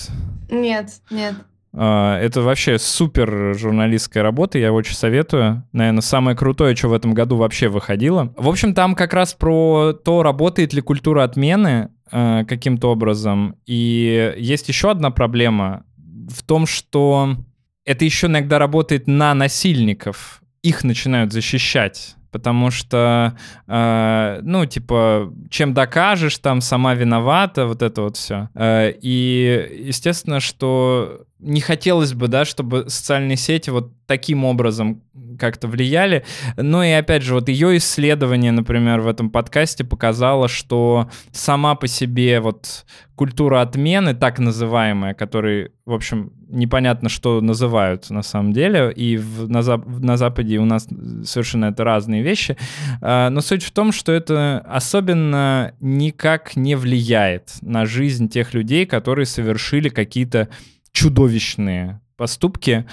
Нет, 0.51 0.91
нет. 1.11 1.35
А, 1.77 2.19
это 2.19 2.43
вообще 2.43 2.79
супер 2.79 3.55
журналистская 3.57 4.23
работа, 4.23 4.59
я 4.59 4.73
очень 4.73 4.95
советую. 4.95 5.65
Наверное, 5.73 6.03
самое 6.03 6.37
крутое, 6.37 6.77
что 6.77 6.89
в 6.89 6.93
этом 6.93 7.15
году 7.15 7.37
вообще 7.37 7.69
выходило. 7.69 8.33
В 8.37 8.49
общем, 8.49 8.75
там 8.75 8.95
как 8.95 9.13
раз 9.13 9.35
про 9.35 9.93
то, 9.93 10.23
работает 10.23 10.73
ли 10.73 10.81
культура 10.81 11.25
отмены 11.25 11.91
э, 12.11 12.45
каким-то 12.47 12.91
образом. 12.91 13.57
И 13.67 14.35
есть 14.39 14.69
еще 14.69 14.91
одна 14.91 15.11
проблема 15.11 15.85
в 16.29 16.43
том, 16.45 16.67
что 16.67 17.37
это 17.85 18.05
еще 18.05 18.29
иногда 18.29 18.59
работает 18.59 19.07
на 19.07 19.35
насильников. 19.35 20.43
Их 20.63 20.85
начинают 20.85 21.33
защищать 21.33 22.15
потому 22.35 22.73
что, 22.73 23.37
э, 23.69 24.41
ну, 24.43 24.67
типа, 24.67 25.33
чем 25.51 25.73
докажешь, 25.73 26.37
там 26.39 26.61
сама 26.61 26.95
виновата, 26.95 27.65
вот 27.65 27.81
это 27.81 28.03
вот 28.03 28.17
все. 28.17 28.49
Э, 28.57 28.93
и, 29.01 29.85
естественно, 29.87 30.41
что 30.41 31.27
не 31.39 31.61
хотелось 31.61 32.13
бы, 32.13 32.27
да, 32.27 32.45
чтобы 32.45 32.91
социальные 32.91 33.37
сети 33.37 33.71
вот 33.71 33.93
таким 34.07 34.45
образом 34.45 35.01
как-то 35.39 35.69
влияли. 35.69 36.25
Но 36.57 36.85
и 36.85 36.91
опять 36.91 37.23
же, 37.23 37.35
вот 37.35 37.49
ее 37.49 37.77
исследование, 37.77 38.53
например, 38.53 39.01
в 39.01 39.09
этом 39.09 39.31
подкасте 39.31 39.85
показало, 39.85 40.49
что 40.49 41.09
сама 41.33 41.75
по 41.75 41.87
себе 41.87 42.41
вот 42.41 42.85
культура 43.17 43.61
отмены, 43.61 44.15
так 44.15 44.39
называемая, 44.39 45.15
которой, 45.15 45.73
в 45.87 45.93
общем, 45.93 46.33
непонятно, 46.49 47.09
что 47.09 47.41
называют 47.41 48.11
на 48.11 48.23
самом 48.23 48.53
деле, 48.53 48.93
и 48.93 49.17
в, 49.17 49.49
на, 49.49 49.63
Зап 49.63 49.87
на 49.87 50.17
Западе 50.17 50.59
у 50.59 50.65
нас 50.65 50.89
совершенно 51.25 51.67
это 51.67 51.85
разные 51.85 52.23
вещи, 52.23 52.57
а, 53.01 53.31
но 53.31 53.41
суть 53.41 53.63
в 53.63 53.71
том, 53.71 53.93
что 53.93 54.13
это 54.13 54.59
особенно 54.69 55.75
никак 55.81 56.57
не 56.57 56.75
влияет 56.75 57.53
на 57.61 57.87
жизнь 57.87 58.29
тех 58.29 58.55
людей, 58.55 58.87
которые 58.87 59.27
совершили 59.27 59.89
какие-то 59.89 60.49
чудовищные 60.93 62.01
поступки, 62.17 62.87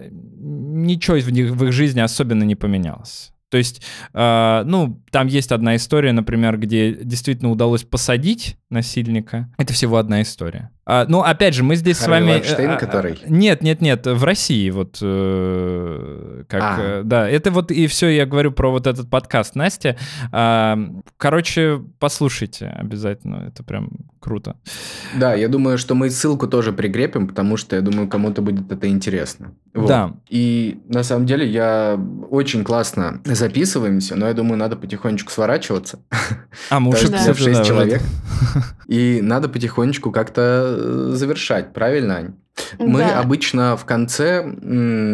ничего 0.00 1.18
в, 1.18 1.30
них, 1.30 1.50
в 1.50 1.64
их 1.64 1.72
жизни 1.72 2.00
особенно 2.00 2.44
не 2.44 2.54
поменялось. 2.54 3.32
То 3.52 3.58
есть, 3.58 3.82
э, 4.14 4.62
ну, 4.64 5.02
там 5.10 5.26
есть 5.26 5.52
одна 5.52 5.76
история, 5.76 6.12
например, 6.12 6.56
где 6.56 6.94
действительно 6.94 7.50
удалось 7.50 7.84
посадить 7.84 8.56
насильника. 8.70 9.52
Это 9.58 9.74
всего 9.74 9.98
одна 9.98 10.22
история. 10.22 10.70
А, 10.84 11.06
ну, 11.08 11.22
опять 11.22 11.54
же, 11.54 11.62
мы 11.62 11.76
здесь 11.76 11.98
Харви 11.98 12.06
с 12.06 12.10
вами... 12.10 12.30
Вайнштейн, 12.32 12.70
а, 12.70 12.76
который? 12.76 13.18
Нет, 13.28 13.62
нет, 13.62 13.80
нет, 13.80 14.04
в 14.06 14.24
России 14.24 14.68
вот 14.70 14.98
э, 15.00 16.44
как... 16.48 16.62
А. 16.62 16.76
Э, 16.80 17.02
да, 17.04 17.28
это 17.28 17.52
вот 17.52 17.70
и 17.70 17.86
все, 17.86 18.08
я 18.08 18.26
говорю 18.26 18.50
про 18.50 18.70
вот 18.70 18.88
этот 18.88 19.08
подкаст 19.08 19.54
Настя. 19.54 19.96
А, 20.32 20.76
короче, 21.18 21.80
послушайте 22.00 22.66
обязательно, 22.66 23.44
это 23.46 23.62
прям 23.62 23.90
круто. 24.18 24.56
Да, 25.14 25.34
я 25.34 25.48
думаю, 25.48 25.78
что 25.78 25.94
мы 25.94 26.10
ссылку 26.10 26.48
тоже 26.48 26.72
прикрепим, 26.72 27.28
потому 27.28 27.56
что 27.56 27.76
я 27.76 27.82
думаю, 27.82 28.08
кому-то 28.08 28.42
будет 28.42 28.70
это 28.70 28.88
интересно. 28.88 29.54
Вот. 29.74 29.88
Да. 29.88 30.14
И 30.28 30.80
на 30.88 31.02
самом 31.02 31.26
деле 31.26 31.46
я 31.46 31.98
очень 32.30 32.64
классно 32.64 33.20
записываемся, 33.24 34.16
но 34.16 34.26
я 34.26 34.34
думаю, 34.34 34.56
надо 34.56 34.76
потихонечку 34.76 35.30
сворачиваться. 35.30 36.00
А 36.70 36.80
мы 36.80 36.90
уже 36.90 37.08
56 37.08 37.64
человек. 37.64 38.02
И 38.86 39.20
надо 39.22 39.48
потихонечку 39.48 40.10
как-то 40.10 40.71
Э, 40.72 41.10
завершать, 41.12 41.72
правильно, 41.72 42.16
Ань? 42.16 42.34
Мы 42.78 42.98
да. 43.00 43.20
обычно 43.20 43.76
в 43.76 43.84
конце, 43.84 44.44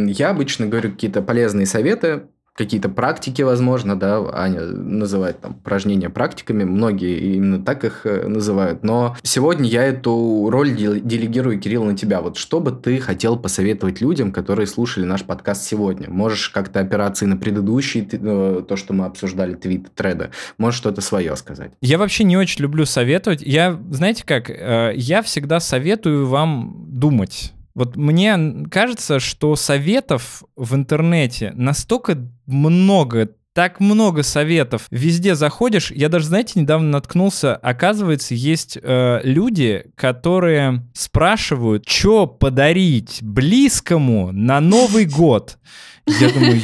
я 0.09 0.31
обычно 0.31 0.67
говорю 0.67 0.91
какие-то 0.91 1.23
полезные 1.23 1.67
советы, 1.67 2.25
какие-то 2.59 2.89
практики, 2.89 3.43
возможно, 3.43 3.99
да, 3.99 4.21
Аня 4.33 4.63
называет 4.63 5.41
там 5.41 5.53
упражнения 5.53 6.11
практиками, 6.11 6.65
многие 6.65 7.37
именно 7.37 7.63
так 7.63 7.85
их 7.85 8.05
э, 8.05 8.27
называют, 8.27 8.83
но 8.83 9.17
сегодня 9.23 9.69
я 9.69 9.85
эту 9.85 10.51
роль 10.51 10.73
делегирую, 10.75 11.61
Кирилл, 11.61 11.85
на 11.85 11.97
тебя. 11.97 12.21
Вот 12.21 12.37
что 12.37 12.59
бы 12.59 12.73
ты 12.73 12.99
хотел 12.99 13.39
посоветовать 13.39 14.01
людям, 14.01 14.33
которые 14.33 14.67
слушали 14.67 15.05
наш 15.05 15.23
подкаст 15.23 15.63
сегодня? 15.63 16.11
Можешь 16.11 16.49
как-то 16.49 16.81
операции 16.81 17.27
на 17.27 17.37
предыдущий, 17.37 18.07
э, 18.11 18.63
то, 18.69 18.77
что 18.77 18.93
мы 18.93 19.05
обсуждали, 19.05 19.55
твит, 19.55 19.95
треды, 19.95 20.31
можешь 20.59 20.79
что-то 20.79 21.01
свое 21.01 21.37
сказать? 21.37 21.71
Я 21.81 21.97
вообще 21.97 22.25
не 22.25 22.37
очень 22.37 22.63
люблю 22.63 22.87
советовать. 22.87 23.41
Я, 23.43 23.79
знаете 23.91 24.25
как, 24.27 24.51
э, 24.51 24.93
я 24.97 25.23
всегда 25.23 25.61
советую 25.61 26.27
вам 26.27 26.87
думать 26.89 27.53
вот 27.79 27.95
мне 27.95 28.67
кажется, 28.73 29.21
что 29.21 29.55
советов 29.55 30.43
в 30.57 30.75
интернете 30.75 31.53
настолько 31.55 32.19
много, 32.47 33.29
так 33.55 33.79
много 33.79 34.25
советов. 34.25 34.89
Везде 34.91 35.37
заходишь, 35.37 35.93
я 35.93 36.09
даже, 36.09 36.27
знаете, 36.27 36.59
недавно 36.59 36.91
наткнулся, 36.91 37.55
оказывается, 37.55 38.35
есть 38.35 38.77
э, 38.83 39.21
люди, 39.23 39.85
которые 39.95 40.89
спрашивают, 40.93 41.89
что 41.89 42.27
подарить 42.27 43.21
близкому 43.23 44.33
на 44.33 44.61
Новый 44.61 45.05
год. 45.05 45.57
Я 46.05 46.31
думаю, 46.31 46.61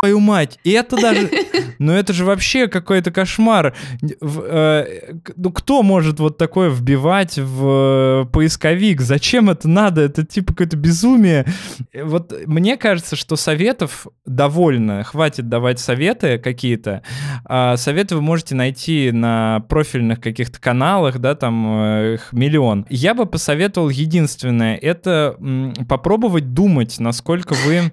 твою 0.00 0.20
мать, 0.20 0.60
и 0.62 0.70
это 0.70 0.96
даже... 0.96 1.28
Ну 1.82 1.92
это 1.92 2.12
же 2.12 2.24
вообще 2.24 2.68
какой-то 2.68 3.10
кошмар. 3.10 3.74
Э, 4.00 4.84
ну 5.36 5.50
кто 5.50 5.82
может 5.82 6.20
вот 6.20 6.38
такое 6.38 6.70
вбивать 6.70 7.38
в 7.38 8.24
э, 8.24 8.26
поисковик? 8.32 9.00
Зачем 9.00 9.50
это 9.50 9.68
надо? 9.68 10.02
Это 10.02 10.24
типа 10.24 10.52
какое-то 10.52 10.76
безумие. 10.76 11.44
Вот 11.94 12.32
мне 12.46 12.76
кажется, 12.76 13.16
что 13.16 13.36
советов 13.36 14.06
довольно. 14.24 15.02
Хватит 15.02 15.48
давать 15.48 15.80
советы 15.80 16.38
какие-то. 16.38 17.02
А 17.44 17.76
советы 17.76 18.16
вы 18.16 18.22
можете 18.22 18.54
найти 18.54 19.10
на 19.12 19.60
профильных 19.68 20.20
каких-то 20.20 20.60
каналах, 20.60 21.18
да, 21.18 21.34
там 21.34 21.82
э, 21.82 22.14
их 22.14 22.32
миллион. 22.32 22.86
Я 22.88 23.14
бы 23.14 23.26
посоветовал 23.26 23.88
единственное, 23.88 24.76
это 24.76 25.36
попробовать 25.88 26.54
думать, 26.54 27.00
насколько 27.00 27.54
вы 27.66 27.92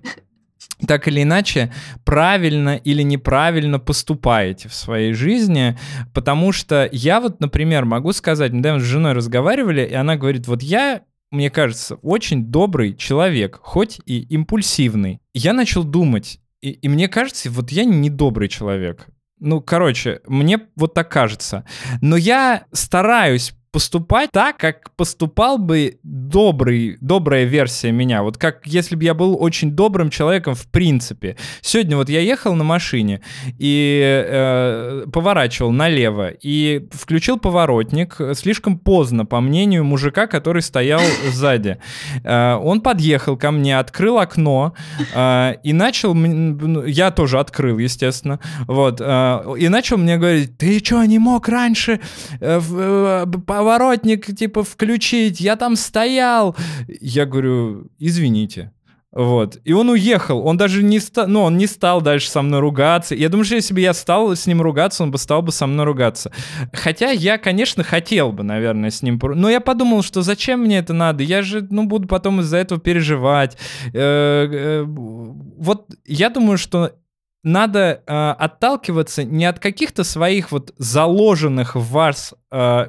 так 0.88 1.08
или 1.08 1.24
иначе 1.24 1.74
правильно 2.06 2.76
или 2.76 3.02
неправильно 3.02 3.80
поступаете 3.80 4.70
в 4.70 4.74
своей 4.74 5.14
жизни, 5.14 5.78
потому 6.14 6.52
что 6.52 6.88
я 6.92 7.20
вот, 7.20 7.40
например, 7.40 7.86
могу 7.86 8.14
сказать, 8.14 8.54
недавно 8.54 8.80
с 8.80 8.86
женой 8.86 9.14
разговаривали, 9.14 9.86
и 9.86 9.94
она 9.94 10.16
говорит, 10.16 10.48
вот 10.48 10.62
я 10.64 11.02
мне 11.32 11.52
кажется, 11.52 11.96
очень 11.96 12.46
добрый 12.46 12.96
человек, 12.96 13.60
хоть 13.62 14.02
и 14.06 14.20
импульсивный. 14.20 15.20
Я 15.34 15.54
начал 15.54 15.84
думать, 15.84 16.40
и, 16.62 16.72
и 16.72 16.88
мне 16.88 17.08
кажется, 17.08 17.52
вот 17.52 17.72
я 17.72 17.84
не 17.84 18.10
добрый 18.10 18.48
человек. 18.48 19.08
Ну, 19.40 19.62
короче, 19.62 20.22
мне 20.28 20.60
вот 20.76 20.94
так 20.94 21.10
кажется. 21.10 21.66
Но 22.02 22.18
я 22.18 22.66
стараюсь 22.74 23.54
поступать 23.72 24.32
так, 24.32 24.58
как 24.58 24.92
поступал 24.96 25.58
бы 25.58 26.00
добрый, 26.04 26.98
добрая 27.02 27.46
версия 27.46 27.92
меня. 27.92 28.24
Вот 28.24 28.38
как 28.38 28.66
если 28.66 28.96
бы 28.96 29.04
я 29.04 29.14
был 29.14 29.38
очень 29.40 29.72
добрым 29.72 30.10
человеком 30.10 30.56
в 30.56 30.68
принципе. 30.68 31.38
Сегодня 31.62 31.96
вот 31.98 32.10
я 32.10 32.20
ехал 32.20 32.56
на 32.56 32.64
машине 32.64 33.22
и 33.58 34.02
э, 34.28 35.06
поворачивал 35.12 35.72
налево 35.72 36.30
и 36.30 36.88
включил 36.92 37.38
поворотник 37.38 38.18
слишком 38.34 38.78
поздно, 38.80 39.26
по 39.26 39.40
мнению 39.40 39.84
мужика, 39.84 40.28
который 40.28 40.62
стоял 40.62 41.02
сзади. 41.30 41.78
Э, 42.24 42.56
он 42.56 42.82
подъехал 42.82 43.38
ко 43.38 43.52
мне, 43.52 43.78
открыл 43.78 44.20
окно 44.20 44.74
э, 45.14 45.56
и 45.64 45.74
начал... 45.74 46.14
Ну, 46.14 46.86
я 46.86 47.12
тоже 47.12 47.40
открыл, 47.40 47.78
естественно. 47.78 48.40
Вот. 48.68 49.00
Э, 49.00 49.56
и 49.58 49.70
начал 49.70 49.98
мне 49.98 50.18
говорить, 50.18 50.58
ты 50.58 50.80
что, 50.80 51.04
не 51.04 51.20
мог 51.20 51.48
раньше 51.48 52.00
э, 52.40 52.60
э, 52.60 53.26
поворотник, 53.60 54.26
типа, 54.38 54.64
включить, 54.64 55.42
я 55.42 55.58
там 55.58 55.76
стоял. 55.76 56.56
Я 57.02 57.26
говорю, 57.26 57.90
извините. 58.00 58.72
Вот. 59.12 59.58
И 59.66 59.74
он 59.74 59.90
уехал. 59.90 60.46
Он 60.46 60.56
даже 60.56 60.82
не 60.82 61.00
стал, 61.00 61.28
ну, 61.28 61.42
он 61.42 61.58
не 61.58 61.68
стал 61.68 62.02
дальше 62.02 62.30
со 62.30 62.42
мной 62.42 62.62
ругаться. 62.62 63.16
Я 63.16 63.28
думаю, 63.28 63.44
что 63.44 63.56
если 63.56 63.74
бы 63.74 63.82
я 63.82 63.94
стал 63.94 64.34
с 64.34 64.48
ним 64.48 64.62
ругаться, 64.62 65.04
он 65.04 65.12
бы 65.12 65.18
стал 65.18 65.42
бы 65.42 65.52
со 65.52 65.68
мной 65.68 65.86
ругаться. 65.86 66.32
Хотя 66.72 67.10
я, 67.10 67.38
конечно, 67.38 67.84
хотел 67.84 68.32
бы, 68.32 68.44
наверное, 68.44 68.92
с 68.92 69.02
ним... 69.02 69.20
Но 69.22 69.50
я 69.50 69.60
подумал, 69.60 70.04
что 70.04 70.22
зачем 70.22 70.62
мне 70.62 70.78
это 70.78 70.94
надо? 70.94 71.24
Я 71.24 71.42
же, 71.42 71.68
ну, 71.70 71.86
буду 71.86 72.08
потом 72.08 72.40
из-за 72.40 72.58
этого 72.58 72.80
переживать. 72.80 73.58
Э, 73.94 74.48
э, 74.52 74.86
вот 74.86 75.88
я 76.06 76.30
думаю, 76.30 76.58
что 76.58 76.94
надо 77.44 78.04
э, 78.06 78.36
отталкиваться 78.38 79.24
не 79.24 79.46
от 79.46 79.60
каких-то 79.60 80.04
своих 80.04 80.52
вот 80.52 80.74
заложенных 80.78 81.76
в 81.76 81.90
вас, 81.92 82.34
э, 82.52 82.86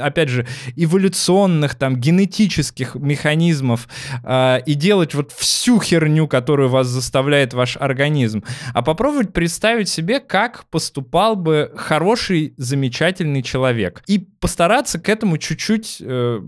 опять 0.00 0.28
же, 0.28 0.46
эволюционных, 0.74 1.76
там, 1.76 1.96
генетических 1.96 2.96
механизмов 2.96 3.88
э, 4.24 4.60
и 4.66 4.74
делать 4.74 5.14
вот 5.14 5.30
всю 5.30 5.80
херню, 5.80 6.26
которую 6.26 6.68
вас 6.68 6.88
заставляет 6.88 7.54
ваш 7.54 7.76
организм, 7.76 8.42
а 8.74 8.82
попробовать 8.82 9.32
представить 9.32 9.88
себе, 9.88 10.18
как 10.18 10.64
поступал 10.66 11.36
бы 11.36 11.72
хороший, 11.76 12.54
замечательный 12.56 13.42
человек. 13.42 14.02
И 14.08 14.18
постараться 14.18 14.98
к 14.98 15.08
этому 15.08 15.38
чуть-чуть 15.38 15.98
э, 16.00 16.40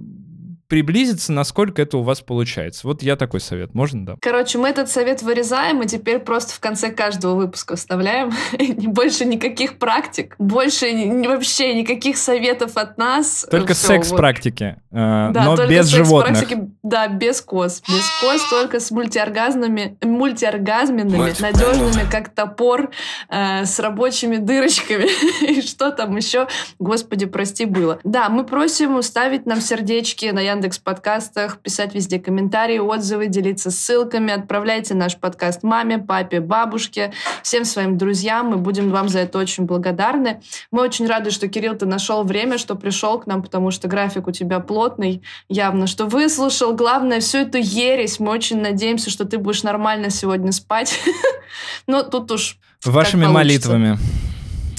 приблизиться, 0.69 1.33
насколько 1.33 1.83
это 1.83 1.97
у 1.99 2.03
вас 2.03 2.21
получается. 2.21 2.87
Вот 2.87 3.03
я 3.03 3.17
такой 3.17 3.41
совет. 3.41 3.75
Можно, 3.75 4.05
да? 4.05 4.17
Короче, 4.21 4.59
мы 4.59 4.69
этот 4.69 4.91
совет 4.91 5.23
вырезаем 5.23 5.83
и 5.83 5.87
теперь 5.87 6.19
просто 6.19 6.53
в 6.53 6.61
конце 6.61 6.91
каждого 6.91 7.35
выпуска 7.35 7.77
вставляем. 7.77 8.33
больше 8.93 9.25
никаких 9.25 9.79
практик, 9.79 10.35
больше 10.39 10.87
вообще 11.27 11.75
никаких 11.75 12.19
советов 12.19 12.77
от 12.77 12.99
нас. 12.99 13.47
Только 13.51 13.75
секс-практики, 13.75 14.77
э, 14.91 15.31
да, 15.33 15.45
но 15.45 15.57
без 15.67 15.87
животных. 15.87 16.47
Да, 16.83 17.09
без 17.09 17.41
коз. 17.41 17.83
Без 17.89 18.05
коз, 18.21 18.49
только 18.51 18.81
с 18.81 18.91
мультиоргазмами, 18.91 19.97
мультиоргазменными, 20.03 21.35
надежными, 21.41 22.11
как 22.11 22.29
топор, 22.29 22.91
э, 23.31 23.65
с 23.65 23.79
рабочими 23.79 24.37
дырочками. 24.37 25.09
и 25.51 25.63
что 25.63 25.91
там 25.91 26.17
еще, 26.17 26.47
господи, 26.79 27.27
прости, 27.27 27.65
было. 27.65 27.99
Да, 28.05 28.29
мы 28.29 28.45
просим 28.45 29.01
ставить 29.03 29.47
нам 29.47 29.61
сердечки 29.61 30.27
на 30.27 30.41
Яндекс 30.59 30.81
подкастах, 30.81 31.59
писать 31.59 31.95
везде 31.95 32.19
комментарии, 32.19 32.79
отзывы, 32.79 33.29
делиться 33.29 33.71
ссылками. 33.71 34.33
Отправляйте 34.33 34.93
наш 34.93 35.17
подкаст 35.17 35.63
маме, 35.63 35.99
папе, 35.99 36.41
бабушке, 36.41 37.13
всем 37.45 37.65
своим 37.65 37.97
друзьям. 37.97 38.49
Мы 38.49 38.57
будем 38.57 38.91
вам 38.91 39.09
за 39.09 39.21
это 39.21 39.39
очень 39.39 39.67
благодарны. 39.67 40.43
Мы 40.73 40.83
очень 40.83 41.07
рады, 41.07 41.31
что, 41.31 41.47
Кирилл, 41.47 41.77
ты 41.77 41.87
нашел 41.87 42.25
время, 42.25 42.59
что 42.59 42.75
пришел 42.75 43.21
к 43.21 43.29
нам, 43.29 43.45
потому 43.45 43.71
что 43.71 43.87
график 43.87 44.27
у 44.27 44.33
тебя 44.33 44.59
плотный, 44.59 45.23
явно, 45.49 45.87
что 45.87 46.07
выслушал. 46.07 46.75
Главное, 46.75 47.21
всю 47.21 47.39
эту 47.39 47.59
ересь. 47.59 48.19
Мы 48.19 48.33
очень 48.33 48.61
надеемся, 48.61 49.11
что 49.11 49.27
ты 49.27 49.39
будешь 49.39 49.63
нормально 49.63 50.11
сегодня 50.11 50.51
спать. 50.51 50.99
Но 51.87 52.03
тут 52.03 52.33
уж 52.33 52.59
Вашими 52.85 53.27
молитвами. 53.27 53.97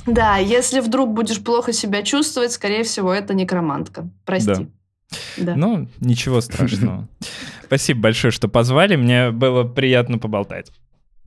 Да, 0.06 0.36
если 0.36 0.82
вдруг 0.82 1.14
будешь 1.14 1.42
плохо 1.42 1.72
себя 1.72 2.02
чувствовать, 2.04 2.52
скорее 2.52 2.84
всего, 2.84 3.14
это 3.14 3.34
некромантка. 3.34 4.10
Прости. 4.26 4.54
Да. 4.54 4.66
Да. 5.38 5.56
Ну, 5.56 5.88
ничего 6.00 6.42
страшного. 6.42 7.08
Спасибо 7.66 8.02
большое, 8.02 8.32
что 8.32 8.48
позвали. 8.48 8.96
Мне 8.96 9.32
было 9.32 9.64
приятно 9.64 10.18
поболтать. 10.18 10.72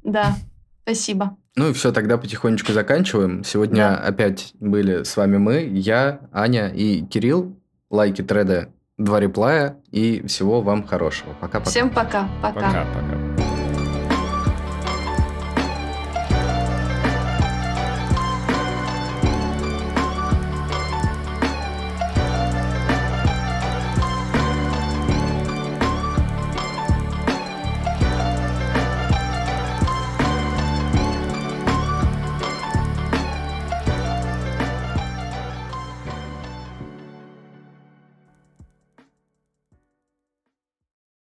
Да, 0.02 0.36
спасибо. 0.82 1.36
Ну 1.54 1.70
и 1.70 1.72
все, 1.72 1.92
тогда 1.92 2.18
потихонечку 2.18 2.72
заканчиваем. 2.72 3.44
Сегодня 3.44 3.90
да. 3.90 3.96
опять 3.98 4.52
были 4.58 5.02
с 5.02 5.16
вами 5.16 5.36
мы, 5.36 5.68
я, 5.72 6.20
Аня 6.32 6.68
и 6.68 7.02
Кирилл. 7.02 7.56
Лайки 7.90 8.22
треда, 8.22 8.70
два 8.96 9.20
реплая 9.20 9.76
и 9.90 10.26
всего 10.26 10.62
вам 10.62 10.86
хорошего. 10.86 11.34
Пока-пока. 11.40 11.70
Всем 11.70 11.90
пока. 11.90 12.28
Пока. 12.40 12.54
Пока-пока. 12.54 13.51